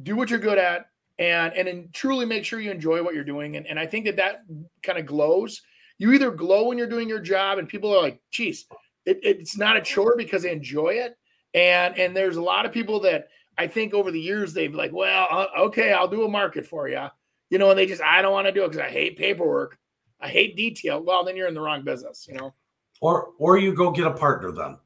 do 0.03 0.15
what 0.15 0.29
you're 0.29 0.39
good 0.39 0.57
at, 0.57 0.87
and 1.19 1.53
and 1.53 1.67
then 1.67 1.89
truly 1.93 2.25
make 2.25 2.45
sure 2.45 2.59
you 2.59 2.71
enjoy 2.71 3.03
what 3.03 3.15
you're 3.15 3.23
doing. 3.23 3.57
And, 3.57 3.65
and 3.67 3.79
I 3.79 3.85
think 3.85 4.05
that 4.05 4.17
that 4.17 4.45
kind 4.83 4.99
of 4.99 5.05
glows. 5.05 5.61
You 5.97 6.13
either 6.13 6.29
glow 6.29 6.67
when 6.67 6.77
you're 6.77 6.87
doing 6.87 7.09
your 7.09 7.19
job, 7.19 7.57
and 7.57 7.67
people 7.67 7.93
are 7.95 8.01
like, 8.01 8.21
"Geez, 8.31 8.65
it, 9.05 9.19
it's 9.23 9.57
not 9.57 9.77
a 9.77 9.81
chore 9.81 10.15
because 10.15 10.43
they 10.43 10.51
enjoy 10.51 10.89
it." 10.89 11.17
And 11.53 11.97
and 11.97 12.15
there's 12.15 12.37
a 12.37 12.41
lot 12.41 12.65
of 12.65 12.71
people 12.71 12.99
that 13.01 13.29
I 13.57 13.67
think 13.67 13.93
over 13.93 14.11
the 14.11 14.21
years 14.21 14.53
they've 14.53 14.73
like, 14.73 14.91
"Well, 14.93 15.27
uh, 15.29 15.47
okay, 15.61 15.91
I'll 15.93 16.07
do 16.07 16.23
a 16.23 16.29
market 16.29 16.65
for 16.67 16.87
you," 16.87 17.07
you 17.49 17.57
know, 17.57 17.71
and 17.71 17.79
they 17.79 17.87
just 17.87 18.01
I 18.01 18.21
don't 18.21 18.33
want 18.33 18.45
to 18.45 18.53
do 18.53 18.63
it 18.63 18.69
because 18.69 18.85
I 18.85 18.89
hate 18.89 19.17
paperwork, 19.17 19.79
I 20.19 20.29
hate 20.29 20.55
detail. 20.55 21.03
Well, 21.03 21.23
then 21.23 21.35
you're 21.35 21.47
in 21.47 21.53
the 21.53 21.61
wrong 21.61 21.83
business, 21.83 22.27
you 22.27 22.35
know. 22.35 22.53
Or 23.01 23.29
or 23.37 23.57
you 23.57 23.73
go 23.73 23.91
get 23.91 24.07
a 24.07 24.13
partner 24.13 24.51
then, 24.51 24.77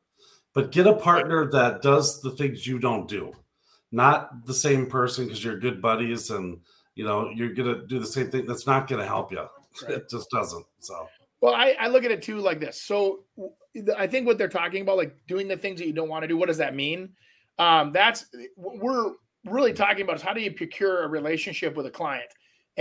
but 0.53 0.71
get 0.71 0.87
a 0.87 0.93
partner 0.93 1.49
that 1.51 1.81
does 1.81 2.21
the 2.21 2.31
things 2.31 2.67
you 2.67 2.77
don't 2.77 3.07
do. 3.07 3.33
Not 3.91 4.45
the 4.45 4.53
same 4.53 4.87
person 4.87 5.25
because 5.25 5.43
you're 5.43 5.59
good 5.59 5.81
buddies 5.81 6.29
and 6.29 6.59
you 6.95 7.05
know 7.05 7.29
you're 7.29 7.53
gonna 7.53 7.85
do 7.87 7.99
the 7.99 8.05
same 8.05 8.29
thing 8.29 8.45
that's 8.45 8.67
not 8.67 8.87
gonna 8.87 9.05
help 9.05 9.31
you 9.31 9.39
right. 9.83 9.91
it 9.91 10.09
just 10.09 10.29
doesn't 10.29 10.65
so. 10.79 11.07
Well 11.39 11.53
I, 11.53 11.75
I 11.79 11.87
look 11.87 12.03
at 12.03 12.11
it 12.11 12.21
too 12.21 12.39
like 12.39 12.59
this. 12.59 12.81
So 12.81 13.23
i 13.97 14.05
think 14.05 14.27
what 14.27 14.37
they're 14.37 14.49
talking 14.49 14.81
about 14.81 14.97
like 14.97 15.15
doing 15.27 15.47
the 15.47 15.55
things 15.55 15.79
that 15.79 15.87
you 15.87 15.93
don't 15.93 16.09
want 16.09 16.23
to 16.23 16.27
do 16.27 16.35
what 16.35 16.47
does 16.47 16.57
that 16.57 16.75
mean? 16.75 17.09
Um 17.57 17.93
that's 17.93 18.25
we're 18.57 19.13
really 19.45 19.71
talking 19.73 20.03
about 20.03 20.17
is 20.17 20.21
how 20.21 20.33
do 20.33 20.41
you 20.41 20.51
procure 20.51 21.03
a 21.03 21.07
relationship 21.07 21.75
with 21.75 21.85
a 21.85 21.91
client 21.91 22.29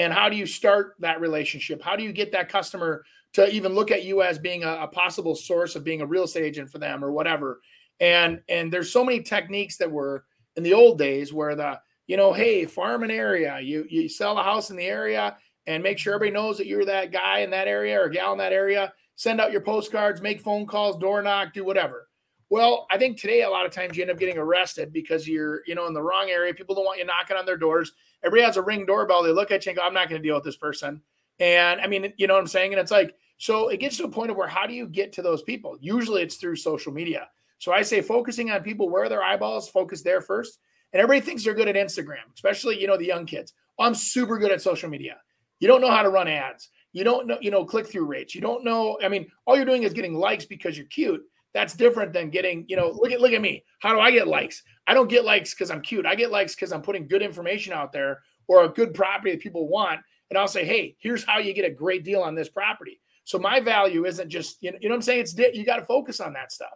and 0.01 0.13
how 0.13 0.29
do 0.29 0.37
you 0.37 0.47
start 0.47 0.95
that 0.99 1.21
relationship 1.21 1.81
how 1.83 1.97
do 1.97 2.03
you 2.03 2.13
get 2.13 2.33
that 2.33 2.49
customer 2.49 3.05
to 3.33 3.49
even 3.55 3.75
look 3.75 3.91
at 3.91 4.05
you 4.05 4.23
as 4.23 4.39
being 4.39 4.65
a, 4.65 4.73
a 4.83 4.89
possible 4.89 5.35
source 5.35 5.77
of 5.77 5.85
being 5.85 6.01
a 6.01 6.07
real 6.07 6.25
estate 6.25 6.45
agent 6.45 6.71
for 6.71 6.79
them 6.79 7.05
or 7.05 7.13
whatever 7.13 7.61
And 8.01 8.41
and 8.49 8.73
there's 8.73 8.93
so 8.93 9.05
many 9.05 9.21
techniques 9.23 9.77
that 9.77 9.91
were 9.91 10.25
in 10.57 10.63
the 10.63 10.75
old 10.75 10.99
days 10.99 11.33
where 11.33 11.55
the 11.55 11.81
you 12.07 12.17
know, 12.17 12.33
hey, 12.33 12.65
farm 12.67 13.05
an 13.05 13.11
area, 13.11 13.61
you 13.61 13.87
you 13.89 14.09
sell 14.09 14.39
a 14.39 14.43
house 14.43 14.71
in 14.71 14.77
the 14.77 14.85
area 14.85 15.37
and 15.67 15.83
make 15.83 15.99
sure 15.99 16.15
everybody 16.15 16.35
knows 16.35 16.59
that 16.59 16.67
you're 16.67 16.85
that 16.87 17.13
guy 17.13 17.41
in 17.41 17.51
that 17.51 17.69
area 17.69 18.01
or 18.01 18.09
gal 18.09 18.33
in 18.33 18.39
that 18.39 18.53
area. 18.53 18.93
Send 19.15 19.41
out 19.41 19.53
your 19.53 19.61
postcards, 19.61 20.21
make 20.21 20.41
phone 20.41 20.67
calls, 20.67 20.97
door 20.97 21.23
knock, 21.23 21.53
do 21.53 21.65
whatever. 21.65 22.09
Well, 22.49 22.87
I 22.91 22.99
think 22.99 23.21
today 23.21 23.43
a 23.43 23.51
lot 23.51 23.65
of 23.65 23.71
times 23.71 23.97
you 23.97 24.03
end 24.03 24.11
up 24.11 24.19
getting 24.19 24.39
arrested 24.39 24.93
because 24.93 25.29
you're, 25.29 25.61
you 25.69 25.77
know, 25.77 25.87
in 25.87 25.95
the 25.95 26.03
wrong 26.03 26.31
area. 26.31 26.53
People 26.53 26.75
don't 26.75 26.85
want 26.85 26.99
you 26.99 27.05
knocking 27.05 27.37
on 27.37 27.47
their 27.47 27.57
doors. 27.57 27.93
Everybody 28.25 28.47
has 28.47 28.57
a 28.57 28.63
ring 28.63 28.87
doorbell. 28.87 29.23
They 29.23 29.33
look 29.33 29.51
at 29.51 29.65
you 29.67 29.71
and 29.71 29.79
go, 29.79 29.85
"I'm 29.85 29.95
not 29.95 30.09
going 30.09 30.21
to 30.23 30.27
deal 30.27 30.35
with 30.35 30.45
this 30.45 30.57
person." 30.57 31.03
And 31.39 31.81
I 31.81 31.87
mean, 31.87 32.13
you 32.17 32.27
know 32.27 32.35
what 32.35 32.41
I'm 32.41 32.47
saying? 32.47 32.73
And 32.73 32.81
it's 32.81 32.91
like, 32.91 33.15
so 33.39 33.69
it 33.69 33.81
gets 33.81 33.97
to 33.97 34.05
a 34.05 34.11
point 34.11 34.31
of 34.31 34.37
where 34.37 34.47
how 34.47 34.67
do 34.67 34.75
you 34.75 34.87
get 34.87 35.13
to 35.15 35.23
those 35.23 35.43
people? 35.43 35.79
Usually 35.81 36.23
it's 36.23 36.37
through 36.37 36.57
social 36.57 36.93
media. 36.93 37.29
So 37.59 37.73
I 37.73 37.83
say 37.83 38.03
focusing 38.03 38.51
on 38.51 38.63
people 38.63 38.91
where 38.91 39.05
are 39.05 39.09
their 39.09 39.23
eyeballs, 39.23 39.69
focus 39.69 40.03
there 40.03 40.21
first. 40.21 40.59
And 40.93 41.01
everybody 41.01 41.25
thinks 41.25 41.45
they're 41.45 41.55
good 41.55 41.69
at 41.69 41.77
Instagram, 41.77 42.33
especially, 42.35 42.81
you 42.81 42.87
know, 42.87 42.97
the 42.97 43.07
young 43.07 43.25
kids. 43.25 43.55
Oh, 43.79 43.85
I'm 43.85 43.95
super 43.95 44.39
good 44.39 44.51
at 44.51 44.61
social 44.61 44.91
media. 44.91 45.17
You 45.61 45.69
don't 45.69 45.81
know 45.81 45.91
how 45.91 46.03
to 46.03 46.11
run 46.11 46.29
ads. 46.29 46.69
You 46.93 47.05
don't 47.05 47.27
know, 47.27 47.39
you 47.41 47.51
know, 47.51 47.65
click 47.65 47.87
through 47.87 48.07
rates. 48.07 48.35
You 48.35 48.41
don't 48.41 48.65
know. 48.65 48.99
I 49.03 49.09
mean, 49.09 49.31
all 49.47 49.57
you're 49.57 49.65
doing 49.65 49.85
is 49.85 49.93
getting 49.93 50.15
likes 50.15 50.45
because 50.45 50.77
you're 50.77 50.87
cute. 50.87 51.23
That's 51.55 51.75
different 51.75 52.13
than 52.13 52.31
getting, 52.31 52.65
you 52.69 52.77
know, 52.77 52.91
look 52.91 53.13
at 53.13 53.21
look 53.21 53.33
at 53.33 53.41
me. 53.41 53.65
How 53.81 53.95
do 53.95 54.01
I 54.01 54.11
get 54.11 54.29
likes? 54.29 54.63
I 54.91 54.95
don't 54.95 55.09
get 55.09 55.25
likes 55.25 55.55
because 55.55 55.71
I'm 55.71 55.83
cute. 55.83 56.05
I 56.05 56.17
get 56.17 56.33
likes 56.33 56.57
because 56.57 56.73
I'm 56.73 56.83
putting 56.83 57.07
good 57.07 57.23
information 57.23 57.73
out 57.73 57.93
there 57.93 58.23
or 58.49 58.65
a 58.65 58.69
good 58.69 58.93
property 58.93 59.31
that 59.31 59.41
people 59.41 59.69
want. 59.69 60.01
And 60.29 60.37
I'll 60.37 60.49
say, 60.49 60.65
hey, 60.65 60.97
here's 60.99 61.23
how 61.23 61.39
you 61.39 61.55
get 61.55 61.65
a 61.65 61.71
great 61.71 62.03
deal 62.03 62.23
on 62.23 62.35
this 62.35 62.49
property. 62.49 63.01
So 63.23 63.39
my 63.39 63.61
value 63.61 64.05
isn't 64.05 64.29
just, 64.29 64.57
you 64.61 64.73
know, 64.73 64.79
you 64.81 64.89
know 64.89 64.95
what 64.95 64.97
I'm 64.97 65.03
saying? 65.03 65.21
It's 65.21 65.39
you 65.39 65.65
got 65.65 65.77
to 65.77 65.85
focus 65.85 66.19
on 66.19 66.33
that 66.33 66.51
stuff. 66.51 66.73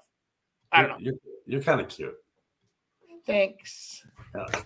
I 0.71 0.83
don't 0.83 0.91
know. 0.91 0.97
You're, 1.01 1.15
you're 1.45 1.63
kind 1.63 1.81
of 1.81 1.89
cute. 1.89 2.15
Thanks. 3.27 4.07
Yeah. 4.37 4.63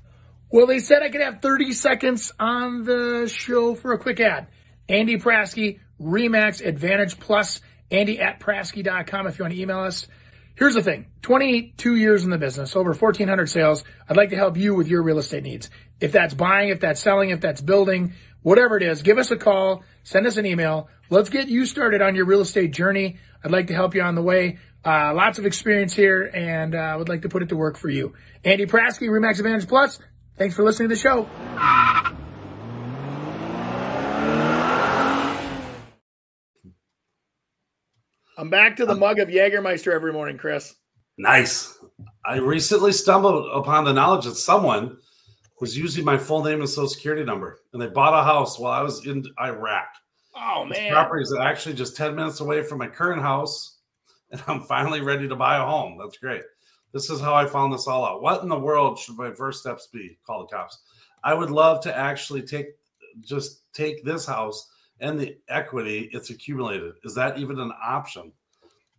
Well, 0.50 0.66
they 0.66 0.80
said 0.80 1.02
I 1.02 1.08
could 1.08 1.22
have 1.22 1.40
30 1.40 1.72
seconds 1.72 2.30
on 2.38 2.84
the 2.84 3.32
show 3.34 3.74
for 3.74 3.94
a 3.94 3.98
quick 3.98 4.20
ad. 4.20 4.48
Andy 4.90 5.16
Prasky, 5.16 5.80
Remax 5.98 6.62
Advantage 6.62 7.18
Plus, 7.18 7.62
Andy 7.90 8.20
at 8.20 8.40
Prasky.com 8.40 9.26
if 9.26 9.38
you 9.38 9.44
want 9.44 9.54
to 9.54 9.60
email 9.60 9.80
us. 9.80 10.06
Here's 10.58 10.74
the 10.74 10.82
thing 10.82 11.06
22 11.22 11.94
years 11.94 12.24
in 12.24 12.30
the 12.30 12.38
business, 12.38 12.74
over 12.74 12.90
1,400 12.90 13.48
sales. 13.48 13.84
I'd 14.08 14.16
like 14.16 14.30
to 14.30 14.36
help 14.36 14.56
you 14.56 14.74
with 14.74 14.88
your 14.88 15.02
real 15.02 15.18
estate 15.18 15.44
needs. 15.44 15.70
If 16.00 16.10
that's 16.10 16.34
buying, 16.34 16.70
if 16.70 16.80
that's 16.80 17.00
selling, 17.00 17.30
if 17.30 17.40
that's 17.40 17.60
building, 17.60 18.14
whatever 18.42 18.76
it 18.76 18.82
is, 18.82 19.02
give 19.02 19.18
us 19.18 19.30
a 19.30 19.36
call, 19.36 19.84
send 20.02 20.26
us 20.26 20.36
an 20.36 20.46
email. 20.46 20.88
Let's 21.10 21.30
get 21.30 21.46
you 21.46 21.64
started 21.64 22.02
on 22.02 22.16
your 22.16 22.24
real 22.24 22.40
estate 22.40 22.72
journey. 22.72 23.18
I'd 23.44 23.52
like 23.52 23.68
to 23.68 23.74
help 23.74 23.94
you 23.94 24.02
on 24.02 24.16
the 24.16 24.22
way. 24.22 24.58
Uh, 24.84 25.14
lots 25.14 25.38
of 25.38 25.46
experience 25.46 25.94
here, 25.94 26.28
and 26.34 26.74
I 26.74 26.92
uh, 26.92 26.98
would 26.98 27.08
like 27.08 27.22
to 27.22 27.28
put 27.28 27.44
it 27.44 27.50
to 27.50 27.56
work 27.56 27.76
for 27.76 27.88
you. 27.88 28.14
Andy 28.44 28.66
Prasky, 28.66 29.08
Remax 29.08 29.38
Advantage 29.38 29.68
Plus. 29.68 30.00
Thanks 30.36 30.56
for 30.56 30.64
listening 30.64 30.88
to 30.88 30.94
the 30.96 31.00
show. 31.00 31.28
I'm 38.38 38.48
back 38.48 38.76
to 38.76 38.86
the 38.86 38.92
uh, 38.92 38.96
mug 38.96 39.18
of 39.18 39.28
Jägermeister 39.28 39.92
every 39.92 40.12
morning, 40.12 40.38
Chris. 40.38 40.76
Nice. 41.18 41.76
I 42.24 42.36
recently 42.36 42.92
stumbled 42.92 43.50
upon 43.52 43.82
the 43.82 43.92
knowledge 43.92 44.26
that 44.26 44.36
someone 44.36 44.96
was 45.60 45.76
using 45.76 46.04
my 46.04 46.16
full 46.16 46.44
name 46.44 46.60
and 46.60 46.68
social 46.68 46.88
security 46.88 47.24
number, 47.24 47.58
and 47.72 47.82
they 47.82 47.88
bought 47.88 48.14
a 48.14 48.22
house 48.22 48.56
while 48.56 48.70
I 48.70 48.80
was 48.80 49.04
in 49.04 49.24
Iraq. 49.42 49.88
Oh 50.36 50.64
man, 50.64 50.84
this 50.84 50.92
property 50.92 51.24
is 51.24 51.34
actually 51.34 51.74
just 51.74 51.96
ten 51.96 52.14
minutes 52.14 52.38
away 52.38 52.62
from 52.62 52.78
my 52.78 52.86
current 52.86 53.20
house, 53.20 53.78
and 54.30 54.40
I'm 54.46 54.62
finally 54.62 55.00
ready 55.00 55.26
to 55.26 55.34
buy 55.34 55.56
a 55.56 55.66
home. 55.66 55.98
That's 56.00 56.18
great. 56.18 56.42
This 56.92 57.10
is 57.10 57.20
how 57.20 57.34
I 57.34 57.44
found 57.44 57.72
this 57.72 57.88
all 57.88 58.04
out. 58.04 58.22
What 58.22 58.44
in 58.44 58.48
the 58.48 58.58
world 58.58 59.00
should 59.00 59.16
my 59.16 59.34
first 59.34 59.62
steps 59.62 59.88
be? 59.92 60.16
Call 60.24 60.46
the 60.46 60.56
cops. 60.56 60.78
I 61.24 61.34
would 61.34 61.50
love 61.50 61.82
to 61.82 61.96
actually 61.96 62.42
take 62.42 62.66
just 63.20 63.62
take 63.72 64.04
this 64.04 64.24
house 64.24 64.70
and 65.00 65.18
the 65.18 65.38
equity 65.48 66.08
it's 66.12 66.30
accumulated. 66.30 66.94
Is 67.04 67.14
that 67.14 67.38
even 67.38 67.58
an 67.58 67.72
option? 67.82 68.32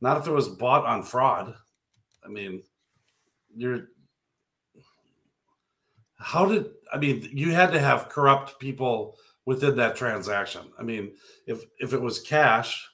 Not 0.02 0.18
if 0.18 0.28
it 0.28 0.32
was 0.32 0.50
bought 0.50 0.86
on 0.86 1.04
fraud. 1.04 1.56
I 2.24 2.30
mean, 2.30 2.64
you're 3.56 3.88
how 6.18 6.46
did 6.46 6.70
I 6.94 6.98
mean 6.98 7.28
you 7.32 7.52
had 7.52 7.72
to 7.72 7.80
have 7.80 8.10
corrupt 8.10 8.60
people 8.60 9.18
within 9.46 9.76
that 9.78 9.96
transaction. 9.96 10.62
I 10.78 10.84
mean, 10.84 11.14
if 11.48 11.64
if 11.80 11.94
it 11.94 12.02
was 12.02 12.20
cash, 12.20 12.88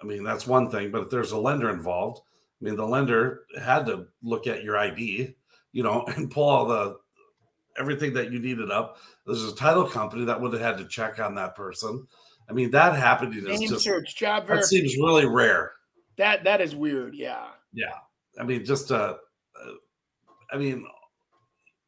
I 0.00 0.06
mean 0.06 0.24
that's 0.24 0.46
one 0.46 0.70
thing, 0.70 0.90
but 0.90 1.02
if 1.02 1.10
there's 1.10 1.32
a 1.32 1.38
lender 1.38 1.70
involved, 1.70 2.22
I 2.60 2.64
mean 2.64 2.76
the 2.76 2.86
lender 2.86 3.42
had 3.60 3.86
to 3.86 4.06
look 4.22 4.46
at 4.46 4.64
your 4.64 4.78
ID, 4.78 5.34
you 5.72 5.82
know, 5.82 6.04
and 6.16 6.30
pull 6.30 6.48
all 6.48 6.66
the 6.66 6.98
everything 7.78 8.12
that 8.14 8.32
you 8.32 8.38
needed 8.38 8.70
up. 8.70 8.98
There's 9.26 9.44
a 9.44 9.54
title 9.54 9.88
company 9.88 10.24
that 10.24 10.40
would 10.40 10.52
have 10.52 10.62
had 10.62 10.78
to 10.78 10.86
check 10.86 11.18
on 11.18 11.34
that 11.36 11.54
person. 11.54 12.06
I 12.52 12.54
mean, 12.54 12.70
that 12.72 12.94
happening 12.94 13.46
is 13.46 13.60
just 13.62 13.82
search, 13.82 14.14
job 14.14 14.46
that 14.46 14.66
seems 14.66 14.94
really 14.98 15.24
rare. 15.24 15.72
That 16.18 16.44
that 16.44 16.60
is 16.60 16.76
weird. 16.76 17.14
Yeah. 17.14 17.46
Yeah. 17.72 17.94
I 18.38 18.42
mean, 18.42 18.62
just 18.62 18.92
uh, 18.92 19.14
uh 19.58 19.72
I 20.52 20.58
mean, 20.58 20.86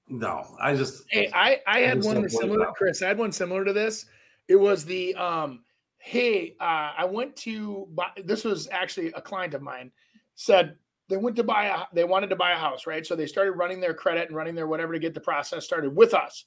no, 0.09 0.57
I 0.59 0.75
just. 0.75 1.05
Hey, 1.11 1.31
I 1.35 1.61
I 1.67 1.81
had 1.81 2.03
I 2.03 2.07
one 2.07 2.31
similar, 2.31 2.73
Chris. 2.75 3.03
I 3.03 3.09
had 3.09 3.19
one 3.19 3.31
similar 3.31 3.63
to 3.63 3.75
this. 3.75 4.07
It 4.49 4.57
was 4.57 4.87
the 4.87 5.15
um, 5.17 5.65
hey, 5.99 6.57
uh, 6.59 6.93
I 6.97 7.05
went 7.05 7.37
to 7.37 7.87
buy. 7.91 8.09
This 8.25 8.43
was 8.43 8.67
actually 8.73 9.09
a 9.09 9.21
client 9.21 9.53
of 9.53 9.61
mine 9.61 9.93
said 10.35 10.77
they 11.11 11.19
went 11.19 11.37
to 11.37 11.45
buy 11.45 11.67
a 11.67 11.81
they 11.93 12.05
wanted 12.05 12.31
to 12.31 12.37
buy 12.37 12.53
a 12.53 12.59
house, 12.59 12.87
right? 12.87 13.07
So 13.07 13.15
they 13.15 13.27
started 13.27 13.53
running 13.53 13.81
their 13.81 13.93
credit 13.93 14.29
and 14.29 14.37
running 14.37 14.55
their 14.55 14.67
whatever 14.67 14.95
to 14.95 14.99
get 14.99 15.13
the 15.13 15.21
process 15.21 15.67
started 15.67 15.95
with 15.95 16.15
us 16.15 16.47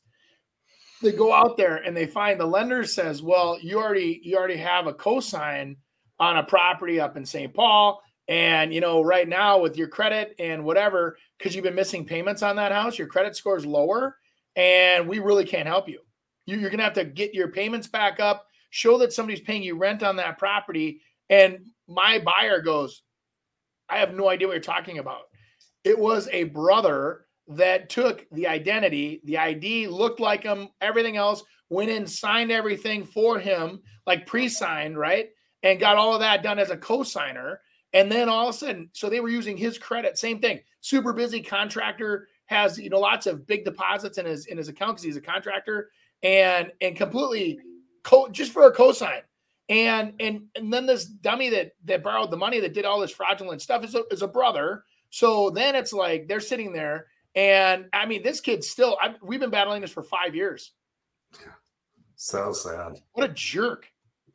they 1.02 1.12
go 1.12 1.34
out 1.34 1.58
there 1.58 1.78
and 1.78 1.95
they 1.95 2.08
find 2.08 2.39
the 2.39 2.45
lender 2.45 2.84
says, 2.84 3.22
"Well, 3.22 3.58
you 3.62 3.80
already 3.80 4.20
you 4.24 4.38
already 4.38 4.58
have 4.58 4.88
a 4.88 4.93
cosign 4.93 5.78
on 6.20 6.38
a 6.38 6.43
property 6.43 7.00
up 7.00 7.18
in 7.18 7.26
St. 7.26 7.54
Paul, 7.54 8.02
and 8.28 8.74
you 8.74 8.82
know 8.82 9.02
right 9.02 9.28
now 9.28 9.60
with 9.60 9.78
your 9.78 9.88
credit 9.88 10.36
and 10.39 10.64
whatever, 10.64 11.18
because 11.38 11.56
you've 11.56 11.64
been 11.64 11.76
missing 11.76 12.06
payments 12.06 12.41
on 12.41 12.56
that 12.56 12.72
house, 12.72 12.98
your 12.98 13.08
credit 13.08 13.36
score 13.36 13.58
is 13.58 13.66
lower, 13.66 14.18
and 14.56 15.08
we 15.08 15.20
really 15.20 15.45
can't 15.45 15.68
help 15.68 15.88
you. 15.88 16.00
You're 16.45 16.62
going 16.62 16.78
to 16.78 16.84
have 16.84 16.93
to 16.93 17.06
get 17.06 17.34
your 17.34 17.50
payments 17.50 17.88
back 17.88 18.20
up, 18.20 18.48
show 18.70 18.98
that 19.00 19.14
somebody's 19.14 19.41
paying 19.41 19.64
you 19.64 19.78
rent 19.78 20.04
on 20.04 20.16
that 20.18 20.39
property." 20.39 21.02
And 21.30 21.60
my 21.88 22.20
buyer 22.20 22.62
goes, 22.62 23.04
"I 23.89 24.00
have 24.00 24.16
no 24.16 24.30
idea 24.30 24.48
what 24.48 24.54
you're 24.54 24.62
talking 24.62 24.98
about." 24.98 25.24
It 25.84 26.00
was 26.00 26.28
a 26.32 26.45
brother 26.45 27.27
that 27.50 27.89
took 27.89 28.26
the 28.32 28.48
identity, 28.48 29.22
the 29.24 29.38
ID 29.38 29.88
looked 29.88 30.20
like 30.20 30.43
him, 30.43 30.70
everything 30.82 31.18
else, 31.18 31.43
went 31.70 31.89
in, 31.89 32.06
signed 32.06 32.52
everything 32.52 33.06
for 33.06 33.39
him, 33.39 33.82
like 34.06 34.26
pre 34.26 34.50
signed, 34.50 34.98
right? 34.98 35.30
And 35.64 35.80
got 35.80 35.98
all 35.98 36.14
of 36.14 36.20
that 36.20 36.43
done 36.43 36.60
as 36.60 36.70
a 36.70 36.78
co 36.78 37.04
signer. 37.04 37.62
And 37.93 38.12
then 38.12 38.30
all 38.30 38.50
of 38.50 38.56
a 38.56 38.58
sudden, 38.58 38.89
so 38.93 39.10
they 39.10 39.22
were 39.22 39.30
using 39.30 39.58
his 39.58 39.78
credit, 39.78 40.18
same 40.18 40.39
thing, 40.39 40.60
super 40.82 41.14
busy 41.14 41.41
contractor, 41.41 42.28
has 42.48 42.80
you 42.80 42.89
know 42.89 43.00
lots 43.00 43.28
of 43.28 43.45
big 43.45 43.64
deposits 43.64 44.18
in 44.18 44.26
his 44.26 44.48
in 44.48 44.58
his 44.58 44.68
account 44.68 44.93
because 44.95 45.04
he's 45.04 45.18
a 45.18 45.22
contractor 45.22 45.91
and 46.24 46.72
and 46.82 46.95
completely 46.95 47.60
co- 48.04 48.30
just 48.30 48.52
for 48.52 48.64
a 48.64 48.74
cosign 48.74 49.22
and 49.70 50.14
and 50.20 50.43
and 50.56 50.74
then 50.74 50.86
this 50.86 51.06
dummy 51.06 51.50
that 51.50 51.72
that 51.86 52.04
borrowed 52.04 52.32
the 52.32 52.38
money 52.38 52.60
that 52.60 52.74
did 52.74 52.86
all 52.86 53.00
this 53.00 53.12
fraudulent 53.12 53.62
stuff 53.62 53.84
is 53.84 53.95
a, 53.95 54.04
is 54.12 54.22
a 54.22 54.28
brother 54.28 54.84
so 55.10 55.50
then 55.50 55.76
it's 55.76 55.93
like 55.93 56.28
they're 56.28 56.39
sitting 56.39 56.74
there 56.74 57.08
and 57.36 57.86
I 57.94 58.06
mean, 58.06 58.24
this 58.24 58.42
kid 58.42 58.64
still, 58.64 58.98
I, 59.02 59.16
we've 59.22 59.40
been 59.40 59.50
battling 59.50 59.82
this 59.82 59.92
for 59.92 60.04
five 60.04 60.36
years. 60.36 60.74
So 62.16 62.52
sad. 62.52 63.00
What 63.14 63.30
a 63.30 63.34
jerk. 63.34 63.88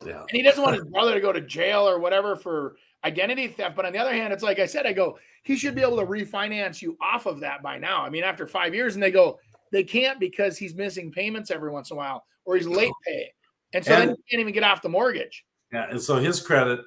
Yeah. 0.05 0.21
And 0.21 0.31
he 0.31 0.41
doesn't 0.41 0.63
want 0.63 0.75
his 0.75 0.85
brother 0.91 1.13
to 1.13 1.21
go 1.21 1.33
to 1.33 1.41
jail 1.41 1.87
or 1.87 1.99
whatever 1.99 2.35
for 2.35 2.77
identity 3.03 3.47
theft. 3.47 3.75
But 3.75 3.85
on 3.85 3.93
the 3.93 3.99
other 3.99 4.13
hand, 4.13 4.31
it's 4.31 4.43
like 4.43 4.59
I 4.59 4.65
said, 4.65 4.85
I 4.85 4.93
go, 4.93 5.17
he 5.43 5.55
should 5.55 5.75
be 5.75 5.81
able 5.81 5.97
to 5.97 6.05
refinance 6.05 6.81
you 6.81 6.97
off 7.01 7.25
of 7.25 7.41
that 7.41 7.61
by 7.61 7.77
now. 7.77 8.01
I 8.01 8.09
mean, 8.09 8.23
after 8.23 8.47
five 8.47 8.73
years, 8.73 8.95
and 8.95 9.03
they 9.03 9.11
go, 9.11 9.39
they 9.71 9.83
can't 9.83 10.19
because 10.19 10.57
he's 10.57 10.75
missing 10.75 11.11
payments 11.11 11.51
every 11.51 11.71
once 11.71 11.91
in 11.91 11.95
a 11.95 11.97
while 11.97 12.23
or 12.45 12.55
he's 12.55 12.67
late 12.67 12.91
pay. 13.05 13.31
And 13.73 13.83
so 13.83 13.93
and, 13.93 14.01
then 14.01 14.15
he 14.15 14.23
can't 14.29 14.41
even 14.41 14.53
get 14.53 14.63
off 14.63 14.81
the 14.81 14.89
mortgage. 14.89 15.43
Yeah. 15.71 15.89
And 15.89 16.01
so 16.01 16.17
his 16.17 16.39
credit, 16.39 16.81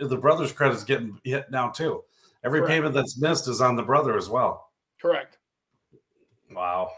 the 0.00 0.16
brother's 0.16 0.52
credit 0.52 0.74
is 0.74 0.84
getting 0.84 1.18
hit 1.24 1.50
now 1.50 1.68
too. 1.68 2.02
Every 2.44 2.60
Correct. 2.60 2.70
payment 2.70 2.94
that's 2.94 3.18
missed 3.18 3.48
is 3.48 3.60
on 3.60 3.76
the 3.76 3.82
brother 3.82 4.16
as 4.18 4.28
well. 4.28 4.68
Correct. 5.00 5.38
Wow. 6.54 6.90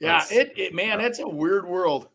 Yeah, 0.00 0.24
it, 0.30 0.52
it 0.56 0.74
man, 0.74 1.00
it's 1.00 1.18
a 1.18 1.28
weird 1.28 1.66
world. 1.66 2.08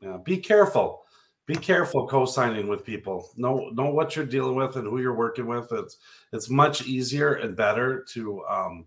Yeah, 0.00 0.18
be 0.24 0.36
careful. 0.36 1.02
Be 1.46 1.54
careful 1.54 2.06
co-signing 2.06 2.68
with 2.68 2.84
people. 2.84 3.28
Know 3.36 3.70
know 3.72 3.90
what 3.90 4.14
you're 4.14 4.24
dealing 4.26 4.54
with 4.54 4.76
and 4.76 4.86
who 4.86 5.00
you're 5.00 5.14
working 5.14 5.46
with. 5.46 5.72
It's 5.72 5.98
it's 6.32 6.48
much 6.50 6.86
easier 6.86 7.34
and 7.34 7.56
better 7.56 8.04
to 8.10 8.44
um, 8.44 8.86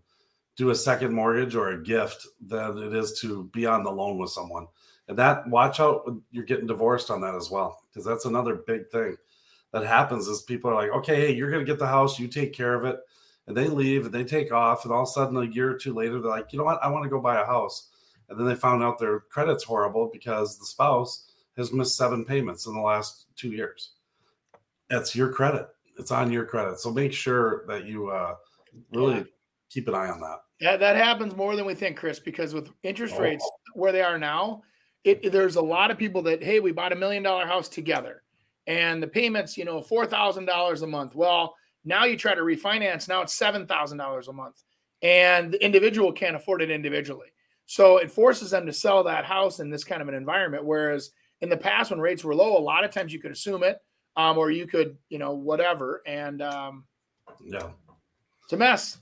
do 0.56 0.70
a 0.70 0.76
second 0.76 1.14
mortgage 1.14 1.56
or 1.56 1.70
a 1.70 1.84
gift 1.84 2.28
than 2.46 2.78
it 2.78 2.94
is 2.94 3.20
to 3.22 3.46
be 3.54 3.66
on 3.66 3.84
the 3.84 3.92
loan 3.92 4.18
with 4.18 4.30
someone. 4.30 4.68
And 5.08 5.18
that 5.18 5.48
watch 5.50 5.80
out 5.80 6.06
when 6.06 6.22
you're 6.32 6.46
getting 6.46 6.68
divorced 6.68 7.12
on 7.12 7.22
that 7.22 7.36
as 7.36 7.52
well, 7.52 7.82
because 7.90 8.06
that's 8.06 8.26
another 8.26 8.56
big 8.56 8.90
thing 8.90 9.18
that 9.74 9.86
happens 9.86 10.28
is 10.28 10.44
people 10.44 10.72
are 10.72 10.76
like, 10.76 10.92
okay, 10.92 11.16
hey, 11.16 11.34
you're 11.34 11.52
gonna 11.52 11.66
get 11.66 11.80
the 11.80 11.88
house, 11.88 12.20
you 12.20 12.28
take 12.28 12.54
care 12.54 12.76
of 12.76 12.86
it, 12.86 13.00
and 13.48 13.58
they 13.58 13.68
leave 13.68 14.06
and 14.06 14.14
they 14.14 14.24
take 14.24 14.52
off, 14.52 14.86
and 14.86 14.94
all 14.94 15.04
of 15.04 15.10
a 15.10 15.12
sudden, 15.12 15.38
a 15.38 15.46
year 15.46 15.72
or 15.72 15.78
two 15.78 15.94
later, 15.94 16.20
they're 16.20 16.32
like, 16.32 16.54
you 16.54 16.60
know 16.60 16.66
what, 16.66 16.84
I 16.84 16.90
want 16.90 17.04
to 17.04 17.10
go 17.10 17.20
buy 17.20 17.42
a 17.42 17.46
house, 17.46 17.90
and 18.30 18.40
then 18.40 18.48
they 18.48 18.56
found 18.56 18.84
out 18.84 19.00
their 19.00 19.22
credit's 19.22 19.64
horrible 19.64 20.10
because 20.12 20.58
the 20.58 20.66
spouse 20.66 21.30
has 21.58 21.72
missed 21.72 21.96
seven 21.96 22.26
payments 22.26 22.66
in 22.66 22.74
the 22.74 22.82
last 22.82 23.28
two 23.36 23.50
years. 23.50 23.92
That's 24.90 25.16
your 25.16 25.32
credit. 25.32 25.68
It's 25.98 26.12
on 26.12 26.32
your 26.32 26.46
credit. 26.46 26.80
So 26.80 26.92
make 26.92 27.14
sure 27.14 27.66
that 27.68 27.86
you 27.86 28.10
uh, 28.10 28.36
really 28.92 29.18
yeah. 29.18 29.24
keep 29.70 29.88
an 29.88 29.96
eye 29.96 30.10
on 30.10 30.20
that. 30.22 30.40
Yeah, 30.60 30.78
that 30.78 30.96
happens 30.96 31.36
more 31.36 31.56
than 31.56 31.66
we 31.66 31.76
think, 31.76 31.98
Chris, 31.98 32.20
because 32.20 32.54
with 32.54 32.70
interest 32.84 33.16
oh. 33.18 33.22
rates 33.22 33.48
where 33.74 33.92
they 33.92 34.02
are 34.02 34.18
now, 34.18 34.64
it, 35.04 35.32
there's 35.32 35.58
a 35.58 35.62
lot 35.62 35.92
of 35.92 35.98
people 35.98 36.22
that, 36.24 36.42
hey, 36.42 36.60
we 36.60 36.72
bought 36.72 36.94
a 36.94 36.96
million 36.96 37.24
dollar 37.24 37.46
house 37.46 37.68
together 37.68 38.24
and 38.68 39.04
the 39.04 39.08
payments, 39.08 39.58
you 39.58 39.66
know, 39.66 39.82
$4,000 39.82 40.82
a 40.82 40.88
month. 40.88 41.16
Well, 41.16 41.56
now 41.86 42.06
you 42.06 42.18
try 42.18 42.36
to 42.36 42.42
refinance, 42.42 43.08
now 43.08 43.22
it's 43.22 43.38
$7,000 43.38 44.28
a 44.28 44.34
month. 44.34 44.64
And 45.02 45.52
the 45.54 45.64
individual 45.64 46.14
can't 46.14 46.36
afford 46.36 46.62
it 46.62 46.72
individually. 46.72 47.28
So 47.66 47.98
it 47.98 48.12
forces 48.12 48.52
them 48.52 48.66
to 48.66 48.74
sell 48.74 49.04
that 49.04 49.26
house 49.26 49.60
in 49.60 49.70
this 49.70 49.84
kind 49.84 50.02
of 50.02 50.08
an 50.08 50.14
environment. 50.14 50.66
Whereas 50.66 51.12
in 51.42 51.50
the 51.50 51.58
past, 51.58 51.92
when 51.92 52.00
rates 52.00 52.24
were 52.24 52.36
low, 52.36 52.58
a 52.58 52.60
lot 52.60 52.84
of 52.84 52.92
times 52.92 53.14
you 53.14 53.20
could 53.20 53.32
assume 53.32 53.64
it, 53.64 53.80
um, 54.16 54.38
or 54.38 54.52
you 54.52 54.66
could, 54.66 54.98
you 55.10 55.20
know, 55.20 55.34
whatever. 55.34 56.02
And 56.06 56.42
um, 56.42 56.86
yeah, 57.44 57.68
it's 58.44 58.54
a 58.54 58.58
mess. 58.58 59.00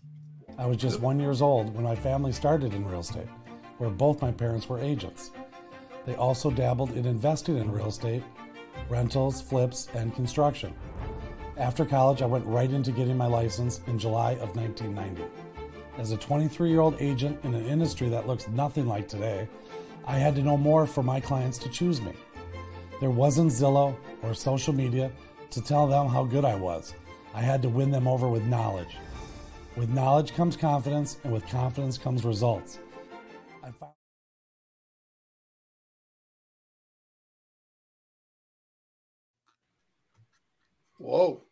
I 0.58 0.66
was 0.66 0.78
just 0.78 1.00
one 1.00 1.20
years 1.20 1.42
old 1.42 1.74
when 1.74 1.84
my 1.84 1.96
family 1.96 2.32
started 2.32 2.74
in 2.74 2.86
real 2.86 3.00
estate, 3.00 3.28
where 3.78 3.90
both 3.90 4.22
my 4.22 4.32
parents 4.32 4.68
were 4.68 4.80
agents. 4.80 5.32
They 6.06 6.16
also 6.16 6.50
dabbled 6.50 6.92
in 6.92 7.06
investing 7.06 7.58
in 7.58 7.72
real 7.72 7.88
estate, 7.88 8.24
rentals, 8.90 9.42
flips, 9.42 9.88
and 9.94 10.14
construction. 10.16 10.74
After 11.62 11.86
college, 11.86 12.24
I 12.24 12.26
went 12.26 12.44
right 12.48 12.72
into 12.72 12.92
getting 12.92 13.16
my 13.16 13.28
license 13.28 13.82
in 13.86 14.00
July 14.00 14.32
of 14.32 14.56
1990. 14.56 15.24
As 16.00 16.10
a 16.10 16.18
23 16.18 16.72
year 16.72 16.80
old 16.80 17.00
agent 17.00 17.38
in 17.44 17.54
an 17.54 17.68
industry 17.68 18.10
that 18.10 18.26
looks 18.26 18.48
nothing 18.48 18.88
like 18.88 19.08
today, 19.08 19.48
I 20.08 20.18
had 20.18 20.34
to 20.38 20.42
know 20.42 20.58
more 20.58 20.88
for 20.88 21.04
my 21.04 21.20
clients 21.20 21.60
to 21.60 21.70
choose 21.70 22.02
me. 22.02 22.14
There 23.00 23.12
wasn't 23.12 23.52
Zillow 23.52 23.96
or 24.24 24.34
social 24.34 24.74
media 24.74 25.12
to 25.52 25.62
tell 25.62 25.86
them 25.86 26.08
how 26.08 26.24
good 26.24 26.46
I 26.46 26.56
was. 26.56 26.96
I 27.32 27.42
had 27.42 27.62
to 27.62 27.70
win 27.70 27.92
them 27.92 28.08
over 28.08 28.28
with 28.28 28.44
knowledge. 28.46 28.98
With 29.76 29.90
knowledge 29.90 30.34
comes 30.34 30.58
confidence, 30.58 31.20
and 31.24 31.32
with 31.32 31.46
confidence 31.46 31.96
comes 31.96 32.26
results. 32.26 32.80
Whoa 40.98 41.44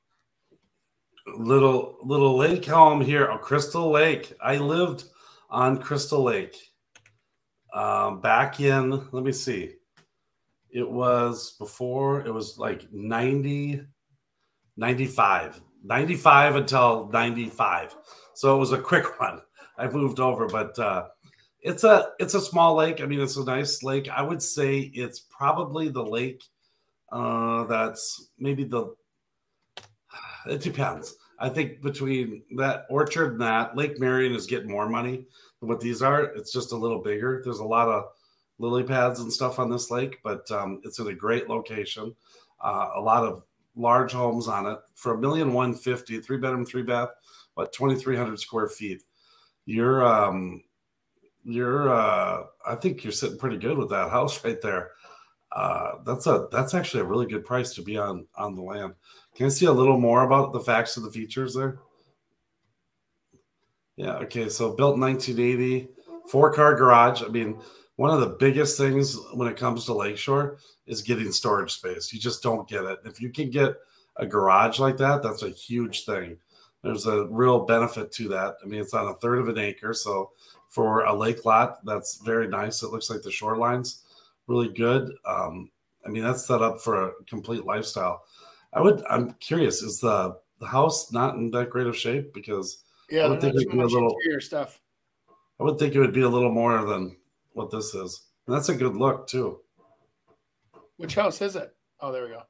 little 1.38 1.98
little 2.02 2.38
lake 2.38 2.66
home 2.66 3.02
here, 3.02 3.30
oh, 3.30 3.38
Crystal 3.38 3.90
Lake. 3.92 4.34
I 4.42 4.58
lived 4.58 5.06
on 5.50 5.78
Crystal 5.78 6.24
Lake 6.24 6.56
um, 7.74 8.22
back 8.22 8.60
in. 8.60 8.92
Let 9.12 9.24
me 9.24 9.32
see. 9.32 9.76
It 10.72 10.90
was 10.90 11.56
before. 11.58 12.26
It 12.26 12.34
was 12.34 12.58
like 12.58 12.92
90, 12.92 13.82
95, 14.78 15.62
95 15.84 16.56
until 16.56 17.10
95. 17.12 17.96
So 18.34 18.56
it 18.56 18.60
was 18.60 18.72
a 18.72 18.78
quick 18.82 19.20
one. 19.20 19.42
I 19.78 19.88
moved 19.88 20.20
over, 20.20 20.48
but 20.48 20.78
uh, 20.78 21.08
it's 21.62 21.84
a 21.84 22.10
it's 22.20 22.34
a 22.34 22.42
small 22.42 22.76
lake. 22.76 23.02
I 23.02 23.06
mean, 23.06 23.20
it's 23.20 23.38
a 23.38 23.44
nice 23.44 23.84
lake. 23.84 24.10
I 24.10 24.22
would 24.22 24.42
say 24.42 24.92
it's 24.94 25.20
probably 25.20 25.90
the 25.90 26.04
lake 26.04 26.44
uh, 27.12 27.64
that's 27.66 28.30
maybe 28.38 28.64
the 28.64 28.94
it 30.48 30.62
depends. 30.62 31.16
I 31.40 31.50
think 31.50 31.82
between 31.82 32.44
that 32.58 32.86
orchard 32.90 33.34
and 33.34 33.42
that 33.42 33.76
Lake 33.76 34.00
Marion 34.00 34.34
is 34.34 34.46
getting 34.46 34.70
more 34.70 34.90
money 34.90 35.26
than 35.60 35.70
what 35.70 35.80
these 35.80 36.02
are. 36.02 36.24
It's 36.24 36.52
just 36.52 36.74
a 36.74 36.78
little 36.78 37.02
bigger. 37.02 37.42
There's 37.44 37.60
a 37.60 37.66
lot 37.66 37.88
of 37.88 38.06
lily 38.58 38.84
pads 38.84 39.22
and 39.22 39.32
stuff 39.32 39.58
on 39.58 39.70
this 39.70 39.90
lake, 39.90 40.20
but 40.24 40.50
um, 40.52 40.82
it's 40.84 41.00
in 41.00 41.08
a 41.08 41.14
great 41.14 41.48
location. 41.48 42.14
Uh, 42.62 42.90
a 42.96 43.02
lot 43.02 43.24
of 43.24 43.44
large 43.76 44.12
homes 44.12 44.48
on 44.48 44.66
it 44.66 44.78
for 44.96 45.14
a 45.14 45.18
million 45.18 45.54
one 45.54 45.74
fifty, 45.74 46.20
three 46.20 46.38
bedroom, 46.38 46.66
three 46.66 46.84
bath, 46.84 47.10
what 47.54 47.72
twenty 47.72 47.96
three 47.96 48.18
hundred 48.18 48.40
square 48.40 48.68
feet. 48.68 49.02
You're 49.66 50.06
um, 50.06 50.64
you're 51.46 51.90
uh, 51.90 52.44
I 52.68 52.76
think 52.76 53.04
you're 53.04 53.14
sitting 53.14 53.38
pretty 53.38 53.58
good 53.58 53.78
with 53.78 53.90
that 53.90 54.10
house 54.12 54.44
right 54.44 54.62
there. 54.62 54.92
Uh, 55.52 55.94
that's 56.06 56.28
a 56.28 56.48
that's 56.52 56.74
actually 56.74 57.02
a 57.02 57.06
really 57.06 57.26
good 57.26 57.44
price 57.44 57.74
to 57.74 57.82
be 57.82 57.98
on 57.98 58.28
on 58.36 58.56
the 58.56 58.62
land. 58.62 58.94
Can 59.36 59.48
I 59.48 59.50
see 59.50 59.66
a 59.66 59.72
little 59.72 60.00
more 60.00 60.24
about 60.24 60.54
the 60.54 60.60
facts 60.60 60.98
of 60.98 61.04
the 61.04 61.12
features 61.12 61.56
there? 61.56 61.80
Yeah, 63.96 64.16
okay. 64.18 64.48
So 64.50 64.76
built 64.76 64.98
1980, 64.98 65.90
four 66.30 66.54
car 66.54 66.76
garage. 66.76 67.24
I 67.24 67.28
mean, 67.28 67.60
one 67.96 68.12
of 68.12 68.22
the 68.22 68.38
biggest 68.40 68.78
things 68.78 69.18
when 69.34 69.48
it 69.48 69.58
comes 69.58 69.86
to 69.86 69.94
Lakeshore 69.94 70.58
is 70.86 71.02
getting 71.02 71.32
storage 71.32 71.74
space. 71.74 72.14
You 72.14 72.20
just 72.20 72.42
don't 72.42 72.68
get 72.68 72.86
it. 72.86 73.00
If 73.04 73.22
you 73.22 73.30
can 73.30 73.50
get 73.50 73.74
a 74.16 74.26
garage 74.26 74.80
like 74.80 74.98
that, 74.98 75.22
that's 75.22 75.44
a 75.44 75.50
huge 75.50 76.06
thing. 76.06 76.38
There's 76.82 77.08
a 77.08 77.26
real 77.26 77.66
benefit 77.66 78.12
to 78.14 78.30
that. 78.30 78.56
I 78.64 78.68
mean, 78.68 78.80
it's 78.80 78.94
on 78.94 79.08
a 79.08 79.16
third 79.16 79.40
of 79.40 79.50
an 79.50 79.58
acre. 79.58 79.94
So 79.94 80.32
for 80.70 81.04
a 81.04 81.14
lake 81.14 81.44
lot, 81.44 81.84
that's 81.86 82.20
very 82.24 82.48
nice. 82.48 82.84
It 82.84 82.92
looks 82.92 83.10
like 83.10 83.22
the 83.22 83.32
shoreline's 83.32 84.04
really 84.50 84.70
good. 84.70 85.14
Um, 85.26 85.70
I 86.06 86.10
mean, 86.10 86.24
that's 86.24 86.46
set 86.46 86.62
up 86.62 86.82
for 86.82 87.08
a 87.08 87.12
complete 87.28 87.66
lifestyle. 87.66 88.24
I 88.74 88.82
would. 88.82 89.04
I'm 89.10 89.34
curious. 89.34 89.82
Is 89.82 90.00
the 90.00 90.38
the 90.60 90.68
house 90.68 91.12
not 91.12 91.36
in 91.36 91.52
that 91.52 91.70
great 91.70 91.88
of 91.88 91.96
shape? 91.96 92.34
Because 92.34 92.84
yeah, 93.10 93.24
I 93.26 93.30
would 93.30 93.40
think 93.40 93.56
it'd 93.56 93.72
be 93.72 93.80
a 93.80 93.86
little 93.86 94.16
stuff. 94.40 94.82
I 95.60 95.64
would 95.64 95.78
think 95.78 95.96
it 95.96 96.00
would 96.00 96.14
be 96.14 96.22
a 96.22 96.30
little 96.30 96.52
more 96.52 96.84
than 96.86 97.18
what 97.54 97.72
this 97.72 97.94
is. 97.94 98.22
And 98.48 98.56
that's 98.56 98.70
a 98.70 98.76
good 98.76 98.96
look 98.96 99.28
too. 99.28 99.60
Which 100.98 101.16
house 101.16 101.42
is 101.42 101.56
it? 101.56 101.76
Oh, 102.00 102.12
there 102.12 102.24
we 102.24 102.30
go. 102.30 102.44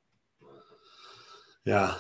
Yeah. 1.66 1.96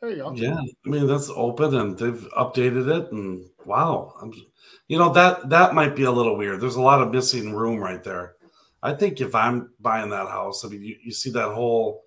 There 0.00 0.10
you 0.10 0.16
go. 0.16 0.32
Yeah, 0.34 0.56
I 0.56 0.88
mean 0.88 1.06
that's 1.06 1.30
open 1.30 1.74
and 1.74 1.98
they've 1.98 2.28
updated 2.36 2.88
it, 2.88 3.12
and 3.12 3.44
wow, 3.68 4.14
I'm, 4.20 4.32
you 4.88 4.98
know 4.98 5.12
that 5.12 5.48
that 5.50 5.74
might 5.74 5.94
be 5.94 6.04
a 6.04 6.10
little 6.10 6.36
weird. 6.36 6.60
There's 6.60 6.76
a 6.76 6.82
lot 6.82 7.02
of 7.02 7.12
missing 7.12 7.54
room 7.54 7.78
right 7.78 8.02
there. 8.02 8.34
I 8.82 8.94
think 8.94 9.20
if 9.20 9.34
I'm 9.34 9.70
buying 9.80 10.10
that 10.10 10.28
house, 10.28 10.64
I 10.64 10.68
mean, 10.68 10.82
you, 10.82 10.96
you 11.04 11.12
see 11.12 11.30
that 11.30 11.52
whole 11.52 12.02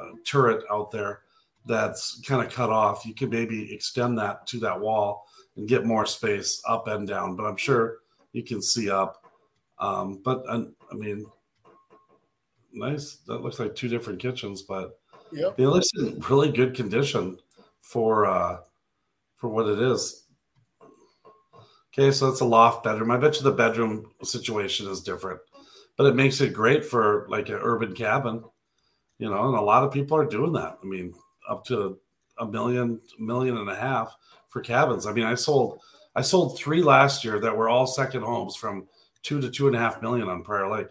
uh, 0.00 0.12
turret 0.24 0.64
out 0.70 0.90
there 0.90 1.22
that's 1.66 2.20
kind 2.20 2.44
of 2.46 2.52
cut 2.52 2.70
off. 2.70 3.04
You 3.04 3.14
could 3.14 3.30
maybe 3.30 3.72
extend 3.74 4.18
that 4.18 4.46
to 4.48 4.60
that 4.60 4.80
wall 4.80 5.26
and 5.56 5.68
get 5.68 5.84
more 5.84 6.06
space 6.06 6.62
up 6.68 6.86
and 6.88 7.06
down. 7.06 7.36
But 7.36 7.44
I'm 7.44 7.56
sure 7.56 7.98
you 8.32 8.42
can 8.42 8.62
see 8.62 8.90
up. 8.90 9.24
Um, 9.78 10.20
but 10.22 10.44
uh, 10.48 10.64
I 10.90 10.94
mean, 10.94 11.26
nice. 12.72 13.16
That 13.26 13.42
looks 13.42 13.58
like 13.58 13.74
two 13.74 13.88
different 13.88 14.20
kitchens, 14.20 14.62
but 14.62 14.98
yep. 15.32 15.58
it 15.58 15.68
looks 15.68 15.88
in 15.96 16.20
really 16.28 16.52
good 16.52 16.74
condition 16.74 17.38
for 17.80 18.26
uh, 18.26 18.58
for 19.36 19.48
what 19.48 19.66
it 19.66 19.80
is. 19.80 20.21
Okay, 21.92 22.10
so 22.10 22.28
it's 22.28 22.40
a 22.40 22.44
loft 22.46 22.84
bedroom. 22.84 23.10
I 23.10 23.18
bet 23.18 23.36
you 23.36 23.42
the 23.42 23.52
bedroom 23.52 24.10
situation 24.22 24.88
is 24.88 25.02
different, 25.02 25.40
but 25.96 26.06
it 26.06 26.16
makes 26.16 26.40
it 26.40 26.54
great 26.54 26.84
for 26.84 27.26
like 27.28 27.48
an 27.48 27.58
urban 27.60 27.94
cabin 27.94 28.44
you 29.22 29.30
know, 29.30 29.46
and 29.46 29.56
a 29.56 29.60
lot 29.60 29.84
of 29.84 29.92
people 29.92 30.16
are 30.16 30.24
doing 30.24 30.52
that. 30.54 30.78
I 30.82 30.84
mean, 30.84 31.14
up 31.48 31.64
to 31.66 31.96
a 32.38 32.44
million, 32.44 33.00
million 33.20 33.56
and 33.56 33.70
a 33.70 33.74
half 33.76 34.16
for 34.48 34.60
cabins. 34.60 35.06
I 35.06 35.12
mean, 35.12 35.26
I 35.26 35.36
sold, 35.36 35.78
I 36.16 36.22
sold 36.22 36.58
three 36.58 36.82
last 36.82 37.24
year 37.24 37.38
that 37.38 37.56
were 37.56 37.68
all 37.68 37.86
second 37.86 38.22
homes 38.22 38.56
from 38.56 38.88
two 39.22 39.40
to 39.40 39.48
two 39.48 39.68
and 39.68 39.76
a 39.76 39.78
half 39.78 40.02
million 40.02 40.28
on 40.28 40.42
Prior 40.42 40.68
Lake. 40.68 40.88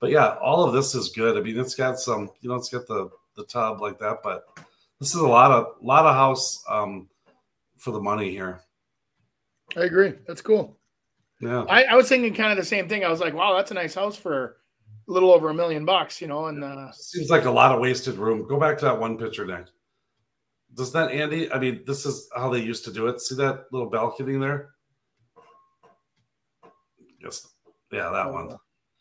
But 0.00 0.10
yeah, 0.10 0.36
all 0.42 0.64
of 0.64 0.72
this 0.72 0.94
is 0.94 1.10
good. 1.10 1.36
I 1.36 1.42
mean, 1.42 1.60
it's 1.60 1.74
got 1.74 1.98
some, 1.98 2.30
you 2.40 2.48
know, 2.48 2.54
it's 2.54 2.70
got 2.70 2.86
the 2.86 3.10
the 3.36 3.44
tub 3.44 3.82
like 3.82 3.98
that, 3.98 4.20
but 4.22 4.46
this 4.98 5.14
is 5.14 5.20
a 5.20 5.28
lot 5.28 5.50
of 5.50 5.74
lot 5.82 6.06
of 6.06 6.14
house 6.14 6.64
um, 6.70 7.10
for 7.76 7.90
the 7.90 8.00
money 8.00 8.30
here. 8.30 8.62
I 9.76 9.84
agree. 9.84 10.14
That's 10.26 10.40
cool. 10.40 10.76
Yeah, 11.40 11.64
I, 11.68 11.84
I 11.84 11.94
was 11.94 12.08
thinking 12.08 12.32
kind 12.34 12.50
of 12.52 12.56
the 12.56 12.64
same 12.64 12.88
thing. 12.88 13.04
I 13.04 13.08
was 13.10 13.20
like, 13.20 13.34
wow, 13.34 13.54
that's 13.56 13.70
a 13.70 13.74
nice 13.74 13.94
house 13.94 14.16
for 14.16 14.56
a 15.08 15.12
little 15.12 15.32
over 15.32 15.50
a 15.50 15.54
million 15.54 15.84
bucks, 15.84 16.20
you 16.20 16.28
know, 16.28 16.46
and 16.46 16.62
uh, 16.62 16.90
seems 16.92 17.28
like 17.28 17.44
a 17.44 17.50
lot 17.50 17.72
of 17.72 17.80
wasted 17.80 18.16
room. 18.16 18.46
Go 18.46 18.58
back 18.58 18.78
to 18.78 18.84
that 18.86 18.98
one 18.98 19.18
picture, 19.18 19.44
Nick. 19.44 19.66
Does 20.74 20.92
that 20.92 21.10
Andy? 21.10 21.52
I 21.52 21.58
mean, 21.58 21.82
this 21.86 22.06
is 22.06 22.28
how 22.34 22.50
they 22.50 22.60
used 22.60 22.84
to 22.84 22.92
do 22.92 23.06
it. 23.08 23.20
See 23.20 23.34
that 23.36 23.66
little 23.72 23.90
balcony 23.90 24.38
there? 24.38 24.70
Yes. 27.22 27.46
Yeah, 27.92 28.10
that 28.10 28.32
one. 28.32 28.56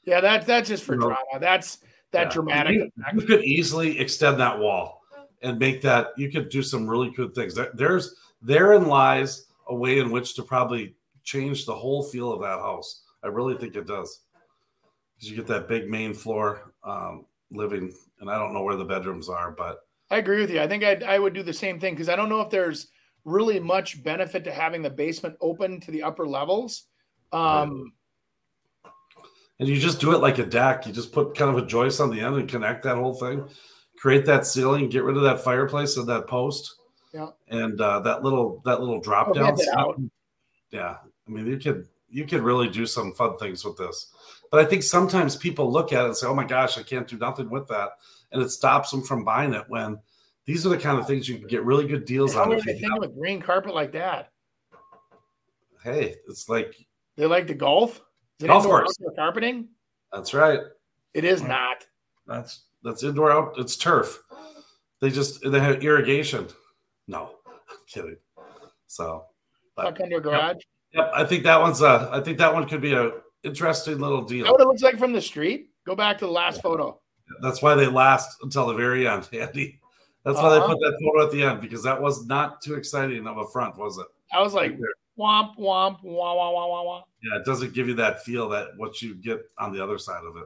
Yeah, 0.06 0.22
that 0.22 0.46
that's 0.46 0.70
just 0.70 0.84
for 0.84 0.96
drama. 0.96 1.18
That's 1.40 1.80
that 2.12 2.28
yeah. 2.28 2.34
dramatic. 2.34 2.76
You, 2.76 2.92
you, 3.14 3.22
could 3.22 3.44
easily 3.44 4.00
extend 4.00 4.40
that 4.40 4.60
wall 4.60 5.02
and 5.42 5.58
make 5.58 5.82
that. 5.82 6.10
You 6.18 6.32
could 6.32 6.50
do 6.50 6.62
some 6.62 6.88
really 6.88 7.10
good 7.12 7.34
things. 7.34 7.58
There's 7.74 8.16
therein 8.42 8.88
lies 8.88 9.46
a 9.74 9.76
way 9.76 10.00
in 10.00 10.12
which 10.12 10.36
to 10.36 10.44
probably 10.44 10.96
change 11.24 11.66
the 11.66 11.76
whole 11.76 12.04
feel 12.04 12.32
of 12.32 12.42
that 12.42 12.60
house. 12.60 13.04
I 13.24 13.28
really 13.28 13.56
think 13.56 13.76
it 13.76 13.88
does 13.88 14.22
because 15.16 15.30
you 15.30 15.36
get 15.36 15.48
that 15.48 15.68
big 15.68 15.90
main 15.90 16.14
floor 16.14 16.74
um, 16.84 17.26
living, 17.52 17.94
and 18.20 18.30
I 18.30 18.38
don't 18.38 18.54
know 18.54 18.64
where 18.64 18.76
the 18.76 18.86
bedrooms 18.86 19.30
are, 19.30 19.52
but 19.52 19.80
I 20.12 20.18
agree 20.18 20.42
with 20.42 20.52
you. 20.52 20.62
I 20.62 20.68
think 20.68 20.84
I'd, 20.84 21.04
I 21.04 21.18
would 21.18 21.34
do 21.34 21.44
the 21.44 21.54
same 21.54 21.80
thing 21.80 21.94
because 21.94 22.10
I 22.10 22.16
don't 22.16 22.30
know 22.30 22.42
if 22.42 22.50
there's 22.50 22.88
really 23.26 23.60
much 23.60 24.04
benefit 24.04 24.44
to 24.44 24.52
having 24.52 24.82
the 24.82 24.90
basement 24.90 25.36
open 25.42 25.80
to 25.82 25.92
the 25.92 26.04
upper 26.04 26.28
levels. 26.28 26.84
Um, 27.32 27.94
and 29.60 29.70
you 29.70 29.80
just 29.80 30.02
do 30.02 30.14
it 30.14 30.20
like 30.20 30.40
a 30.40 30.46
deck. 30.46 30.86
You 30.86 30.94
just 30.94 31.14
put 31.14 31.36
kind 31.36 31.50
of 31.50 31.64
a 31.64 31.66
joist 31.66 32.02
on 32.02 32.12
the 32.12 32.20
end 32.20 32.36
and 32.36 32.50
connect 32.50 32.84
that 32.84 32.98
whole 32.98 33.14
thing, 33.14 33.48
create 33.98 34.26
that 34.26 34.46
ceiling, 34.46 34.90
get 34.90 35.04
rid 35.04 35.18
of 35.18 35.24
that 35.24 35.42
fireplace 35.42 35.96
and 35.98 36.08
that 36.10 36.28
post, 36.28 36.76
yeah, 37.14 37.30
and 37.48 37.80
uh, 37.80 38.00
that 38.00 38.24
little 38.24 38.62
that 38.66 38.80
little 38.80 39.00
drop 39.00 39.30
Oh, 39.30 39.34
down. 39.34 40.12
Yeah, 40.72 40.98
I 41.28 41.32
mean 41.32 41.46
you 41.46 41.58
could 41.58 41.88
you 42.10 42.26
could 42.26 42.42
really 42.42 42.68
do 42.70 42.86
some 42.86 43.14
fun 43.14 43.38
things 43.38 43.64
with 43.64 43.78
this. 43.78 44.12
But 44.52 44.60
I 44.64 44.66
think 44.70 44.84
sometimes 44.84 45.36
people 45.36 45.72
look 45.72 45.94
at 45.94 46.04
it 46.04 46.08
and 46.08 46.18
say, 46.18 46.28
"Oh 46.28 46.36
my 46.36 46.46
gosh, 46.46 46.78
I 46.78 46.84
can't 46.84 47.08
do 47.08 47.18
nothing 47.18 47.50
with 47.50 47.68
that," 47.70 47.90
and 48.32 48.42
it 48.42 48.50
stops 48.50 48.92
them 48.92 49.02
from 49.04 49.24
buying 49.24 49.54
it. 49.54 49.64
When 49.68 50.00
these 50.46 50.66
are 50.66 50.70
the 50.70 50.78
kind 50.78 51.00
of 51.00 51.08
things 51.08 51.28
you 51.30 51.38
can 51.38 51.48
get 51.48 51.64
really 51.64 51.88
good 51.88 52.06
deals 52.06 52.34
how 52.34 52.44
on. 52.44 52.52
If 52.54 52.64
they 52.66 52.74
you 52.74 52.80
thinking 52.80 53.00
with 53.00 53.16
green 53.18 53.42
carpet 53.42 53.74
like 53.74 53.92
that? 53.94 54.32
hey, 55.84 56.16
it's 56.28 56.50
like 56.50 56.76
They 57.18 57.26
like 57.26 57.48
the 57.48 57.54
golf. 57.54 58.02
Is 58.40 58.48
Golf 58.48 58.64
course. 58.64 58.98
carpeting? 59.16 59.70
that's 60.12 60.34
right. 60.34 60.60
It 61.14 61.24
is 61.24 61.42
not. 61.44 61.86
That's 62.28 62.64
that's 62.84 63.04
indoor 63.04 63.32
out. 63.32 63.54
It's 63.58 63.76
turf. 63.78 64.20
They 65.00 65.10
just 65.10 65.42
they 65.50 65.60
have 65.60 65.84
irrigation. 65.84 66.48
No, 67.08 67.32
I'm 67.48 67.78
kidding. 67.88 68.18
So, 68.88 69.26
but, 69.76 70.00
under 70.02 70.20
garage. 70.20 70.58
yep, 70.94 71.12
I 71.14 71.24
think 71.26 71.44
that 71.44 71.60
one's 71.60 71.82
a. 71.82 72.10
I 72.12 72.20
think 72.22 72.38
that 72.38 72.54
one 72.54 72.68
could 72.68 72.82
be 72.82 72.94
a 72.94 73.12
interesting 73.44 74.00
little 74.00 74.22
that 74.22 74.28
deal. 74.30 74.52
what 74.52 74.62
it 74.62 74.68
looks 74.68 74.82
like 74.84 74.98
from 74.98 75.14
the 75.14 75.22
street? 75.22 75.70
Go 75.86 75.96
back 75.96 76.18
to 76.20 76.26
the 76.26 76.32
last 76.32 76.62
photo. 76.62 77.00
That's 77.42 77.62
why 77.62 77.76
they 77.76 77.88
last 77.88 78.38
until 78.44 78.68
the 78.68 78.74
very 78.74 79.08
end, 79.08 79.28
Andy. 79.34 79.80
That's 80.24 80.38
why 80.38 80.50
they 80.52 80.58
Uh-huh. 80.58 80.68
put 80.68 80.80
that 80.80 80.98
photo 81.04 81.26
at 81.26 81.32
the 81.32 81.44
end 81.44 81.60
because 81.62 81.84
that 81.84 82.02
was 82.02 82.26
not 82.26 82.62
too 82.62 82.76
exciting 82.76 83.28
of 83.28 83.38
a 83.38 83.48
front, 83.48 83.78
was 83.78 83.98
it? 83.98 84.08
I 84.32 84.42
was 84.42 84.54
like, 84.54 84.72
Right 84.72 84.80
womp 85.18 85.56
womp 85.60 85.98
wah 86.04 86.34
wah 86.36 86.52
wah 86.52 86.68
wah 86.68 86.84
wah. 86.84 87.04
Yeah, 87.22 87.38
it 87.40 87.46
doesn't 87.46 87.74
give 87.74 87.88
you 87.88 87.94
that 87.96 88.24
feel 88.24 88.50
that 88.50 88.70
what 88.78 89.00
you 89.02 89.14
get 89.16 89.42
on 89.60 89.72
the 89.72 89.84
other 89.84 89.98
side 90.00 90.24
of 90.24 90.38
it. 90.38 90.46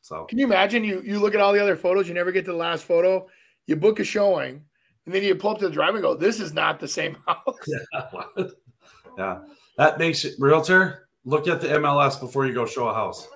So 0.00 0.24
Can 0.24 0.38
you 0.38 0.46
imagine? 0.46 0.84
You 0.84 1.02
you 1.02 1.18
look 1.18 1.34
at 1.34 1.40
all 1.40 1.52
the 1.52 1.60
other 1.62 1.76
photos, 1.76 2.08
you 2.08 2.14
never 2.14 2.32
get 2.32 2.44
to 2.46 2.52
the 2.52 2.56
last 2.56 2.84
photo. 2.84 3.28
You 3.66 3.76
book 3.76 4.00
a 4.00 4.04
showing, 4.04 4.64
and 5.06 5.14
then 5.14 5.22
you 5.22 5.34
pull 5.34 5.52
up 5.52 5.58
to 5.58 5.68
the 5.68 5.74
drive 5.74 5.94
and 5.94 6.02
go, 6.02 6.14
"This 6.14 6.40
is 6.40 6.52
not 6.52 6.80
the 6.80 6.88
same 6.88 7.16
house." 7.26 7.58
yeah, 7.66 8.44
yeah, 9.18 9.40
that 9.76 9.98
makes 9.98 10.24
it 10.24 10.34
realtor. 10.38 11.08
Look 11.24 11.48
at 11.48 11.60
the 11.60 11.68
MLS 11.68 12.18
before 12.18 12.46
you 12.46 12.54
go 12.54 12.66
show 12.66 12.88
a 12.88 12.94
house. 12.94 13.28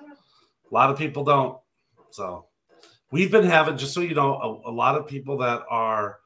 A 0.71 0.73
lot 0.73 0.89
of 0.89 0.97
people 0.97 1.23
don't. 1.23 1.59
So 2.11 2.45
we've 3.11 3.31
been 3.31 3.45
having, 3.45 3.77
just 3.77 3.93
so 3.93 4.01
you 4.01 4.15
know, 4.15 4.61
a, 4.65 4.69
a 4.69 4.73
lot 4.73 4.95
of 4.95 5.07
people 5.07 5.37
that 5.37 5.63
are 5.69 6.19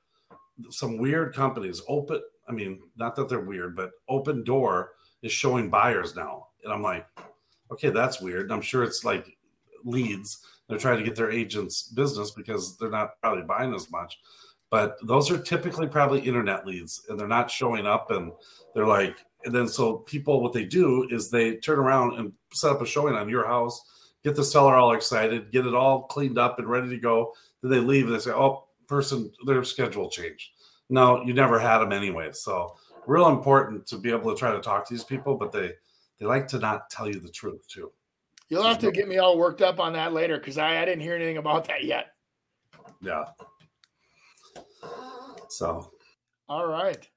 some 0.69 0.97
weird 0.97 1.35
companies 1.35 1.81
open. 1.87 2.21
I 2.47 2.51
mean, 2.51 2.81
not 2.95 3.15
that 3.15 3.29
they're 3.29 3.39
weird, 3.39 3.75
but 3.75 3.91
Opendoor 4.09 4.87
is 5.21 5.31
showing 5.31 5.69
buyers 5.69 6.15
now, 6.15 6.47
and 6.63 6.73
I'm 6.73 6.81
like, 6.81 7.05
okay, 7.71 7.89
that's 7.89 8.21
weird. 8.21 8.43
And 8.43 8.53
I'm 8.53 8.61
sure 8.61 8.83
it's 8.83 9.03
like 9.03 9.37
leads. 9.83 10.45
They're 10.67 10.77
trying 10.77 10.97
to 10.99 11.03
get 11.03 11.15
their 11.15 11.31
agents 11.31 11.83
business 11.83 12.31
because 12.31 12.77
they're 12.77 12.89
not 12.89 13.19
probably 13.21 13.43
buying 13.43 13.73
as 13.73 13.91
much. 13.91 14.19
But 14.69 14.97
those 15.03 15.31
are 15.31 15.37
typically 15.37 15.87
probably 15.87 16.19
internet 16.21 16.65
leads, 16.65 17.05
and 17.09 17.19
they're 17.19 17.27
not 17.27 17.49
showing 17.49 17.87
up. 17.87 18.11
And 18.11 18.31
they're 18.75 18.85
like, 18.85 19.15
and 19.45 19.53
then 19.53 19.67
so 19.67 19.97
people, 19.97 20.41
what 20.41 20.53
they 20.53 20.65
do 20.65 21.07
is 21.09 21.29
they 21.29 21.55
turn 21.55 21.79
around 21.79 22.19
and 22.19 22.33
set 22.53 22.71
up 22.71 22.81
a 22.81 22.85
showing 22.85 23.15
on 23.15 23.29
your 23.29 23.47
house, 23.47 23.81
get 24.23 24.35
the 24.35 24.43
seller 24.43 24.75
all 24.75 24.93
excited, 24.93 25.51
get 25.51 25.65
it 25.65 25.73
all 25.73 26.03
cleaned 26.03 26.37
up 26.37 26.59
and 26.59 26.69
ready 26.69 26.89
to 26.89 26.97
go. 26.97 27.33
Then 27.61 27.71
they 27.71 27.79
leave 27.79 28.05
and 28.05 28.15
they 28.15 28.19
say, 28.19 28.31
oh, 28.31 28.67
person, 28.87 29.31
their 29.45 29.63
schedule 29.63 30.09
changed. 30.09 30.49
No, 30.89 31.23
you 31.23 31.33
never 31.33 31.59
had 31.59 31.79
them 31.79 31.91
anyway. 31.91 32.29
So 32.33 32.75
real 33.05 33.29
important 33.29 33.87
to 33.87 33.97
be 33.97 34.11
able 34.11 34.33
to 34.33 34.37
try 34.37 34.51
to 34.51 34.59
talk 34.59 34.87
to 34.87 34.93
these 34.93 35.03
people, 35.03 35.35
but 35.35 35.51
they 35.51 35.71
they 36.19 36.25
like 36.25 36.47
to 36.49 36.59
not 36.59 36.89
tell 36.89 37.07
you 37.07 37.19
the 37.19 37.29
truth 37.29 37.65
too. 37.67 37.91
You'll 38.49 38.63
have 38.63 38.79
to 38.79 38.91
get 38.91 39.07
me 39.07 39.19
all 39.19 39.37
worked 39.37 39.61
up 39.61 39.79
on 39.79 39.93
that 39.93 40.11
later 40.11 40.37
because 40.37 40.57
I, 40.57 40.81
I 40.81 40.85
didn't 40.85 41.01
hear 41.01 41.15
anything 41.15 41.37
about 41.37 41.67
that 41.67 41.83
yet. 41.83 42.07
Yeah. 43.01 43.25
So 45.49 45.91
All 46.47 46.67
right. 46.67 47.07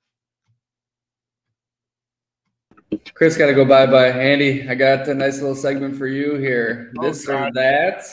Chris 3.15 3.37
got 3.37 3.47
to 3.47 3.55
go 3.55 3.65
bye 3.65 3.87
bye. 3.87 4.09
Andy, 4.09 4.69
I 4.69 4.75
got 4.75 5.09
a 5.09 5.15
nice 5.15 5.41
little 5.41 5.55
segment 5.55 5.97
for 5.97 6.07
you 6.07 6.37
here. 6.37 6.93
Oh, 6.99 7.03
this 7.03 7.29
or 7.29 7.51
that. 7.55 8.05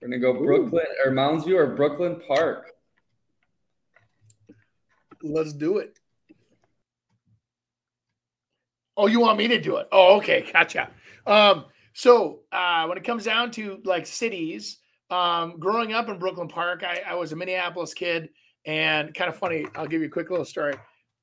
We're 0.00 0.08
gonna 0.08 0.18
go 0.18 0.34
Brooklyn 0.34 0.84
or 1.04 1.10
Mounds 1.10 1.44
View 1.44 1.58
or 1.58 1.74
Brooklyn 1.74 2.20
Park. 2.26 2.72
Let's 5.22 5.52
do 5.52 5.78
it. 5.78 5.98
Oh, 8.96 9.06
you 9.06 9.20
want 9.20 9.38
me 9.38 9.48
to 9.48 9.60
do 9.60 9.76
it? 9.76 9.88
Oh, 9.92 10.16
okay, 10.18 10.48
gotcha. 10.52 10.90
Um, 11.26 11.66
so 11.92 12.40
uh, 12.52 12.86
when 12.86 12.96
it 12.96 13.04
comes 13.04 13.24
down 13.24 13.50
to 13.52 13.80
like 13.84 14.06
cities, 14.06 14.78
um, 15.10 15.58
growing 15.58 15.92
up 15.92 16.08
in 16.08 16.18
Brooklyn 16.18 16.48
Park, 16.48 16.82
I, 16.82 17.02
I 17.06 17.14
was 17.14 17.32
a 17.32 17.36
Minneapolis 17.36 17.94
kid, 17.94 18.30
and 18.66 19.14
kind 19.14 19.28
of 19.28 19.36
funny. 19.36 19.66
I'll 19.74 19.86
give 19.86 20.00
you 20.00 20.08
a 20.08 20.10
quick 20.10 20.30
little 20.30 20.44
story. 20.44 20.74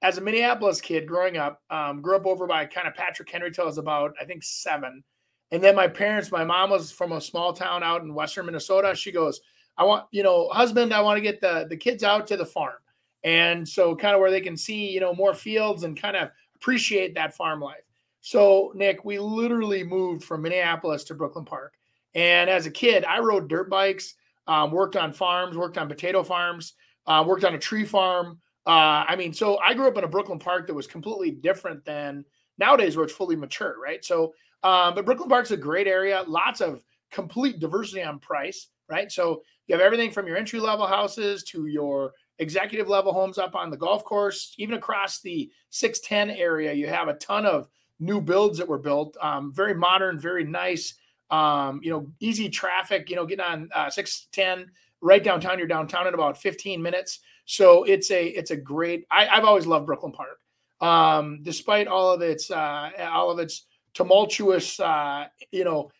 As 0.01 0.17
a 0.17 0.21
Minneapolis 0.21 0.81
kid 0.81 1.07
growing 1.07 1.37
up, 1.37 1.61
um, 1.69 2.01
grew 2.01 2.15
up 2.15 2.25
over 2.25 2.47
by 2.47 2.65
kind 2.65 2.87
of 2.87 2.95
Patrick 2.95 3.29
Henry 3.29 3.51
till 3.51 3.65
I 3.65 3.67
was 3.67 3.77
about 3.77 4.13
I 4.19 4.25
think 4.25 4.43
seven, 4.43 5.03
and 5.51 5.63
then 5.63 5.75
my 5.75 5.87
parents, 5.87 6.31
my 6.31 6.43
mom 6.43 6.71
was 6.71 6.91
from 6.91 7.11
a 7.11 7.21
small 7.21 7.53
town 7.53 7.83
out 7.83 8.01
in 8.01 8.13
western 8.13 8.47
Minnesota. 8.47 8.95
She 8.95 9.11
goes, 9.11 9.39
"I 9.77 9.83
want 9.83 10.05
you 10.11 10.23
know, 10.23 10.49
husband, 10.49 10.93
I 10.93 11.01
want 11.01 11.17
to 11.17 11.21
get 11.21 11.39
the 11.41 11.67
the 11.69 11.77
kids 11.77 12.03
out 12.03 12.27
to 12.27 12.37
the 12.37 12.45
farm." 12.45 12.75
and 13.23 13.67
so 13.67 13.95
kind 13.95 14.13
of 14.13 14.21
where 14.21 14.31
they 14.31 14.41
can 14.41 14.57
see 14.57 14.89
you 14.89 14.99
know 14.99 15.13
more 15.13 15.33
fields 15.33 15.83
and 15.83 15.99
kind 15.99 16.15
of 16.15 16.29
appreciate 16.55 17.15
that 17.15 17.35
farm 17.35 17.59
life 17.61 17.83
so 18.21 18.71
nick 18.75 19.03
we 19.05 19.17
literally 19.17 19.83
moved 19.83 20.23
from 20.23 20.41
minneapolis 20.41 21.03
to 21.03 21.13
brooklyn 21.13 21.45
park 21.45 21.73
and 22.15 22.49
as 22.49 22.65
a 22.65 22.71
kid 22.71 23.03
i 23.05 23.19
rode 23.19 23.47
dirt 23.47 23.69
bikes 23.69 24.15
um, 24.47 24.71
worked 24.71 24.95
on 24.95 25.13
farms 25.13 25.57
worked 25.57 25.77
on 25.77 25.87
potato 25.87 26.23
farms 26.23 26.73
uh, 27.07 27.23
worked 27.25 27.43
on 27.43 27.55
a 27.55 27.59
tree 27.59 27.85
farm 27.85 28.39
uh, 28.65 29.05
i 29.07 29.15
mean 29.15 29.33
so 29.33 29.57
i 29.59 29.73
grew 29.73 29.87
up 29.87 29.97
in 29.97 30.03
a 30.03 30.07
brooklyn 30.07 30.39
park 30.39 30.67
that 30.67 30.73
was 30.73 30.87
completely 30.87 31.31
different 31.31 31.83
than 31.85 32.23
nowadays 32.57 32.95
where 32.95 33.05
it's 33.05 33.13
fully 33.13 33.35
mature 33.35 33.75
right 33.81 34.03
so 34.03 34.33
um, 34.63 34.95
but 34.95 35.05
brooklyn 35.05 35.29
park's 35.29 35.51
a 35.51 35.57
great 35.57 35.87
area 35.87 36.23
lots 36.27 36.61
of 36.61 36.83
complete 37.11 37.59
diversity 37.59 38.01
on 38.01 38.19
price 38.19 38.67
right 38.89 39.11
so 39.11 39.41
you 39.67 39.75
have 39.75 39.81
everything 39.81 40.11
from 40.11 40.27
your 40.27 40.37
entry 40.37 40.59
level 40.59 40.85
houses 40.85 41.43
to 41.43 41.67
your 41.67 42.13
executive 42.39 42.89
level 42.89 43.13
homes 43.13 43.37
up 43.37 43.55
on 43.55 43.69
the 43.69 43.77
golf 43.77 44.03
course, 44.03 44.53
even 44.57 44.75
across 44.75 45.21
the 45.21 45.51
610 45.69 46.35
area. 46.35 46.73
You 46.73 46.87
have 46.87 47.07
a 47.07 47.13
ton 47.15 47.45
of 47.45 47.67
new 47.99 48.21
builds 48.21 48.57
that 48.57 48.67
were 48.67 48.79
built, 48.79 49.15
um, 49.21 49.53
very 49.53 49.73
modern, 49.73 50.19
very 50.19 50.43
nice. 50.43 50.95
Um, 51.29 51.79
you 51.81 51.89
know, 51.89 52.11
easy 52.19 52.49
traffic. 52.49 53.09
You 53.09 53.15
know, 53.15 53.25
getting 53.25 53.45
on 53.45 53.69
uh, 53.73 53.89
610 53.89 54.71
right 55.03 55.23
downtown. 55.23 55.59
You're 55.59 55.67
downtown 55.67 56.07
in 56.07 56.13
about 56.15 56.41
15 56.41 56.81
minutes. 56.81 57.19
So 57.45 57.83
it's 57.83 58.09
a 58.09 58.27
it's 58.27 58.51
a 58.51 58.57
great. 58.57 59.05
I, 59.11 59.27
I've 59.27 59.43
always 59.43 59.67
loved 59.67 59.85
Brooklyn 59.85 60.13
Park, 60.13 60.39
um, 60.81 61.39
despite 61.43 61.87
all 61.87 62.11
of 62.11 62.21
its 62.21 62.49
uh, 62.49 62.89
all 63.11 63.29
of 63.29 63.39
its 63.39 63.65
tumultuous. 63.93 64.79
Uh, 64.79 65.25
you 65.51 65.65
know, 65.65 65.91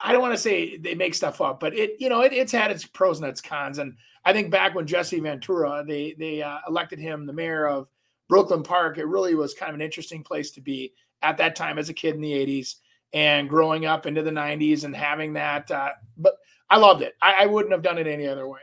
I 0.00 0.12
don't 0.12 0.22
want 0.22 0.34
to 0.34 0.40
say 0.40 0.76
they 0.76 0.94
make 0.94 1.14
stuff 1.14 1.40
up, 1.40 1.58
but 1.58 1.74
it 1.74 1.96
you 1.98 2.08
know 2.08 2.20
it, 2.22 2.32
it's 2.32 2.52
had 2.52 2.70
its 2.70 2.86
pros 2.86 3.18
and 3.18 3.28
its 3.28 3.40
cons. 3.40 3.78
And 3.78 3.96
I 4.24 4.32
think 4.32 4.52
back 4.52 4.74
when 4.74 4.86
Jesse 4.86 5.18
Ventura 5.18 5.84
they 5.86 6.14
they 6.16 6.40
uh, 6.40 6.58
elected 6.68 7.00
him 7.00 7.26
the 7.26 7.32
mayor 7.32 7.66
of 7.66 7.88
Brooklyn 8.28 8.62
Park, 8.62 8.96
it 8.96 9.06
really 9.06 9.34
was 9.34 9.54
kind 9.54 9.70
of 9.70 9.74
an 9.74 9.82
interesting 9.82 10.22
place 10.22 10.52
to 10.52 10.60
be 10.60 10.92
at 11.22 11.36
that 11.38 11.56
time 11.56 11.78
as 11.78 11.88
a 11.88 11.94
kid 11.94 12.14
in 12.14 12.20
the 12.20 12.32
'80s 12.32 12.76
and 13.12 13.48
growing 13.48 13.86
up 13.86 14.06
into 14.06 14.22
the 14.22 14.30
'90s 14.30 14.84
and 14.84 14.94
having 14.94 15.32
that. 15.32 15.68
Uh, 15.68 15.90
but 16.16 16.34
I 16.72 16.78
loved 16.78 17.02
it. 17.02 17.14
I, 17.20 17.34
I 17.40 17.46
wouldn't 17.46 17.72
have 17.72 17.82
done 17.82 17.98
it 17.98 18.06
any 18.06 18.26
other 18.26 18.48
way. 18.48 18.60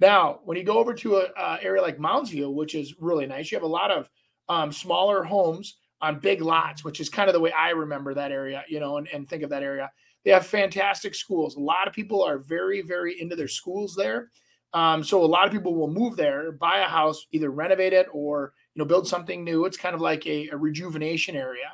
Now, 0.00 0.40
when 0.44 0.56
you 0.56 0.64
go 0.64 0.78
over 0.78 0.92
to 0.92 1.18
a, 1.18 1.28
a 1.38 1.58
area 1.62 1.80
like 1.80 1.98
Moundsview, 1.98 2.52
which 2.52 2.74
is 2.74 2.96
really 2.98 3.26
nice, 3.26 3.52
you 3.52 3.56
have 3.56 3.62
a 3.62 3.68
lot 3.68 3.92
of 3.92 4.10
um, 4.48 4.72
smaller 4.72 5.22
homes 5.22 5.76
on 6.00 6.18
big 6.18 6.42
lots, 6.42 6.82
which 6.82 6.98
is 6.98 7.08
kind 7.08 7.28
of 7.28 7.32
the 7.32 7.38
way 7.40 7.52
I 7.52 7.70
remember 7.70 8.12
that 8.12 8.32
area, 8.32 8.64
you 8.68 8.80
know, 8.80 8.96
and, 8.96 9.06
and 9.12 9.28
think 9.28 9.44
of 9.44 9.50
that 9.50 9.62
area. 9.62 9.88
They 10.24 10.32
have 10.32 10.44
fantastic 10.44 11.14
schools. 11.14 11.54
A 11.54 11.60
lot 11.60 11.86
of 11.86 11.94
people 11.94 12.24
are 12.24 12.38
very, 12.38 12.82
very 12.82 13.20
into 13.20 13.36
their 13.36 13.46
schools 13.46 13.94
there. 13.96 14.30
Um, 14.72 15.04
so 15.04 15.22
a 15.22 15.24
lot 15.24 15.46
of 15.46 15.52
people 15.52 15.76
will 15.76 15.92
move 15.92 16.16
there, 16.16 16.50
buy 16.50 16.80
a 16.80 16.88
house, 16.88 17.24
either 17.30 17.50
renovate 17.50 17.92
it 17.92 18.08
or 18.12 18.52
you 18.74 18.80
know 18.80 18.84
build 18.84 19.06
something 19.06 19.44
new. 19.44 19.64
It's 19.64 19.76
kind 19.76 19.94
of 19.94 20.00
like 20.00 20.26
a, 20.26 20.48
a 20.48 20.56
rejuvenation 20.56 21.36
area, 21.36 21.70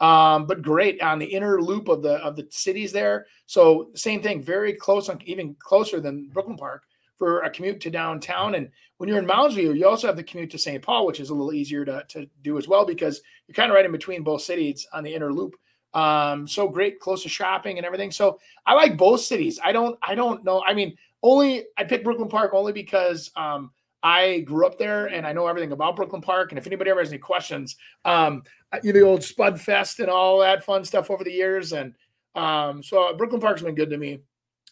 um, 0.00 0.46
but 0.46 0.62
great 0.62 1.00
on 1.00 1.18
the 1.18 1.26
inner 1.26 1.60
loop 1.60 1.88
of 1.88 2.02
the 2.02 2.14
of 2.14 2.36
the 2.36 2.46
cities 2.50 2.92
there. 2.92 3.26
So 3.46 3.90
same 3.94 4.22
thing, 4.22 4.42
very 4.42 4.72
close, 4.72 5.08
on 5.08 5.20
even 5.24 5.56
closer 5.58 6.00
than 6.00 6.28
Brooklyn 6.32 6.56
Park 6.56 6.82
for 7.16 7.42
a 7.42 7.50
commute 7.50 7.80
to 7.82 7.90
downtown. 7.90 8.54
And 8.54 8.70
when 8.96 9.08
you're 9.08 9.18
in 9.18 9.26
Moundsview, 9.26 9.76
you 9.76 9.86
also 9.86 10.06
have 10.06 10.16
the 10.16 10.24
commute 10.24 10.50
to 10.50 10.58
St. 10.58 10.82
Paul, 10.82 11.06
which 11.06 11.20
is 11.20 11.30
a 11.30 11.34
little 11.34 11.52
easier 11.52 11.84
to, 11.84 12.04
to 12.08 12.26
do 12.42 12.58
as 12.58 12.66
well 12.66 12.84
because 12.84 13.20
you're 13.46 13.54
kind 13.54 13.70
of 13.70 13.74
right 13.76 13.84
in 13.84 13.92
between 13.92 14.22
both 14.22 14.42
cities 14.42 14.86
on 14.92 15.04
the 15.04 15.14
inner 15.14 15.32
loop. 15.32 15.54
Um, 15.94 16.48
so 16.48 16.68
great, 16.68 16.98
close 16.98 17.22
to 17.22 17.28
shopping 17.28 17.76
and 17.76 17.86
everything. 17.86 18.10
So 18.10 18.40
I 18.66 18.74
like 18.74 18.96
both 18.96 19.20
cities. 19.20 19.60
I 19.62 19.70
don't, 19.70 19.96
I 20.02 20.16
don't 20.16 20.44
know. 20.44 20.62
I 20.66 20.74
mean, 20.74 20.96
only 21.22 21.64
I 21.78 21.84
picked 21.84 22.04
Brooklyn 22.04 22.28
Park 22.28 22.52
only 22.52 22.72
because 22.72 23.30
um, 23.36 23.70
I 24.04 24.40
grew 24.40 24.66
up 24.66 24.78
there 24.78 25.06
and 25.06 25.26
I 25.26 25.32
know 25.32 25.46
everything 25.46 25.72
about 25.72 25.96
Brooklyn 25.96 26.20
Park. 26.20 26.52
And 26.52 26.58
if 26.58 26.66
anybody 26.66 26.90
ever 26.90 27.00
has 27.00 27.08
any 27.08 27.18
questions, 27.18 27.76
um, 28.04 28.42
you 28.82 28.92
know, 28.92 29.00
the 29.00 29.06
old 29.06 29.24
Spud 29.24 29.58
Fest 29.58 29.98
and 29.98 30.10
all 30.10 30.40
that 30.40 30.62
fun 30.62 30.84
stuff 30.84 31.10
over 31.10 31.24
the 31.24 31.32
years. 31.32 31.72
And 31.72 31.94
um, 32.34 32.82
so 32.82 33.16
Brooklyn 33.16 33.40
Park's 33.40 33.62
been 33.62 33.74
good 33.74 33.88
to 33.88 33.96
me 33.96 34.20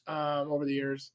um, 0.06 0.52
over 0.52 0.66
the 0.66 0.74
years. 0.74 1.12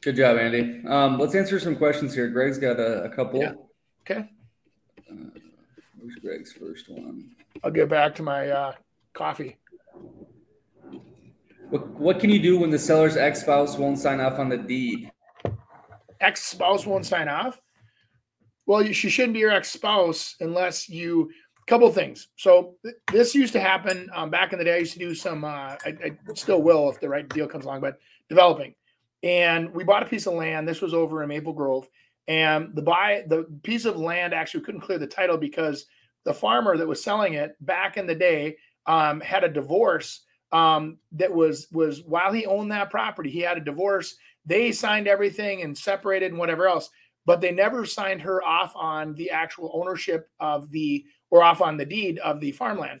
Good 0.00 0.14
job, 0.14 0.38
Andy. 0.38 0.86
Um, 0.86 1.18
let's 1.18 1.34
answer 1.34 1.58
some 1.58 1.74
questions 1.74 2.14
here. 2.14 2.28
Greg's 2.28 2.58
got 2.58 2.78
a, 2.78 3.02
a 3.02 3.08
couple. 3.08 3.40
Yeah. 3.40 3.54
Okay. 4.02 4.30
Uh, 5.10 5.14
where's 5.98 6.14
Greg's 6.22 6.52
first 6.52 6.88
one? 6.88 7.32
I'll 7.64 7.72
get 7.72 7.88
back 7.88 8.14
to 8.14 8.22
my 8.22 8.48
uh, 8.48 8.72
coffee. 9.14 9.56
What, 11.70 11.88
what 11.88 12.20
can 12.20 12.30
you 12.30 12.38
do 12.38 12.56
when 12.60 12.70
the 12.70 12.78
seller's 12.78 13.16
ex 13.16 13.40
spouse 13.40 13.76
won't 13.76 13.98
sign 13.98 14.20
off 14.20 14.38
on 14.38 14.48
the 14.48 14.58
deed? 14.58 15.10
Ex 16.20 16.42
spouse 16.42 16.86
won't 16.86 17.06
sign 17.06 17.28
off? 17.28 17.60
Well, 18.66 18.82
you, 18.82 18.92
she 18.92 19.08
shouldn't 19.08 19.34
be 19.34 19.40
your 19.40 19.50
ex 19.50 19.70
spouse 19.70 20.36
unless 20.40 20.88
you. 20.88 21.30
Couple 21.66 21.92
things. 21.92 22.28
So 22.36 22.76
th- 22.82 22.96
this 23.12 23.34
used 23.34 23.52
to 23.52 23.60
happen 23.60 24.08
um, 24.14 24.30
back 24.30 24.54
in 24.54 24.58
the 24.58 24.64
day. 24.64 24.76
I 24.76 24.78
used 24.78 24.94
to 24.94 24.98
do 24.98 25.14
some. 25.14 25.44
Uh, 25.44 25.76
I, 25.84 25.96
I 26.02 26.18
still 26.34 26.62
will 26.62 26.88
if 26.88 26.98
the 26.98 27.10
right 27.10 27.28
deal 27.28 27.46
comes 27.46 27.66
along, 27.66 27.82
but 27.82 27.98
developing. 28.30 28.74
And 29.22 29.74
we 29.74 29.84
bought 29.84 30.02
a 30.02 30.06
piece 30.06 30.26
of 30.26 30.32
land. 30.32 30.66
This 30.66 30.80
was 30.80 30.94
over 30.94 31.22
in 31.22 31.28
Maple 31.28 31.52
Grove, 31.52 31.86
and 32.26 32.74
the 32.74 32.80
buy 32.80 33.24
the 33.26 33.44
piece 33.62 33.84
of 33.84 33.98
land 33.98 34.32
actually 34.32 34.64
couldn't 34.64 34.80
clear 34.80 34.96
the 34.96 35.06
title 35.06 35.36
because 35.36 35.84
the 36.24 36.32
farmer 36.32 36.78
that 36.78 36.88
was 36.88 37.04
selling 37.04 37.34
it 37.34 37.54
back 37.60 37.98
in 37.98 38.06
the 38.06 38.14
day 38.14 38.56
um, 38.86 39.20
had 39.20 39.44
a 39.44 39.48
divorce 39.48 40.22
um, 40.52 40.98
that 41.12 41.32
was 41.32 41.68
was 41.70 42.02
while 42.02 42.32
he 42.32 42.46
owned 42.46 42.72
that 42.72 42.90
property, 42.90 43.30
he 43.30 43.40
had 43.40 43.58
a 43.58 43.64
divorce. 43.64 44.16
They 44.48 44.72
signed 44.72 45.06
everything 45.06 45.60
and 45.62 45.76
separated 45.76 46.30
and 46.30 46.38
whatever 46.38 46.66
else, 46.66 46.88
but 47.26 47.42
they 47.42 47.52
never 47.52 47.84
signed 47.84 48.22
her 48.22 48.42
off 48.42 48.72
on 48.74 49.14
the 49.14 49.30
actual 49.30 49.70
ownership 49.74 50.30
of 50.40 50.70
the 50.70 51.04
or 51.30 51.42
off 51.42 51.60
on 51.60 51.76
the 51.76 51.84
deed 51.84 52.18
of 52.20 52.40
the 52.40 52.52
farmland. 52.52 53.00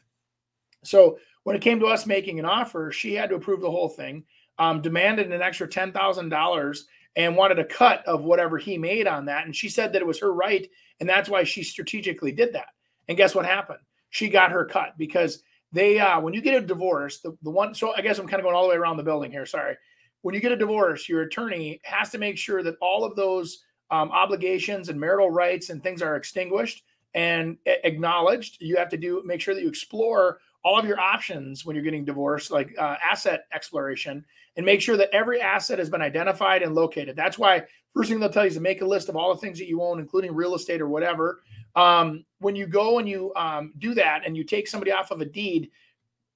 So 0.84 1.18
when 1.44 1.56
it 1.56 1.62
came 1.62 1.80
to 1.80 1.86
us 1.86 2.04
making 2.04 2.38
an 2.38 2.44
offer, 2.44 2.92
she 2.92 3.14
had 3.14 3.30
to 3.30 3.36
approve 3.36 3.62
the 3.62 3.70
whole 3.70 3.88
thing, 3.88 4.24
um, 4.58 4.82
demanded 4.82 5.32
an 5.32 5.40
extra 5.40 5.66
ten 5.66 5.90
thousand 5.90 6.28
dollars, 6.28 6.86
and 7.16 7.34
wanted 7.34 7.58
a 7.58 7.64
cut 7.64 8.04
of 8.06 8.24
whatever 8.24 8.58
he 8.58 8.76
made 8.76 9.06
on 9.06 9.24
that. 9.24 9.46
And 9.46 9.56
she 9.56 9.70
said 9.70 9.92
that 9.92 10.02
it 10.02 10.06
was 10.06 10.20
her 10.20 10.34
right, 10.34 10.68
and 11.00 11.08
that's 11.08 11.30
why 11.30 11.44
she 11.44 11.62
strategically 11.62 12.32
did 12.32 12.52
that. 12.52 12.68
And 13.08 13.16
guess 13.16 13.34
what 13.34 13.46
happened? 13.46 13.80
She 14.10 14.28
got 14.28 14.52
her 14.52 14.66
cut 14.66 14.98
because 14.98 15.42
they 15.72 15.98
uh, 15.98 16.20
when 16.20 16.34
you 16.34 16.42
get 16.42 16.62
a 16.62 16.66
divorce, 16.66 17.20
the, 17.20 17.34
the 17.42 17.50
one 17.50 17.74
so 17.74 17.94
I 17.96 18.02
guess 18.02 18.18
I'm 18.18 18.28
kind 18.28 18.40
of 18.40 18.44
going 18.44 18.54
all 18.54 18.64
the 18.64 18.68
way 18.68 18.76
around 18.76 18.98
the 18.98 19.02
building 19.02 19.30
here. 19.32 19.46
Sorry. 19.46 19.76
When 20.22 20.34
you 20.34 20.40
get 20.40 20.52
a 20.52 20.56
divorce, 20.56 21.08
your 21.08 21.22
attorney 21.22 21.80
has 21.84 22.10
to 22.10 22.18
make 22.18 22.36
sure 22.36 22.62
that 22.62 22.76
all 22.80 23.04
of 23.04 23.16
those 23.16 23.64
um, 23.90 24.10
obligations 24.10 24.88
and 24.88 25.00
marital 25.00 25.30
rights 25.30 25.70
and 25.70 25.82
things 25.82 26.02
are 26.02 26.16
extinguished 26.16 26.82
and 27.14 27.56
acknowledged. 27.66 28.60
You 28.60 28.76
have 28.76 28.90
to 28.90 28.96
do 28.96 29.22
make 29.24 29.40
sure 29.40 29.54
that 29.54 29.62
you 29.62 29.68
explore 29.68 30.40
all 30.64 30.78
of 30.78 30.84
your 30.84 31.00
options 31.00 31.64
when 31.64 31.74
you're 31.74 31.84
getting 31.84 32.04
divorced, 32.04 32.50
like 32.50 32.74
uh, 32.78 32.96
asset 33.02 33.44
exploration, 33.52 34.24
and 34.56 34.66
make 34.66 34.80
sure 34.80 34.96
that 34.96 35.08
every 35.14 35.40
asset 35.40 35.78
has 35.78 35.88
been 35.88 36.02
identified 36.02 36.62
and 36.62 36.74
located. 36.74 37.16
That's 37.16 37.38
why 37.38 37.64
first 37.94 38.10
thing 38.10 38.20
they'll 38.20 38.28
tell 38.28 38.44
you 38.44 38.48
is 38.48 38.54
to 38.54 38.60
make 38.60 38.82
a 38.82 38.86
list 38.86 39.08
of 39.08 39.16
all 39.16 39.32
the 39.32 39.40
things 39.40 39.58
that 39.58 39.68
you 39.68 39.82
own, 39.82 40.00
including 40.00 40.34
real 40.34 40.54
estate 40.54 40.80
or 40.80 40.88
whatever. 40.88 41.42
Um, 41.76 42.24
when 42.40 42.56
you 42.56 42.66
go 42.66 42.98
and 42.98 43.08
you 43.08 43.32
um, 43.36 43.72
do 43.78 43.94
that 43.94 44.26
and 44.26 44.36
you 44.36 44.44
take 44.44 44.68
somebody 44.68 44.90
off 44.90 45.10
of 45.10 45.20
a 45.20 45.24
deed, 45.24 45.70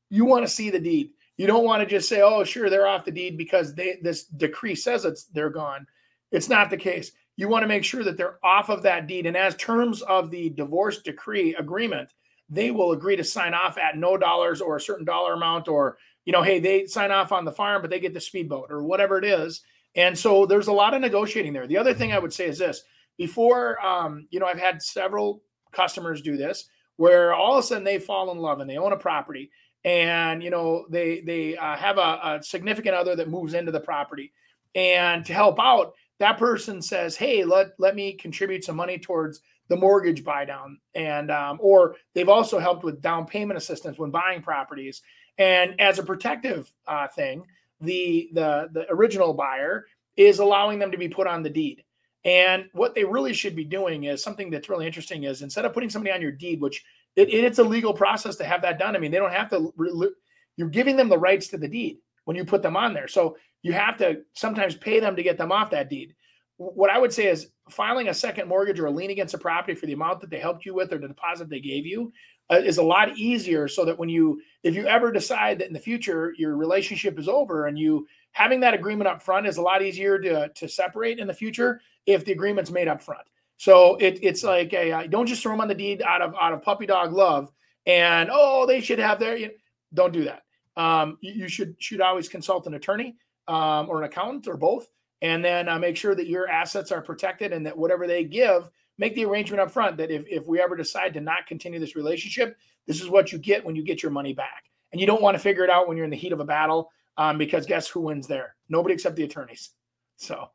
you 0.08 0.24
want 0.24 0.44
to 0.44 0.52
see 0.52 0.70
the 0.70 0.78
deed. 0.78 1.10
You 1.42 1.48
don't 1.48 1.64
want 1.64 1.80
to 1.80 1.86
just 1.92 2.08
say, 2.08 2.20
"Oh, 2.20 2.44
sure, 2.44 2.70
they're 2.70 2.86
off 2.86 3.04
the 3.04 3.10
deed 3.10 3.36
because 3.36 3.74
they 3.74 3.98
this 4.00 4.26
decree 4.26 4.76
says 4.76 5.04
it's 5.04 5.24
they're 5.24 5.50
gone." 5.50 5.88
It's 6.30 6.48
not 6.48 6.70
the 6.70 6.76
case. 6.76 7.10
You 7.34 7.48
want 7.48 7.64
to 7.64 7.66
make 7.66 7.82
sure 7.82 8.04
that 8.04 8.16
they're 8.16 8.38
off 8.44 8.68
of 8.68 8.84
that 8.84 9.08
deed, 9.08 9.26
and 9.26 9.36
as 9.36 9.56
terms 9.56 10.02
of 10.02 10.30
the 10.30 10.50
divorce 10.50 11.02
decree 11.02 11.56
agreement, 11.56 12.14
they 12.48 12.70
will 12.70 12.92
agree 12.92 13.16
to 13.16 13.24
sign 13.24 13.54
off 13.54 13.76
at 13.76 13.96
no 13.96 14.16
dollars 14.16 14.60
or 14.60 14.76
a 14.76 14.80
certain 14.80 15.04
dollar 15.04 15.32
amount, 15.32 15.66
or 15.66 15.98
you 16.26 16.32
know, 16.32 16.42
hey, 16.42 16.60
they 16.60 16.86
sign 16.86 17.10
off 17.10 17.32
on 17.32 17.44
the 17.44 17.50
farm, 17.50 17.82
but 17.82 17.90
they 17.90 17.98
get 17.98 18.14
the 18.14 18.20
speedboat 18.20 18.70
or 18.70 18.84
whatever 18.84 19.18
it 19.18 19.24
is. 19.24 19.62
And 19.96 20.16
so 20.16 20.46
there's 20.46 20.68
a 20.68 20.72
lot 20.72 20.94
of 20.94 21.00
negotiating 21.00 21.52
there. 21.52 21.66
The 21.66 21.78
other 21.78 21.92
thing 21.92 22.12
I 22.12 22.20
would 22.20 22.32
say 22.32 22.46
is 22.46 22.58
this: 22.58 22.84
before, 23.18 23.84
um, 23.84 24.28
you 24.30 24.38
know, 24.38 24.46
I've 24.46 24.60
had 24.60 24.80
several 24.80 25.42
customers 25.72 26.22
do 26.22 26.36
this 26.36 26.68
where 26.98 27.34
all 27.34 27.54
of 27.54 27.64
a 27.64 27.66
sudden 27.66 27.82
they 27.82 27.98
fall 27.98 28.30
in 28.30 28.38
love 28.38 28.60
and 28.60 28.70
they 28.70 28.76
own 28.76 28.92
a 28.92 28.96
property 28.96 29.50
and 29.84 30.42
you 30.42 30.50
know 30.50 30.86
they 30.90 31.20
they 31.20 31.56
uh, 31.56 31.76
have 31.76 31.98
a, 31.98 32.00
a, 32.00 32.40
significant 32.42 32.94
other 32.94 33.16
that 33.16 33.28
moves 33.28 33.54
into 33.54 33.72
the 33.72 33.80
property. 33.80 34.32
And 34.74 35.24
to 35.26 35.34
help 35.34 35.60
out 35.60 35.94
that 36.18 36.38
person 36.38 36.80
says 36.80 37.16
hey 37.16 37.44
let 37.44 37.70
let 37.78 37.94
me 37.94 38.12
contribute 38.12 38.64
some 38.64 38.76
money 38.76 38.98
towards 38.98 39.40
the 39.68 39.76
mortgage 39.76 40.24
buy 40.24 40.44
down. 40.44 40.78
And 40.94 41.30
um, 41.30 41.58
or 41.60 41.96
they've 42.14 42.28
also 42.28 42.58
helped 42.58 42.84
with 42.84 43.02
down 43.02 43.26
payment 43.26 43.58
assistance 43.58 43.98
when 43.98 44.10
buying 44.10 44.42
properties. 44.42 45.02
And 45.38 45.80
as 45.80 45.98
a 45.98 46.02
protective 46.02 46.70
uh, 46.86 47.08
thing 47.08 47.44
the 47.82 48.30
the 48.32 48.68
the 48.72 48.86
original 48.90 49.34
buyer 49.34 49.86
is 50.16 50.38
allowing 50.38 50.78
them 50.78 50.92
to 50.92 50.98
be 50.98 51.08
put 51.08 51.26
on 51.26 51.42
the 51.42 51.50
deed. 51.50 51.84
And 52.24 52.66
what 52.72 52.94
they 52.94 53.04
really 53.04 53.32
should 53.32 53.56
be 53.56 53.64
doing 53.64 54.04
is 54.04 54.22
something 54.22 54.50
that's 54.50 54.68
really 54.68 54.86
interesting 54.86 55.24
is 55.24 55.42
instead 55.42 55.64
of 55.64 55.74
putting 55.74 55.90
somebody 55.90 56.12
on 56.12 56.22
your 56.22 56.30
deed 56.30 56.60
which 56.60 56.84
it, 57.16 57.28
it's 57.28 57.58
a 57.58 57.64
legal 57.64 57.92
process 57.94 58.36
to 58.36 58.44
have 58.44 58.62
that 58.62 58.78
done. 58.78 58.96
I 58.96 58.98
mean, 58.98 59.10
they 59.10 59.18
don't 59.18 59.32
have 59.32 59.50
to. 59.50 59.72
You're 60.56 60.68
giving 60.68 60.96
them 60.96 61.08
the 61.08 61.18
rights 61.18 61.48
to 61.48 61.58
the 61.58 61.68
deed 61.68 61.98
when 62.24 62.36
you 62.36 62.44
put 62.44 62.62
them 62.62 62.76
on 62.76 62.94
there. 62.94 63.08
So 63.08 63.36
you 63.62 63.72
have 63.72 63.96
to 63.98 64.22
sometimes 64.34 64.76
pay 64.76 65.00
them 65.00 65.16
to 65.16 65.22
get 65.22 65.38
them 65.38 65.52
off 65.52 65.70
that 65.70 65.88
deed. 65.88 66.14
What 66.56 66.90
I 66.90 66.98
would 66.98 67.12
say 67.12 67.26
is 67.26 67.48
filing 67.70 68.08
a 68.08 68.14
second 68.14 68.48
mortgage 68.48 68.78
or 68.78 68.86
a 68.86 68.90
lien 68.90 69.10
against 69.10 69.34
a 69.34 69.38
property 69.38 69.74
for 69.74 69.86
the 69.86 69.94
amount 69.94 70.20
that 70.20 70.30
they 70.30 70.38
helped 70.38 70.64
you 70.64 70.74
with 70.74 70.92
or 70.92 70.98
the 70.98 71.08
deposit 71.08 71.48
they 71.48 71.60
gave 71.60 71.86
you 71.86 72.12
uh, 72.50 72.56
is 72.56 72.78
a 72.78 72.82
lot 72.82 73.16
easier. 73.16 73.66
So 73.66 73.84
that 73.84 73.98
when 73.98 74.08
you, 74.08 74.40
if 74.62 74.74
you 74.74 74.86
ever 74.86 75.10
decide 75.10 75.58
that 75.58 75.68
in 75.68 75.72
the 75.72 75.80
future 75.80 76.34
your 76.36 76.56
relationship 76.56 77.18
is 77.18 77.28
over 77.28 77.66
and 77.66 77.78
you 77.78 78.06
having 78.32 78.60
that 78.60 78.74
agreement 78.74 79.08
up 79.08 79.22
front 79.22 79.46
is 79.46 79.56
a 79.56 79.62
lot 79.62 79.82
easier 79.82 80.18
to 80.18 80.48
to 80.48 80.68
separate 80.68 81.18
in 81.18 81.26
the 81.26 81.34
future 81.34 81.80
if 82.06 82.24
the 82.24 82.32
agreement's 82.32 82.70
made 82.70 82.88
up 82.88 83.02
front. 83.02 83.26
So 83.62 83.94
it, 84.00 84.18
it's 84.22 84.42
like 84.42 84.72
a 84.72 84.90
uh, 84.90 85.06
don't 85.06 85.24
just 85.24 85.40
throw 85.40 85.52
them 85.52 85.60
on 85.60 85.68
the 85.68 85.74
deed 85.76 86.02
out 86.02 86.20
of 86.20 86.34
out 86.34 86.52
of 86.52 86.62
puppy 86.62 86.84
dog 86.84 87.12
love 87.12 87.48
and 87.86 88.28
oh 88.32 88.66
they 88.66 88.80
should 88.80 88.98
have 88.98 89.20
their. 89.20 89.36
You 89.36 89.46
know, 89.46 89.52
don't 89.94 90.12
do 90.12 90.24
that. 90.24 90.42
Um, 90.76 91.16
you, 91.20 91.32
you, 91.32 91.48
should 91.48 91.76
should 91.78 92.00
always 92.00 92.28
consult 92.28 92.66
an 92.66 92.74
attorney 92.74 93.14
um, 93.46 93.88
or 93.88 93.98
an 94.02 94.08
accountant 94.08 94.48
or 94.48 94.56
both, 94.56 94.88
and 95.20 95.44
then 95.44 95.68
uh, 95.68 95.78
make 95.78 95.96
sure 95.96 96.16
that 96.16 96.26
your 96.26 96.48
assets 96.48 96.90
are 96.90 97.00
protected 97.02 97.52
and 97.52 97.64
that 97.64 97.78
whatever 97.78 98.08
they 98.08 98.24
give, 98.24 98.68
make 98.98 99.14
the 99.14 99.24
arrangement 99.24 99.60
up 99.60 99.70
front 99.70 99.96
that 99.98 100.10
if 100.10 100.24
if 100.28 100.48
we 100.48 100.60
ever 100.60 100.74
decide 100.74 101.14
to 101.14 101.20
not 101.20 101.46
continue 101.46 101.78
this 101.78 101.94
relationship, 101.94 102.56
this 102.88 103.00
is 103.00 103.08
what 103.08 103.30
you 103.30 103.38
get 103.38 103.64
when 103.64 103.76
you 103.76 103.84
get 103.84 104.02
your 104.02 104.10
money 104.10 104.32
back, 104.32 104.64
and 104.90 105.00
you 105.00 105.06
don't 105.06 105.22
want 105.22 105.36
to 105.36 105.40
figure 105.40 105.62
it 105.62 105.70
out 105.70 105.86
when 105.86 105.96
you're 105.96 106.04
in 106.04 106.10
the 106.10 106.16
heat 106.16 106.32
of 106.32 106.40
a 106.40 106.44
battle 106.44 106.90
um, 107.16 107.38
because 107.38 107.64
guess 107.64 107.86
who 107.86 108.00
wins 108.00 108.26
there? 108.26 108.56
Nobody 108.68 108.92
except 108.92 109.14
the 109.14 109.22
attorneys. 109.22 109.70
So. 110.16 110.48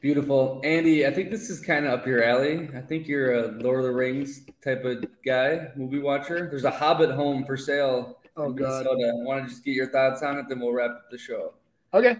Beautiful. 0.00 0.60
Andy, 0.62 1.06
I 1.06 1.12
think 1.12 1.30
this 1.30 1.48
is 1.48 1.60
kind 1.60 1.86
of 1.86 1.92
up 1.92 2.06
your 2.06 2.22
alley. 2.22 2.68
I 2.76 2.80
think 2.80 3.08
you're 3.08 3.34
a 3.34 3.48
Lord 3.48 3.80
of 3.80 3.86
the 3.86 3.92
Rings 3.92 4.42
type 4.62 4.84
of 4.84 5.04
guy, 5.24 5.68
movie 5.74 5.98
watcher. 5.98 6.48
There's 6.50 6.64
a 6.64 6.70
Hobbit 6.70 7.10
home 7.10 7.44
for 7.44 7.56
sale. 7.56 8.18
Oh, 8.36 8.52
God. 8.52 8.84
Minnesota. 8.84 9.12
I 9.20 9.24
want 9.24 9.44
to 9.44 9.50
just 9.50 9.64
get 9.64 9.74
your 9.74 9.90
thoughts 9.90 10.22
on 10.22 10.38
it, 10.38 10.46
then 10.48 10.60
we'll 10.60 10.72
wrap 10.72 10.90
up 10.90 11.10
the 11.10 11.18
show. 11.18 11.54
Okay. 11.94 12.18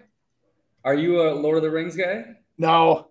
Are 0.85 0.95
you 0.95 1.21
a 1.21 1.35
Lord 1.35 1.59
of 1.59 1.63
the 1.63 1.71
Rings 1.71 1.97
guy? 1.97 2.25
No. 2.57 3.09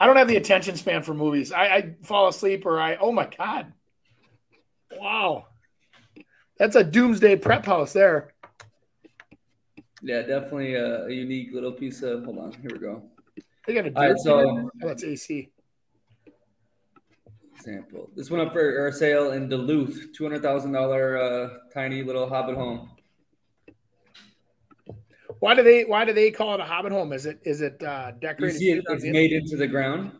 I 0.00 0.06
don't 0.06 0.16
have 0.16 0.28
the 0.28 0.36
attention 0.36 0.76
span 0.76 1.02
for 1.02 1.14
movies. 1.14 1.52
I, 1.52 1.64
I 1.66 1.94
fall 2.02 2.28
asleep 2.28 2.66
or 2.66 2.80
I, 2.80 2.96
oh 2.96 3.12
my 3.12 3.28
God. 3.38 3.72
Wow. 4.98 5.46
That's 6.58 6.76
a 6.76 6.84
doomsday 6.84 7.36
prep 7.36 7.64
house 7.64 7.92
there. 7.92 8.34
Yeah, 10.06 10.22
definitely 10.22 10.74
a, 10.74 11.06
a, 11.06 11.10
unique 11.10 11.52
little 11.52 11.72
piece 11.72 12.00
of. 12.02 12.24
Hold 12.24 12.38
on, 12.38 12.52
here 12.52 12.70
we 12.72 12.78
go. 12.78 13.02
They 13.66 13.74
got 13.74 13.86
a 13.86 13.92
All 13.96 14.08
right, 14.08 14.16
so 14.16 14.38
oh, 14.38 14.70
that's 14.76 15.02
AC. 15.02 15.50
Example. 17.56 18.08
This 18.14 18.30
went 18.30 18.46
up 18.46 18.52
for 18.52 18.92
sale 18.92 19.32
in 19.32 19.48
Duluth, 19.48 20.12
two 20.14 20.22
hundred 20.22 20.42
thousand 20.42 20.70
dollar 20.70 21.18
uh, 21.18 21.48
tiny 21.74 22.04
little 22.04 22.28
Hobbit 22.28 22.54
home. 22.54 22.88
Why 25.40 25.56
do 25.56 25.64
they 25.64 25.82
Why 25.82 26.04
do 26.04 26.12
they 26.12 26.30
call 26.30 26.54
it 26.54 26.60
a 26.60 26.64
Hobbit 26.64 26.92
home? 26.92 27.12
Is 27.12 27.26
it 27.26 27.40
is 27.42 27.60
it 27.60 27.82
uh, 27.82 28.12
decorated? 28.12 28.60
You 28.60 28.74
see 28.74 28.78
it, 28.78 28.84
it's 28.88 29.04
made 29.04 29.32
into 29.32 29.56
the 29.56 29.66
ground. 29.66 30.12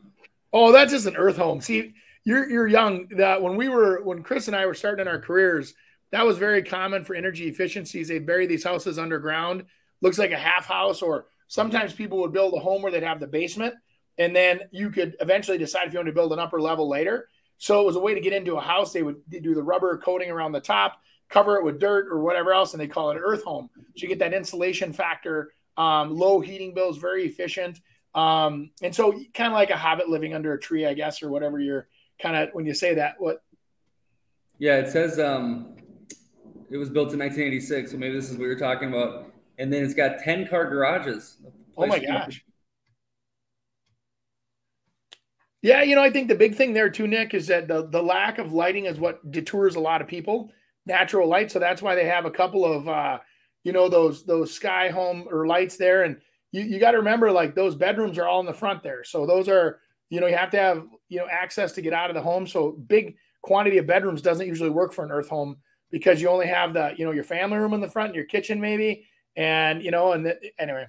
Oh, 0.53 0.73
that's 0.73 0.91
just 0.91 1.07
an 1.07 1.15
Earth 1.15 1.37
home. 1.37 1.61
See, 1.61 1.95
you're 2.25 2.51
you're 2.51 2.67
young. 2.67 3.07
That 3.11 3.41
when 3.41 3.55
we 3.55 3.69
were 3.69 4.03
when 4.03 4.25
Chris 4.25 4.49
and 4.49 4.57
I 4.57 4.67
were 4.67 4.75
starting 4.75 5.03
in 5.03 5.09
our 5.09 5.21
careers 5.21 5.75
that 6.13 6.25
was 6.25 6.39
very 6.39 6.63
common 6.63 7.05
for 7.05 7.15
energy 7.15 7.49
efficiencies. 7.49 8.09
They 8.09 8.19
bury 8.19 8.47
these 8.47 8.65
houses 8.65 8.99
underground. 8.99 9.65
Looks 10.01 10.19
like 10.19 10.31
a 10.31 10.39
half 10.39 10.67
house, 10.67 11.03
or 11.03 11.27
sometimes 11.49 11.93
people 11.93 12.19
would 12.19 12.33
build 12.33 12.55
a 12.55 12.61
home 12.61 12.83
where 12.83 12.93
they'd 12.93 13.03
have 13.03 13.21
the 13.21 13.27
basement, 13.27 13.75
and 14.19 14.35
then 14.35 14.61
you 14.71 14.91
could 14.91 15.17
eventually 15.21 15.59
decide 15.59 15.87
if 15.87 15.93
you 15.93 15.99
want 15.99 16.09
to 16.09 16.13
build 16.13 16.33
an 16.33 16.39
upper 16.39 16.61
level 16.61 16.89
later. 16.89 17.29
So 17.59 17.81
it 17.81 17.87
was 17.87 17.97
a 17.97 18.01
way 18.01 18.15
to 18.15 18.21
get 18.21 18.33
into 18.33 18.57
a 18.57 18.61
house. 18.61 18.93
They 18.93 19.03
would 19.03 19.23
do 19.29 19.55
the 19.55 19.63
rubber 19.63 19.97
coating 19.97 20.31
around 20.31 20.53
the 20.53 20.61
top, 20.61 21.01
cover 21.29 21.57
it 21.57 21.65
with 21.65 21.81
dirt 21.81 22.09
or 22.11 22.21
whatever 22.21 22.53
else, 22.53 22.75
and 22.75 22.81
they 22.81 22.87
call 22.87 23.11
it 23.11 23.17
an 23.17 23.23
earth 23.23 23.45
home. 23.45 23.71
So 23.97 24.03
you 24.03 24.09
get 24.09 24.19
that 24.19 24.35
insulation 24.35 24.93
factor 24.93 25.51
um, 25.77 26.17
low 26.17 26.41
heating 26.41 26.75
bills, 26.75 26.99
very 26.99 27.27
efficient. 27.27 27.81
Um, 28.15 28.71
and 28.83 28.95
so 28.95 29.13
kind 29.35 29.53
of 29.53 29.53
like 29.53 29.71
a 29.71 29.77
hobbit 29.77 30.09
living 30.09 30.35
under 30.35 30.55
a 30.55 30.61
tree, 30.61 30.87
I 30.87 30.95
guess, 30.95 31.23
or 31.23 31.31
whatever 31.31 31.61
you're 31.61 31.87
kind 32.21 32.37
of 32.37 32.51
when 32.55 32.65
you 32.65 32.75
say 32.75 32.95
that. 32.95 33.17
What? 33.19 33.43
Yeah, 34.59 34.77
it 34.77 34.89
says 34.89 35.19
um, 35.19 35.77
it 36.71 36.77
was 36.77 36.91
built 36.91 37.13
in 37.13 37.19
1986, 37.19 37.93
so 37.93 37.97
maybe 37.97 38.15
this 38.15 38.31
is 38.31 38.37
what 38.37 38.45
you're 38.45 38.59
talking 38.59 38.89
about. 38.89 39.33
And 39.59 39.73
then 39.73 39.85
it's 39.85 39.95
got 39.95 40.19
10 40.19 40.49
car 40.49 40.69
garages. 40.69 41.39
Oh 41.77 41.87
my 41.87 41.99
gosh. 41.99 42.45
Yeah, 45.63 45.83
you 45.83 45.97
know, 45.97 46.03
I 46.03 46.11
think 46.11 46.29
the 46.29 46.35
big 46.35 46.55
thing 46.55 46.75
there 46.75 46.91
too, 46.91 47.07
Nick, 47.07 47.35
is 47.35 47.47
that 47.49 47.67
the 47.67 47.89
the 47.89 48.03
lack 48.03 48.39
of 48.39 48.53
lighting 48.53 48.85
is 48.85 49.01
what 49.01 49.31
detours 49.31 49.75
a 49.75 49.81
lot 49.81 50.01
of 50.01 50.07
people. 50.07 50.53
Natural 50.85 51.29
light, 51.29 51.51
so 51.51 51.59
that's 51.59 51.83
why 51.83 51.95
they 51.95 52.05
have 52.05 52.25
a 52.25 52.31
couple 52.31 52.65
of 52.65 52.89
uh, 52.89 53.19
you 53.67 53.73
know, 53.73 53.89
those 53.89 54.25
those 54.25 54.55
sky 54.55 54.91
home 54.91 55.27
or 55.29 55.45
lights 55.45 55.77
there. 55.77 56.05
And 56.05 56.19
you, 56.53 56.63
you 56.63 56.79
got 56.79 56.93
to 56.93 56.99
remember, 56.99 57.33
like 57.33 57.57
those 57.57 57.75
bedrooms 57.75 58.17
are 58.17 58.29
all 58.29 58.39
in 58.39 58.47
the 58.47 58.55
front 58.55 58.81
there. 58.85 59.03
So 59.03 59.27
those 59.27 59.49
are, 59.49 59.81
you 60.09 60.21
know, 60.21 60.29
you 60.29 60.37
have 60.37 60.51
to 60.51 60.57
have, 60.57 60.87
you 61.09 61.19
know, 61.19 61.27
access 61.29 61.73
to 61.73 61.83
get 61.83 61.93
out 61.93 62.09
of 62.09 62.15
the 62.15 62.23
home. 62.23 62.47
So 62.47 62.79
big 62.87 63.17
quantity 63.43 63.79
of 63.79 63.87
bedrooms 63.89 64.23
doesn't 64.23 64.47
usually 64.47 64.71
work 64.71 64.93
for 64.93 65.05
an 65.05 65.11
earth 65.11 65.29
home 65.29 65.57
because 65.91 66.21
you 66.21 66.29
only 66.29 66.47
have 66.47 66.75
the, 66.75 66.95
you 66.97 67.05
know, 67.05 67.13
your 67.13 67.25
family 67.25 67.59
room 67.59 67.75
in 67.75 67.81
the 67.81 67.91
front, 67.91 68.09
and 68.09 68.17
your 68.17 68.25
kitchen 68.25 68.61
maybe, 68.61 69.07
and 69.37 69.83
you 69.83 69.91
know, 69.91 70.13
and 70.13 70.27
the, 70.27 70.39
anyway. 70.59 70.87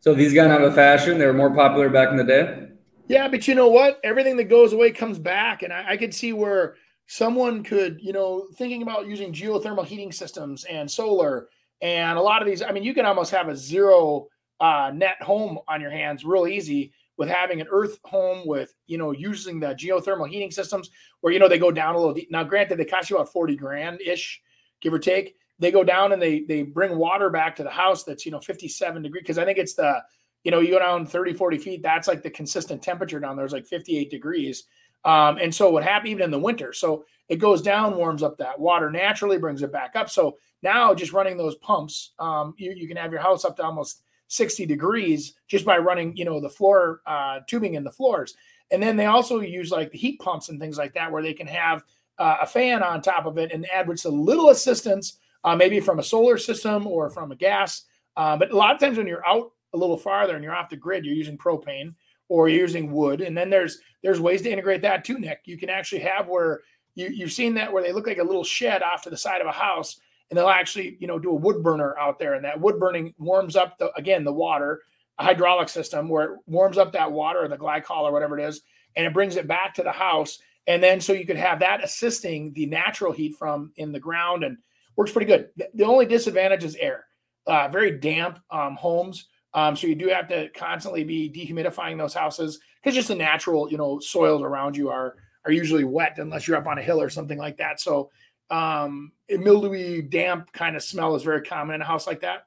So 0.00 0.14
these 0.14 0.32
got 0.32 0.50
out 0.50 0.62
of 0.62 0.74
fashion. 0.74 1.18
They 1.18 1.26
were 1.26 1.32
more 1.32 1.52
popular 1.54 1.88
back 1.88 2.10
in 2.10 2.16
the 2.16 2.24
day. 2.24 2.68
Yeah, 3.08 3.28
but 3.28 3.48
you 3.48 3.54
know 3.54 3.68
what? 3.68 4.00
Everything 4.04 4.36
that 4.36 4.44
goes 4.44 4.72
away 4.72 4.90
comes 4.92 5.18
back, 5.18 5.62
and 5.62 5.72
I, 5.72 5.90
I 5.90 5.96
could 5.96 6.14
see 6.14 6.32
where 6.32 6.76
someone 7.06 7.62
could, 7.62 8.00
you 8.00 8.12
know, 8.12 8.46
thinking 8.56 8.82
about 8.82 9.06
using 9.06 9.32
geothermal 9.32 9.84
heating 9.84 10.12
systems 10.12 10.64
and 10.64 10.90
solar 10.90 11.48
and 11.80 12.18
a 12.18 12.22
lot 12.22 12.42
of 12.42 12.48
these. 12.48 12.62
I 12.62 12.72
mean, 12.72 12.82
you 12.82 12.94
can 12.94 13.06
almost 13.06 13.30
have 13.30 13.48
a 13.48 13.56
zero 13.56 14.26
uh, 14.60 14.90
net 14.94 15.22
home 15.22 15.58
on 15.68 15.80
your 15.80 15.90
hands 15.90 16.24
real 16.24 16.46
easy 16.46 16.92
with 17.16 17.28
having 17.28 17.60
an 17.60 17.68
earth 17.70 17.98
home 18.04 18.46
with 18.46 18.74
you 18.86 18.98
know 18.98 19.12
using 19.12 19.60
the 19.60 19.68
geothermal 19.68 20.28
heating 20.28 20.50
systems 20.50 20.90
where 21.20 21.32
you 21.32 21.38
know 21.38 21.48
they 21.48 21.58
go 21.58 21.70
down 21.70 21.94
a 21.94 21.98
little 21.98 22.14
deep. 22.14 22.30
now 22.30 22.44
granted 22.44 22.78
they 22.78 22.84
cost 22.84 23.10
you 23.10 23.16
about 23.16 23.32
40 23.32 23.56
grand 23.56 24.00
ish 24.00 24.40
give 24.80 24.92
or 24.92 24.98
take. 24.98 25.36
They 25.58 25.70
go 25.70 25.82
down 25.82 26.12
and 26.12 26.20
they 26.20 26.40
they 26.40 26.62
bring 26.62 26.98
water 26.98 27.30
back 27.30 27.56
to 27.56 27.62
the 27.62 27.70
house 27.70 28.04
that's 28.04 28.26
you 28.26 28.32
know 28.32 28.40
57 28.40 29.02
degree 29.02 29.20
because 29.20 29.38
i 29.38 29.44
think 29.44 29.58
it's 29.58 29.74
the 29.74 30.02
you 30.44 30.50
know 30.50 30.60
you 30.60 30.70
go 30.70 30.78
down 30.78 31.06
30 31.06 31.32
40 31.32 31.58
feet 31.58 31.82
that's 31.82 32.08
like 32.08 32.22
the 32.22 32.30
consistent 32.30 32.82
temperature 32.82 33.18
down 33.18 33.36
there 33.36 33.46
is 33.46 33.52
like 33.52 33.66
58 33.66 34.10
degrees. 34.10 34.64
Um, 35.04 35.38
and 35.38 35.54
so 35.54 35.70
what 35.70 35.84
happened 35.84 36.10
even 36.10 36.24
in 36.24 36.30
the 36.30 36.38
winter 36.38 36.72
so 36.72 37.04
it 37.28 37.36
goes 37.36 37.62
down 37.62 37.96
warms 37.96 38.22
up 38.22 38.36
that 38.38 38.58
water 38.58 38.90
naturally 38.90 39.38
brings 39.38 39.62
it 39.62 39.72
back 39.72 39.94
up. 39.94 40.10
So 40.10 40.36
now 40.62 40.94
just 40.94 41.12
running 41.12 41.36
those 41.36 41.54
pumps 41.56 42.12
um, 42.18 42.54
you, 42.58 42.72
you 42.76 42.88
can 42.88 42.96
have 42.96 43.12
your 43.12 43.20
house 43.20 43.44
up 43.44 43.56
to 43.56 43.62
almost 43.62 44.02
60 44.28 44.66
degrees 44.66 45.34
just 45.48 45.64
by 45.64 45.78
running, 45.78 46.16
you 46.16 46.24
know, 46.24 46.40
the 46.40 46.48
floor 46.48 47.00
uh, 47.06 47.40
tubing 47.46 47.74
in 47.74 47.84
the 47.84 47.90
floors. 47.90 48.34
And 48.70 48.82
then 48.82 48.96
they 48.96 49.06
also 49.06 49.40
use 49.40 49.70
like 49.70 49.92
the 49.92 49.98
heat 49.98 50.20
pumps 50.20 50.48
and 50.48 50.60
things 50.60 50.78
like 50.78 50.94
that, 50.94 51.10
where 51.10 51.22
they 51.22 51.34
can 51.34 51.46
have 51.46 51.84
uh, 52.18 52.38
a 52.40 52.46
fan 52.46 52.82
on 52.82 53.00
top 53.00 53.26
of 53.26 53.38
it 53.38 53.52
and 53.52 53.66
add 53.70 53.86
with 53.86 54.04
a 54.04 54.08
little 54.08 54.50
assistance, 54.50 55.18
uh, 55.44 55.54
maybe 55.54 55.80
from 55.80 55.98
a 55.98 56.02
solar 56.02 56.38
system 56.38 56.86
or 56.86 57.10
from 57.10 57.30
a 57.32 57.36
gas. 57.36 57.82
Uh, 58.16 58.36
but 58.36 58.50
a 58.50 58.56
lot 58.56 58.74
of 58.74 58.80
times 58.80 58.98
when 58.98 59.06
you're 59.06 59.26
out 59.26 59.52
a 59.74 59.76
little 59.76 59.96
farther 59.96 60.34
and 60.34 60.42
you're 60.42 60.54
off 60.54 60.70
the 60.70 60.76
grid, 60.76 61.04
you're 61.04 61.14
using 61.14 61.38
propane 61.38 61.94
or 62.28 62.48
you're 62.48 62.62
using 62.62 62.90
wood. 62.90 63.20
And 63.20 63.36
then 63.36 63.50
there's 63.50 63.78
there's 64.02 64.20
ways 64.20 64.42
to 64.42 64.50
integrate 64.50 64.82
that 64.82 65.04
too, 65.04 65.18
Nick. 65.18 65.42
You 65.44 65.56
can 65.56 65.70
actually 65.70 66.00
have 66.00 66.26
where 66.26 66.62
you, 66.94 67.08
you've 67.08 67.32
seen 67.32 67.54
that 67.54 67.72
where 67.72 67.82
they 67.82 67.92
look 67.92 68.06
like 68.06 68.18
a 68.18 68.24
little 68.24 68.44
shed 68.44 68.82
off 68.82 69.02
to 69.02 69.10
the 69.10 69.16
side 69.16 69.40
of 69.40 69.46
a 69.46 69.52
house 69.52 70.00
and 70.30 70.38
they'll 70.38 70.48
actually 70.48 70.96
you 71.00 71.06
know 71.06 71.18
do 71.18 71.30
a 71.30 71.34
wood 71.34 71.62
burner 71.62 71.96
out 71.98 72.18
there 72.18 72.34
and 72.34 72.44
that 72.44 72.60
wood 72.60 72.78
burning 72.78 73.14
warms 73.18 73.56
up 73.56 73.78
the 73.78 73.92
again 73.96 74.24
the 74.24 74.32
water 74.32 74.80
a 75.18 75.24
hydronic 75.24 75.68
system 75.68 76.08
where 76.08 76.24
it 76.24 76.40
warms 76.46 76.78
up 76.78 76.92
that 76.92 77.10
water 77.10 77.44
or 77.44 77.48
the 77.48 77.56
glycol 77.56 78.02
or 78.02 78.12
whatever 78.12 78.38
it 78.38 78.46
is 78.46 78.62
and 78.96 79.06
it 79.06 79.12
brings 79.12 79.36
it 79.36 79.46
back 79.46 79.74
to 79.74 79.82
the 79.82 79.92
house. 79.92 80.38
And 80.66 80.82
then 80.82 81.00
so 81.00 81.12
you 81.12 81.26
could 81.26 81.36
have 81.36 81.60
that 81.60 81.84
assisting 81.84 82.52
the 82.54 82.66
natural 82.66 83.12
heat 83.12 83.36
from 83.38 83.72
in 83.76 83.92
the 83.92 84.00
ground 84.00 84.42
and 84.42 84.58
works 84.96 85.12
pretty 85.12 85.26
good. 85.26 85.50
The 85.74 85.84
only 85.84 86.06
disadvantage 86.06 86.64
is 86.64 86.74
air 86.76 87.04
uh, 87.46 87.68
very 87.68 87.92
damp 87.92 88.40
um, 88.50 88.74
homes. 88.74 89.28
Um, 89.54 89.76
so 89.76 89.86
you 89.86 89.94
do 89.94 90.08
have 90.08 90.28
to 90.28 90.48
constantly 90.50 91.04
be 91.04 91.30
dehumidifying 91.30 91.96
those 91.96 92.12
houses 92.12 92.58
because 92.82 92.94
just 92.94 93.08
the 93.08 93.14
natural 93.14 93.70
you 93.70 93.78
know 93.78 94.00
soils 94.00 94.42
around 94.42 94.76
you 94.76 94.88
are 94.90 95.14
are 95.44 95.52
usually 95.52 95.84
wet 95.84 96.18
unless 96.18 96.48
you're 96.48 96.56
up 96.56 96.66
on 96.66 96.78
a 96.78 96.82
hill 96.82 97.00
or 97.00 97.08
something 97.08 97.38
like 97.38 97.56
that. 97.58 97.80
So 97.80 98.10
um, 98.50 99.12
a 99.28 99.36
mildewy, 99.36 100.02
damp 100.02 100.52
kind 100.52 100.76
of 100.76 100.82
smell 100.82 101.14
is 101.14 101.22
very 101.22 101.42
common 101.42 101.74
in 101.76 101.82
a 101.82 101.84
house 101.84 102.06
like 102.06 102.20
that. 102.20 102.46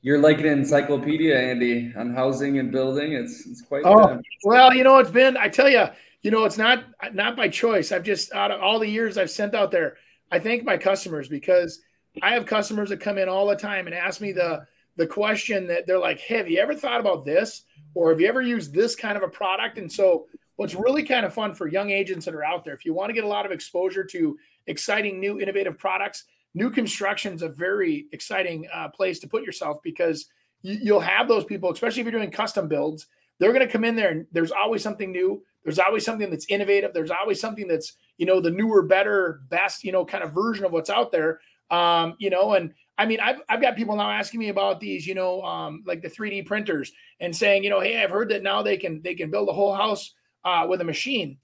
You're 0.00 0.18
like 0.18 0.38
an 0.38 0.46
encyclopedia, 0.46 1.36
Andy, 1.36 1.92
on 1.96 2.14
housing 2.14 2.58
and 2.58 2.70
building. 2.70 3.12
It's 3.12 3.46
it's 3.46 3.62
quite. 3.62 3.82
Oh 3.84 4.20
well, 4.44 4.72
you 4.72 4.84
know, 4.84 4.98
it's 4.98 5.10
been. 5.10 5.36
I 5.36 5.48
tell 5.48 5.68
you, 5.68 5.86
you 6.22 6.30
know, 6.30 6.44
it's 6.44 6.58
not 6.58 6.84
not 7.12 7.36
by 7.36 7.48
choice. 7.48 7.90
I've 7.90 8.04
just 8.04 8.32
out 8.32 8.50
of 8.50 8.60
all 8.60 8.78
the 8.78 8.88
years 8.88 9.18
I've 9.18 9.30
sent 9.30 9.54
out 9.54 9.70
there, 9.70 9.96
I 10.30 10.38
thank 10.38 10.64
my 10.64 10.76
customers 10.76 11.28
because 11.28 11.80
I 12.22 12.32
have 12.32 12.46
customers 12.46 12.90
that 12.90 13.00
come 13.00 13.18
in 13.18 13.28
all 13.28 13.46
the 13.46 13.56
time 13.56 13.86
and 13.86 13.94
ask 13.94 14.20
me 14.20 14.32
the 14.32 14.64
the 14.96 15.06
question 15.06 15.66
that 15.66 15.86
they're 15.86 15.98
like, 15.98 16.20
hey, 16.20 16.36
"Have 16.38 16.50
you 16.50 16.60
ever 16.60 16.74
thought 16.74 17.00
about 17.00 17.24
this?" 17.24 17.64
or 17.94 18.10
"Have 18.10 18.20
you 18.20 18.28
ever 18.28 18.40
used 18.40 18.72
this 18.72 18.94
kind 18.94 19.16
of 19.16 19.24
a 19.24 19.28
product?" 19.28 19.78
And 19.78 19.90
so 19.90 20.26
what's 20.58 20.74
really 20.74 21.04
kind 21.04 21.24
of 21.24 21.32
fun 21.32 21.54
for 21.54 21.68
young 21.68 21.90
agents 21.90 22.24
that 22.24 22.34
are 22.34 22.44
out 22.44 22.64
there, 22.64 22.74
if 22.74 22.84
you 22.84 22.92
want 22.92 23.08
to 23.08 23.14
get 23.14 23.22
a 23.22 23.28
lot 23.28 23.46
of 23.46 23.52
exposure 23.52 24.02
to 24.02 24.36
exciting 24.66 25.20
new 25.20 25.40
innovative 25.40 25.78
products, 25.78 26.24
new 26.52 26.68
construction 26.68 27.32
is 27.32 27.42
a 27.42 27.48
very 27.48 28.08
exciting 28.10 28.66
uh, 28.74 28.88
place 28.88 29.20
to 29.20 29.28
put 29.28 29.44
yourself 29.44 29.80
because 29.84 30.26
you, 30.62 30.92
will 30.92 31.00
have 31.00 31.28
those 31.28 31.44
people, 31.44 31.70
especially 31.70 32.00
if 32.00 32.06
you're 32.06 32.20
doing 32.20 32.32
custom 32.32 32.66
builds. 32.66 33.06
They're 33.38 33.52
going 33.52 33.64
to 33.64 33.72
come 33.72 33.84
in 33.84 33.94
there, 33.94 34.10
and 34.10 34.26
there's 34.32 34.50
always 34.50 34.82
something 34.82 35.12
new. 35.12 35.44
There's 35.62 35.78
always 35.78 36.04
something 36.04 36.28
that's 36.28 36.46
innovative. 36.48 36.92
There's 36.92 37.12
always 37.12 37.40
something 37.40 37.68
that's 37.68 37.92
you 38.16 38.26
know 38.26 38.40
the 38.40 38.50
newer, 38.50 38.82
better, 38.82 39.42
best 39.48 39.84
you 39.84 39.92
know 39.92 40.04
kind 40.04 40.24
of 40.24 40.32
version 40.32 40.64
of 40.64 40.72
what's 40.72 40.90
out 40.90 41.12
there. 41.12 41.40
Um, 41.70 42.16
you 42.18 42.30
know, 42.30 42.54
and 42.54 42.74
I 42.96 43.06
mean, 43.06 43.20
I've, 43.20 43.42
I've 43.48 43.62
got 43.62 43.76
people 43.76 43.94
now 43.94 44.10
asking 44.10 44.40
me 44.40 44.48
about 44.48 44.80
these, 44.80 45.06
you 45.06 45.14
know, 45.14 45.40
um, 45.42 45.84
like 45.86 46.02
the 46.02 46.10
3D 46.10 46.46
printers 46.46 46.90
and 47.20 47.36
saying, 47.36 47.62
you 47.62 47.70
know, 47.70 47.78
hey, 47.78 48.02
I've 48.02 48.10
heard 48.10 48.30
that 48.30 48.42
now 48.42 48.62
they 48.62 48.76
can 48.76 49.02
they 49.02 49.14
can 49.14 49.30
build 49.30 49.48
a 49.48 49.52
whole 49.52 49.72
house 49.72 50.14
uh, 50.44 50.66
with 50.68 50.80
a 50.80 50.84
machine. 50.84 51.38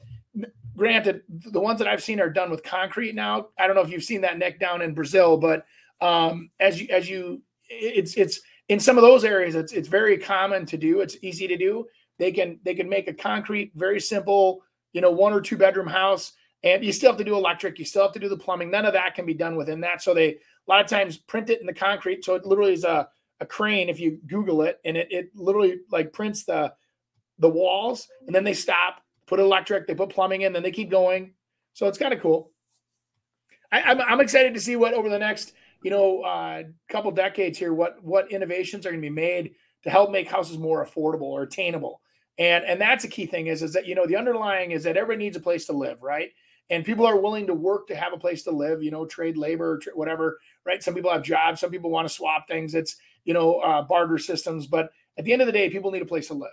Granted, 0.77 1.23
the 1.29 1.61
ones 1.61 1.79
that 1.79 1.89
I've 1.89 2.03
seen 2.03 2.21
are 2.21 2.31
done 2.31 2.51
with 2.51 2.63
concrete 2.65 3.15
now. 3.15 3.49
I 3.59 3.67
don't 3.67 3.77
know 3.77 3.83
if 3.83 3.91
you've 3.91 4.03
seen 4.03 4.23
that 4.23 4.39
Nick 4.39 4.59
down 4.59 4.83
in 4.83 4.95
Brazil, 4.95 5.37
but 5.37 5.65
um, 6.01 6.51
as 6.59 6.81
you 6.81 6.89
as 6.91 7.09
you, 7.09 7.43
it's 7.69 8.15
it's 8.17 8.41
in 8.69 8.81
some 8.81 8.97
of 8.97 9.03
those 9.03 9.25
areas, 9.25 9.55
it's 9.55 9.73
it's 9.73 9.89
very 9.89 10.19
common 10.19 10.67
to 10.67 10.77
do. 10.77 11.01
It's 11.01 11.17
easy 11.23 11.47
to 11.47 11.57
do. 11.57 11.87
They 12.19 12.33
can 12.33 12.59
they 12.65 12.75
can 12.75 12.89
make 12.89 13.09
a 13.09 13.15
concrete, 13.15 13.73
very 13.75 14.01
simple, 14.01 14.63
you 14.93 15.01
know, 15.01 15.11
one 15.11 15.33
or 15.33 15.41
two 15.41 15.57
bedroom 15.57 15.87
house, 15.87 16.33
and 16.63 16.85
you 16.85 16.93
still 16.93 17.11
have 17.11 17.19
to 17.19 17.25
do 17.25 17.37
electric. 17.37 17.79
You 17.79 17.85
still 17.85 18.03
have 18.03 18.13
to 18.13 18.19
do 18.19 18.29
the 18.29 18.37
plumbing. 18.37 18.71
None 18.71 18.87
of 18.87 18.95
that 18.95 19.15
can 19.15 19.27
be 19.27 19.35
done 19.35 19.57
within 19.57 19.81
that. 19.81 20.03
So 20.03 20.15
they 20.15 20.29
a 20.29 20.37
lot 20.67 20.81
of 20.81 20.87
times 20.89 21.19
print 21.19 21.51
it 21.51 21.61
in 21.61 21.67
the 21.67 21.75
concrete. 21.75 22.25
So 22.25 22.35
it 22.35 22.47
literally 22.47 22.73
is 22.73 22.85
a 22.85 23.09
a 23.41 23.47
crane 23.47 23.89
if 23.89 24.01
you 24.01 24.19
Google 24.27 24.63
it, 24.63 24.81
and 24.85 24.97
it 24.97 25.09
it 25.11 25.31
literally 25.35 25.81
like 25.91 26.13
prints 26.13 26.45
the 26.45 26.73
the 27.39 27.49
walls 27.49 28.09
and 28.27 28.35
then 28.35 28.45
they 28.45 28.55
stop, 28.55 29.03
put 29.27 29.41
electric, 29.41 29.87
they 29.87 29.95
put 29.95 30.11
plumbing 30.11 30.43
in, 30.43 30.53
then 30.53 30.63
they 30.63 30.71
keep 30.71 30.91
going. 30.91 31.33
So 31.73 31.87
it's 31.87 31.99
kind 31.99 32.15
of 32.15 32.21
cool. 32.21 32.51
I, 33.73 33.81
am 33.81 34.01
I'm, 34.01 34.13
I'm 34.13 34.21
excited 34.21 34.55
to 34.55 34.61
see 34.61 34.77
what 34.77 34.95
over 34.95 35.09
the 35.09 35.19
next 35.19 35.53
you 35.83 35.91
know 35.91 36.23
uh, 36.23 36.63
couple 36.89 37.11
decades 37.11 37.59
here 37.59 37.75
what 37.75 38.03
what 38.03 38.31
innovations 38.31 38.87
are 38.87 38.91
going 38.91 39.03
to 39.03 39.07
be 39.07 39.15
made 39.15 39.55
to 39.83 39.91
help 39.91 40.11
make 40.11 40.29
houses 40.29 40.59
more 40.59 40.85
affordable 40.85 41.23
or 41.23 41.43
attainable. 41.43 42.01
And 42.39 42.65
and 42.65 42.81
that's 42.81 43.05
a 43.05 43.09
key 43.09 43.27
thing 43.27 43.47
is 43.47 43.63
is 43.63 43.73
that 43.75 43.87
you 43.87 43.95
know 43.95 44.07
the 44.07 44.17
underlying 44.17 44.73
is 44.73 44.83
that 44.85 44.97
everybody 44.97 45.25
needs 45.25 45.37
a 45.37 45.41
place 45.41 45.67
to 45.67 45.73
live, 45.73 46.03
right? 46.03 46.31
And 46.71 46.85
people 46.85 47.07
are 47.07 47.21
willing 47.21 47.47
to 47.49 47.55
work 47.55 47.87
to 47.89 47.95
have 47.95 48.15
a 48.15 48.19
place 48.19 48.43
to 48.45 48.51
live, 48.51 48.83
you 48.83 48.91
know, 48.91 49.05
trade 49.05 49.37
labor, 49.37 49.79
tra- 49.79 49.93
whatever, 49.95 50.39
right? 50.65 50.83
Some 50.83 50.95
people 50.95 51.13
have 51.13 51.23
jobs, 51.23 51.61
some 51.61 51.71
people 51.71 51.91
want 51.91 52.09
to 52.09 52.15
swap 52.15 52.49
things. 52.49 52.75
It's 52.75 52.97
you 53.25 53.35
know 53.35 53.61
uh, 53.61 53.83
barter 53.83 54.19
systems, 54.19 54.67
but 54.67 54.91
at 55.17 55.25
the 55.25 55.33
end 55.33 55.43
of 55.43 55.47
the 55.47 55.53
day, 55.53 55.71
people 55.71 55.91
need 55.91 56.03
a 56.03 56.07
place 56.07 56.29
to 56.29 56.35
live. 56.35 56.51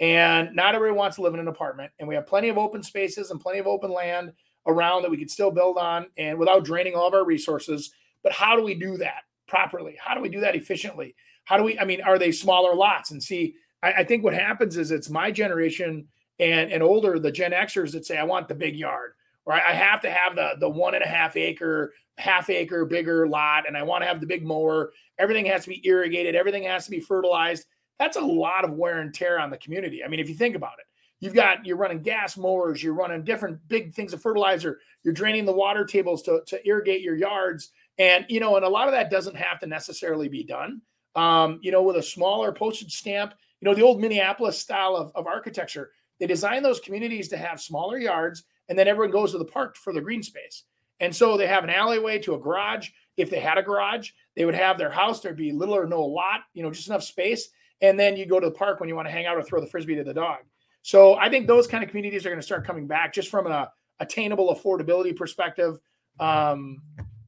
And 0.00 0.54
not 0.54 0.74
everybody 0.74 0.96
wants 0.96 1.16
to 1.16 1.22
live 1.22 1.34
in 1.34 1.40
an 1.40 1.48
apartment. 1.48 1.92
And 1.98 2.08
we 2.08 2.14
have 2.14 2.26
plenty 2.26 2.48
of 2.48 2.58
open 2.58 2.82
spaces 2.82 3.30
and 3.30 3.40
plenty 3.40 3.58
of 3.58 3.66
open 3.66 3.92
land 3.92 4.32
around 4.66 5.02
that 5.02 5.10
we 5.10 5.16
could 5.16 5.30
still 5.30 5.50
build 5.50 5.78
on 5.78 6.06
and 6.16 6.38
without 6.38 6.64
draining 6.64 6.94
all 6.94 7.06
of 7.06 7.14
our 7.14 7.24
resources. 7.24 7.92
But 8.22 8.32
how 8.32 8.56
do 8.56 8.62
we 8.62 8.74
do 8.74 8.96
that 8.98 9.22
properly? 9.46 9.96
How 10.02 10.14
do 10.14 10.20
we 10.20 10.28
do 10.28 10.40
that 10.40 10.56
efficiently? 10.56 11.14
How 11.44 11.56
do 11.56 11.62
we, 11.62 11.78
I 11.78 11.84
mean, 11.84 12.00
are 12.00 12.18
they 12.18 12.32
smaller 12.32 12.74
lots? 12.74 13.10
And 13.10 13.22
see, 13.22 13.54
I, 13.82 13.92
I 13.92 14.04
think 14.04 14.24
what 14.24 14.34
happens 14.34 14.76
is 14.76 14.90
it's 14.90 15.10
my 15.10 15.30
generation 15.30 16.08
and, 16.40 16.72
and 16.72 16.82
older, 16.82 17.18
the 17.18 17.30
Gen 17.30 17.52
Xers 17.52 17.92
that 17.92 18.06
say, 18.06 18.18
I 18.18 18.24
want 18.24 18.48
the 18.48 18.54
big 18.54 18.74
yard, 18.74 19.12
I, 19.48 19.60
I 19.68 19.72
have 19.72 20.00
to 20.00 20.10
have 20.10 20.34
the, 20.34 20.54
the 20.58 20.68
one 20.68 20.94
and 20.94 21.04
a 21.04 21.08
half 21.08 21.36
acre, 21.36 21.92
half 22.18 22.50
acre, 22.50 22.84
bigger 22.84 23.28
lot, 23.28 23.68
and 23.68 23.76
I 23.76 23.82
want 23.82 24.02
to 24.02 24.08
have 24.08 24.20
the 24.20 24.26
big 24.26 24.44
mower. 24.44 24.92
Everything 25.18 25.46
has 25.46 25.62
to 25.64 25.68
be 25.68 25.82
irrigated, 25.84 26.34
everything 26.34 26.64
has 26.64 26.86
to 26.86 26.90
be 26.90 27.00
fertilized 27.00 27.66
that's 27.98 28.16
a 28.16 28.20
lot 28.20 28.64
of 28.64 28.72
wear 28.72 29.00
and 29.00 29.14
tear 29.14 29.38
on 29.38 29.50
the 29.50 29.58
community. 29.58 30.02
I 30.04 30.08
mean, 30.08 30.20
if 30.20 30.28
you 30.28 30.34
think 30.34 30.56
about 30.56 30.78
it, 30.78 30.86
you've 31.20 31.34
got 31.34 31.64
you're 31.64 31.76
running 31.76 32.02
gas 32.02 32.36
mowers, 32.36 32.82
you're 32.82 32.94
running 32.94 33.24
different 33.24 33.58
big 33.68 33.94
things 33.94 34.12
of 34.12 34.20
fertilizer, 34.20 34.80
you're 35.02 35.14
draining 35.14 35.44
the 35.44 35.52
water 35.52 35.84
tables 35.84 36.22
to, 36.22 36.42
to 36.46 36.66
irrigate 36.66 37.02
your 37.02 37.16
yards, 37.16 37.70
And, 37.98 38.26
you 38.28 38.40
know, 38.40 38.56
and 38.56 38.64
a 38.64 38.68
lot 38.68 38.88
of 38.88 38.92
that 38.92 39.10
doesn't 39.10 39.36
have 39.36 39.60
to 39.60 39.66
necessarily 39.66 40.28
be 40.28 40.44
done. 40.44 40.80
Um, 41.14 41.60
you 41.62 41.70
know, 41.70 41.82
with 41.82 41.96
a 41.96 42.02
smaller 42.02 42.52
postage 42.52 42.96
stamp, 42.96 43.34
you 43.60 43.66
know, 43.66 43.74
the 43.74 43.82
old 43.82 44.00
Minneapolis 44.00 44.58
style 44.58 44.96
of, 44.96 45.12
of 45.14 45.26
architecture, 45.26 45.92
they 46.18 46.26
design 46.26 46.62
those 46.62 46.80
communities 46.80 47.28
to 47.28 47.36
have 47.36 47.60
smaller 47.60 47.98
yards 47.98 48.44
and 48.68 48.78
then 48.78 48.88
everyone 48.88 49.12
goes 49.12 49.32
to 49.32 49.38
the 49.38 49.44
park 49.44 49.76
for 49.76 49.92
the 49.92 50.00
green 50.00 50.22
space. 50.22 50.64
And 51.00 51.14
so 51.14 51.36
they 51.36 51.46
have 51.46 51.64
an 51.64 51.70
alleyway 51.70 52.18
to 52.20 52.34
a 52.34 52.38
garage. 52.38 52.90
If 53.16 53.30
they 53.30 53.40
had 53.40 53.58
a 53.58 53.62
garage, 53.62 54.10
they 54.36 54.44
would 54.44 54.54
have 54.54 54.78
their 54.78 54.90
house. 54.90 55.20
There'd 55.20 55.36
be 55.36 55.52
little 55.52 55.76
or 55.76 55.86
no 55.86 56.04
lot, 56.04 56.40
you 56.54 56.62
know, 56.62 56.70
just 56.70 56.88
enough 56.88 57.02
space. 57.02 57.48
And 57.84 58.00
then 58.00 58.16
you 58.16 58.24
go 58.24 58.40
to 58.40 58.46
the 58.46 58.54
park 58.54 58.80
when 58.80 58.88
you 58.88 58.96
want 58.96 59.08
to 59.08 59.12
hang 59.12 59.26
out 59.26 59.36
or 59.36 59.42
throw 59.42 59.60
the 59.60 59.66
frisbee 59.66 59.94
to 59.96 60.04
the 60.04 60.14
dog. 60.14 60.38
So 60.80 61.14
I 61.14 61.28
think 61.28 61.46
those 61.46 61.66
kind 61.66 61.84
of 61.84 61.90
communities 61.90 62.24
are 62.24 62.30
going 62.30 62.40
to 62.40 62.46
start 62.46 62.66
coming 62.66 62.86
back 62.86 63.12
just 63.12 63.28
from 63.28 63.46
an 63.46 63.66
attainable 64.00 64.54
affordability 64.54 65.14
perspective. 65.14 65.78
Um, 66.18 66.80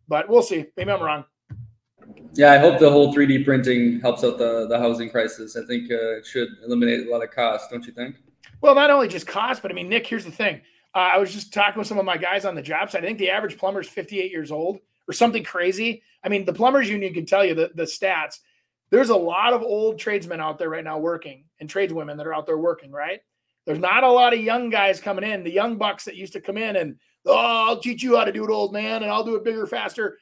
but 0.09 0.29
we'll 0.29 0.43
see. 0.43 0.67
Maybe 0.77 0.91
I'm 0.91 1.03
wrong. 1.03 1.25
Yeah, 2.33 2.53
I 2.53 2.59
hope 2.59 2.79
the 2.79 2.91
whole 2.91 3.15
3D 3.15 3.45
printing 3.45 4.01
helps 4.01 4.25
out 4.25 4.39
the, 4.39 4.67
the 4.69 4.79
housing 4.79 5.11
crisis. 5.11 5.57
I 5.57 5.65
think 5.67 5.91
uh, 5.91 6.19
it 6.19 6.27
should 6.27 6.49
eliminate 6.65 7.07
a 7.07 7.11
lot 7.11 7.23
of 7.23 7.31
costs, 7.31 7.69
don't 7.71 7.85
you 7.87 7.93
think? 7.93 8.17
Well, 8.63 8.75
not 8.75 8.91
only 8.91 9.09
just 9.09 9.27
cost, 9.27 9.61
but 9.63 9.71
I 9.71 9.75
mean, 9.75 9.89
Nick, 9.89 10.07
here's 10.07 10.25
the 10.25 10.31
thing. 10.31 10.61
Uh, 10.95 11.11
I 11.15 11.19
was 11.19 11.33
just 11.33 11.53
talking 11.53 11.79
with 11.79 11.89
some 11.89 11.99
of 11.99 12.07
my 12.07 12.17
guys 12.17 12.47
on 12.47 12.55
the 12.55 12.63
job 12.63 12.91
site. 12.91 13.03
I 13.03 13.07
think 13.07 13.19
the 13.19 13.31
average 13.31 13.59
plumber 13.59 13.81
is 13.81 13.89
58 13.89 14.31
years 14.31 14.51
old 14.51 14.79
or 15.07 15.13
something 15.13 15.45
crazy. 15.45 16.03
I 16.25 16.29
mean, 16.29 16.45
the 16.45 16.53
plumbers 16.53 16.89
union 16.89 17.13
can 17.13 17.27
tell 17.27 17.45
you 17.45 17.55
the, 17.55 17.71
the 17.75 17.83
stats. 17.83 18.41
There's 18.91 19.11
a 19.11 19.17
lot 19.17 19.53
of 19.53 19.63
old 19.63 19.99
tradesmen 19.99 20.41
out 20.41 20.59
there 20.59 20.71
right 20.71 20.85
now 20.85 20.99
working 20.99 21.45
and 21.61 21.69
tradeswomen 21.69 22.17
that 22.17 22.27
are 22.27 22.35
out 22.35 22.47
there 22.47 22.59
working, 22.59 22.93
right? 22.93 23.21
There's 23.67 23.79
not 23.81 24.05
a 24.05 24.11
lot 24.11 24.33
of 24.33 24.41
young 24.41 24.71
guys 24.71 25.01
coming 25.01 25.25
in, 25.25 25.43
the 25.43 25.51
young 25.51 25.77
bucks 25.77 26.05
that 26.05 26.17
used 26.17 26.33
to 26.35 26.41
come 26.41 26.57
in 26.57 26.77
and, 26.77 26.97
oh, 27.27 27.67
I'll 27.67 27.81
teach 27.81 28.03
you 28.03 28.17
how 28.17 28.25
to 28.25 28.33
do 28.33 28.45
it, 28.45 28.51
old 28.51 28.73
man, 28.73 29.03
and 29.03 29.11
I'll 29.11 29.25
do 29.25 29.35
it 29.35 29.45
bigger, 29.45 29.67
faster. 29.67 30.19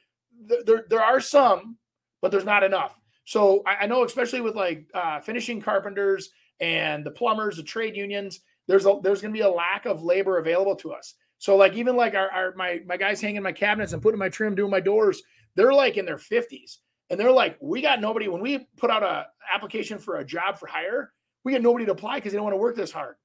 There, 0.65 0.85
there 0.89 1.03
are 1.03 1.19
some, 1.19 1.77
but 2.21 2.31
there's 2.31 2.45
not 2.45 2.63
enough. 2.63 2.99
So 3.25 3.63
I, 3.65 3.85
know, 3.85 4.03
especially 4.03 4.41
with 4.41 4.55
like 4.55 4.87
uh, 4.93 5.19
finishing 5.19 5.61
carpenters 5.61 6.29
and 6.59 7.05
the 7.05 7.11
plumbers, 7.11 7.57
the 7.57 7.63
trade 7.63 7.95
unions, 7.95 8.39
there's 8.67 8.85
a, 8.85 8.99
there's 9.03 9.21
going 9.21 9.33
to 9.33 9.37
be 9.37 9.43
a 9.43 9.49
lack 9.49 9.85
of 9.85 10.03
labor 10.03 10.39
available 10.39 10.75
to 10.77 10.93
us. 10.93 11.15
So 11.37 11.55
like 11.55 11.73
even 11.73 11.95
like 11.95 12.15
our, 12.15 12.29
our 12.31 12.55
my 12.55 12.81
my 12.85 12.97
guys 12.97 13.21
hanging 13.21 13.43
my 13.43 13.51
cabinets 13.51 13.93
and 13.93 14.01
putting 14.01 14.19
my 14.19 14.29
trim, 14.29 14.55
doing 14.55 14.71
my 14.71 14.79
doors, 14.79 15.21
they're 15.55 15.73
like 15.73 15.97
in 15.97 16.05
their 16.05 16.17
50s. 16.17 16.77
And 17.09 17.19
they're 17.19 17.31
like, 17.31 17.57
we 17.61 17.81
got 17.81 18.01
nobody. 18.01 18.27
When 18.27 18.41
we 18.41 18.67
put 18.77 18.89
out 18.89 19.03
a 19.03 19.27
application 19.53 19.99
for 19.99 20.17
a 20.17 20.25
job 20.25 20.57
for 20.57 20.67
hire, 20.67 21.11
we 21.43 21.51
get 21.51 21.61
nobody 21.61 21.85
to 21.85 21.91
apply 21.91 22.15
because 22.15 22.31
they 22.31 22.37
don't 22.37 22.45
want 22.45 22.55
to 22.55 22.61
work 22.61 22.75
this 22.75 22.91
hard. 22.91 23.15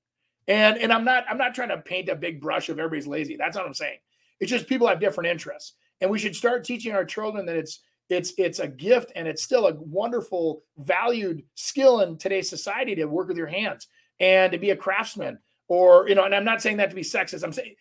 And 0.48 0.78
and 0.78 0.92
I'm 0.92 1.04
not 1.04 1.24
I'm 1.28 1.38
not 1.38 1.54
trying 1.54 1.70
to 1.70 1.78
paint 1.78 2.08
a 2.08 2.14
big 2.14 2.40
brush 2.40 2.68
of 2.68 2.78
everybody's 2.78 3.06
lazy. 3.06 3.36
That's 3.36 3.56
not 3.56 3.64
what 3.64 3.68
I'm 3.68 3.74
saying. 3.74 3.98
It's 4.40 4.50
just 4.50 4.66
people 4.66 4.88
have 4.88 5.00
different 5.00 5.30
interests. 5.30 5.74
And 6.00 6.10
we 6.10 6.18
should 6.18 6.36
start 6.36 6.64
teaching 6.64 6.92
our 6.92 7.04
children 7.04 7.46
that 7.46 7.56
it's 7.56 7.80
it's 8.10 8.34
it's 8.36 8.58
a 8.58 8.68
gift 8.68 9.12
and 9.14 9.26
it's 9.26 9.42
still 9.42 9.68
a 9.68 9.74
wonderful 9.74 10.62
valued 10.78 11.44
skill 11.54 12.00
in 12.00 12.18
today's 12.18 12.50
society 12.50 12.94
to 12.96 13.04
work 13.06 13.28
with 13.28 13.36
your 13.36 13.46
hands 13.46 13.86
and 14.18 14.52
to 14.52 14.58
be 14.58 14.70
a 14.70 14.76
craftsman 14.76 15.38
or 15.68 16.08
you 16.08 16.14
know 16.14 16.24
and 16.24 16.34
i'm 16.34 16.44
not 16.44 16.60
saying 16.60 16.76
that 16.78 16.90
to 16.90 16.96
be 16.96 17.02
sexist 17.02 17.44
i'm 17.44 17.52
saying 17.52 17.74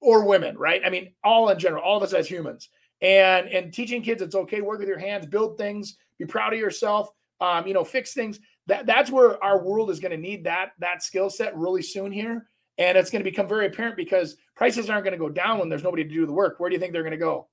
or 0.00 0.26
women 0.26 0.58
right 0.58 0.82
i 0.84 0.90
mean 0.90 1.12
all 1.22 1.48
in 1.48 1.58
general 1.58 1.82
all 1.82 1.96
of 1.96 2.02
us 2.02 2.12
as 2.12 2.28
humans 2.28 2.68
and 3.00 3.48
and 3.48 3.72
teaching 3.72 4.02
kids 4.02 4.22
it's 4.22 4.34
okay 4.34 4.60
work 4.60 4.80
with 4.80 4.88
your 4.88 4.98
hands 4.98 5.24
build 5.26 5.56
things 5.56 5.96
be 6.18 6.26
proud 6.26 6.52
of 6.52 6.58
yourself 6.58 7.10
um, 7.40 7.66
you 7.66 7.74
know 7.74 7.84
fix 7.84 8.12
things. 8.12 8.40
That 8.66 8.86
that's 8.86 9.10
where 9.10 9.42
our 9.42 9.62
world 9.62 9.90
is 9.90 10.00
going 10.00 10.12
to 10.12 10.16
need 10.16 10.44
that 10.44 10.72
that 10.78 11.02
skill 11.02 11.30
set 11.30 11.56
really 11.56 11.82
soon 11.82 12.12
here. 12.12 12.48
And 12.76 12.96
it's 12.96 13.10
going 13.10 13.24
to 13.24 13.28
become 13.28 13.48
very 13.48 13.66
apparent 13.66 13.96
because 13.96 14.36
prices 14.54 14.88
aren't 14.88 15.04
going 15.04 15.12
to 15.12 15.18
go 15.18 15.28
down 15.28 15.58
when 15.58 15.68
there's 15.68 15.82
nobody 15.82 16.04
to 16.04 16.10
do 16.10 16.26
the 16.26 16.32
work. 16.32 16.60
Where 16.60 16.70
do 16.70 16.74
you 16.74 16.80
think 16.80 16.92
they're 16.92 17.02
going 17.02 17.10
to 17.10 17.16
go? 17.16 17.48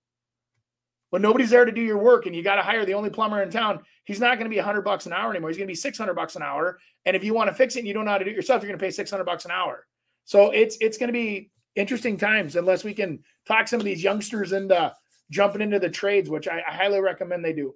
When 1.10 1.22
nobody's 1.22 1.50
there 1.50 1.66
to 1.66 1.72
do 1.72 1.82
your 1.82 1.98
work 1.98 2.28
and 2.28 2.36
you 2.36 2.44
got 2.44 2.56
to 2.56 2.62
hire 2.62 2.86
the 2.86 2.94
only 2.94 3.10
plumber 3.10 3.42
in 3.42 3.50
town 3.50 3.80
he's 4.04 4.20
not 4.20 4.38
going 4.38 4.46
to 4.46 4.52
be 4.52 4.58
100 4.58 4.82
bucks 4.82 5.08
an 5.08 5.14
hour 5.14 5.32
anymore. 5.32 5.50
He's 5.50 5.58
going 5.58 5.68
to 5.68 5.72
be 5.72 5.76
600 5.76 6.14
bucks 6.14 6.36
an 6.36 6.44
hour. 6.44 6.78
And 7.06 7.16
if 7.16 7.24
you 7.24 7.34
want 7.34 7.50
to 7.50 7.56
fix 7.56 7.76
it 7.76 7.80
and 7.80 7.88
you 7.88 7.94
don't 7.94 8.06
know 8.06 8.12
how 8.12 8.20
to 8.20 8.26
do 8.26 8.30
it 8.30 8.36
yourself 8.36 8.62
you're 8.62 8.70
going 8.70 8.78
to 8.78 8.84
pay 8.84 8.92
600 8.92 9.24
bucks 9.24 9.46
an 9.46 9.52
hour. 9.52 9.88
So 10.26 10.52
it's 10.52 10.78
it's 10.80 10.98
going 10.98 11.08
to 11.08 11.14
be 11.14 11.50
interesting 11.76 12.18
times 12.18 12.56
unless 12.56 12.84
we 12.84 12.94
can 12.94 13.24
talk 13.48 13.68
some 13.68 13.80
of 13.80 13.86
these 13.86 14.04
youngsters 14.04 14.52
into 14.52 14.94
jumping 15.30 15.62
into 15.62 15.80
the 15.80 15.90
trades 15.90 16.30
which 16.30 16.48
I, 16.48 16.62
I 16.68 16.74
highly 16.74 17.02
recommend 17.02 17.44
they 17.44 17.54
do 17.54 17.76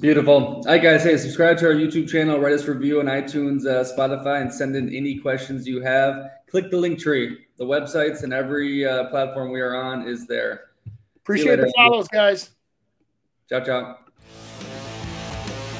Beautiful. 0.00 0.34
All 0.34 0.62
right, 0.66 0.82
guys. 0.82 1.04
Hey, 1.04 1.16
subscribe 1.16 1.56
to 1.58 1.66
our 1.66 1.72
YouTube 1.72 2.08
channel, 2.08 2.38
write 2.38 2.52
us 2.52 2.66
review 2.66 3.00
on 3.00 3.06
iTunes, 3.06 3.66
uh, 3.66 3.82
Spotify, 3.82 4.42
and 4.42 4.52
send 4.52 4.76
in 4.76 4.94
any 4.94 5.18
questions 5.18 5.66
you 5.66 5.80
have. 5.80 6.32
Click 6.50 6.70
the 6.70 6.76
link 6.76 6.98
tree. 6.98 7.46
The 7.56 7.64
websites 7.64 8.22
and 8.22 8.32
every 8.32 8.84
uh, 8.84 9.04
platform 9.08 9.50
we 9.50 9.60
are 9.60 9.74
on 9.74 10.06
is 10.06 10.26
there. 10.26 10.64
Appreciate 11.16 11.56
the 11.56 11.72
follows, 11.74 12.08
guys. 12.08 12.50
Ciao, 13.48 13.60
ciao. 13.60 14.05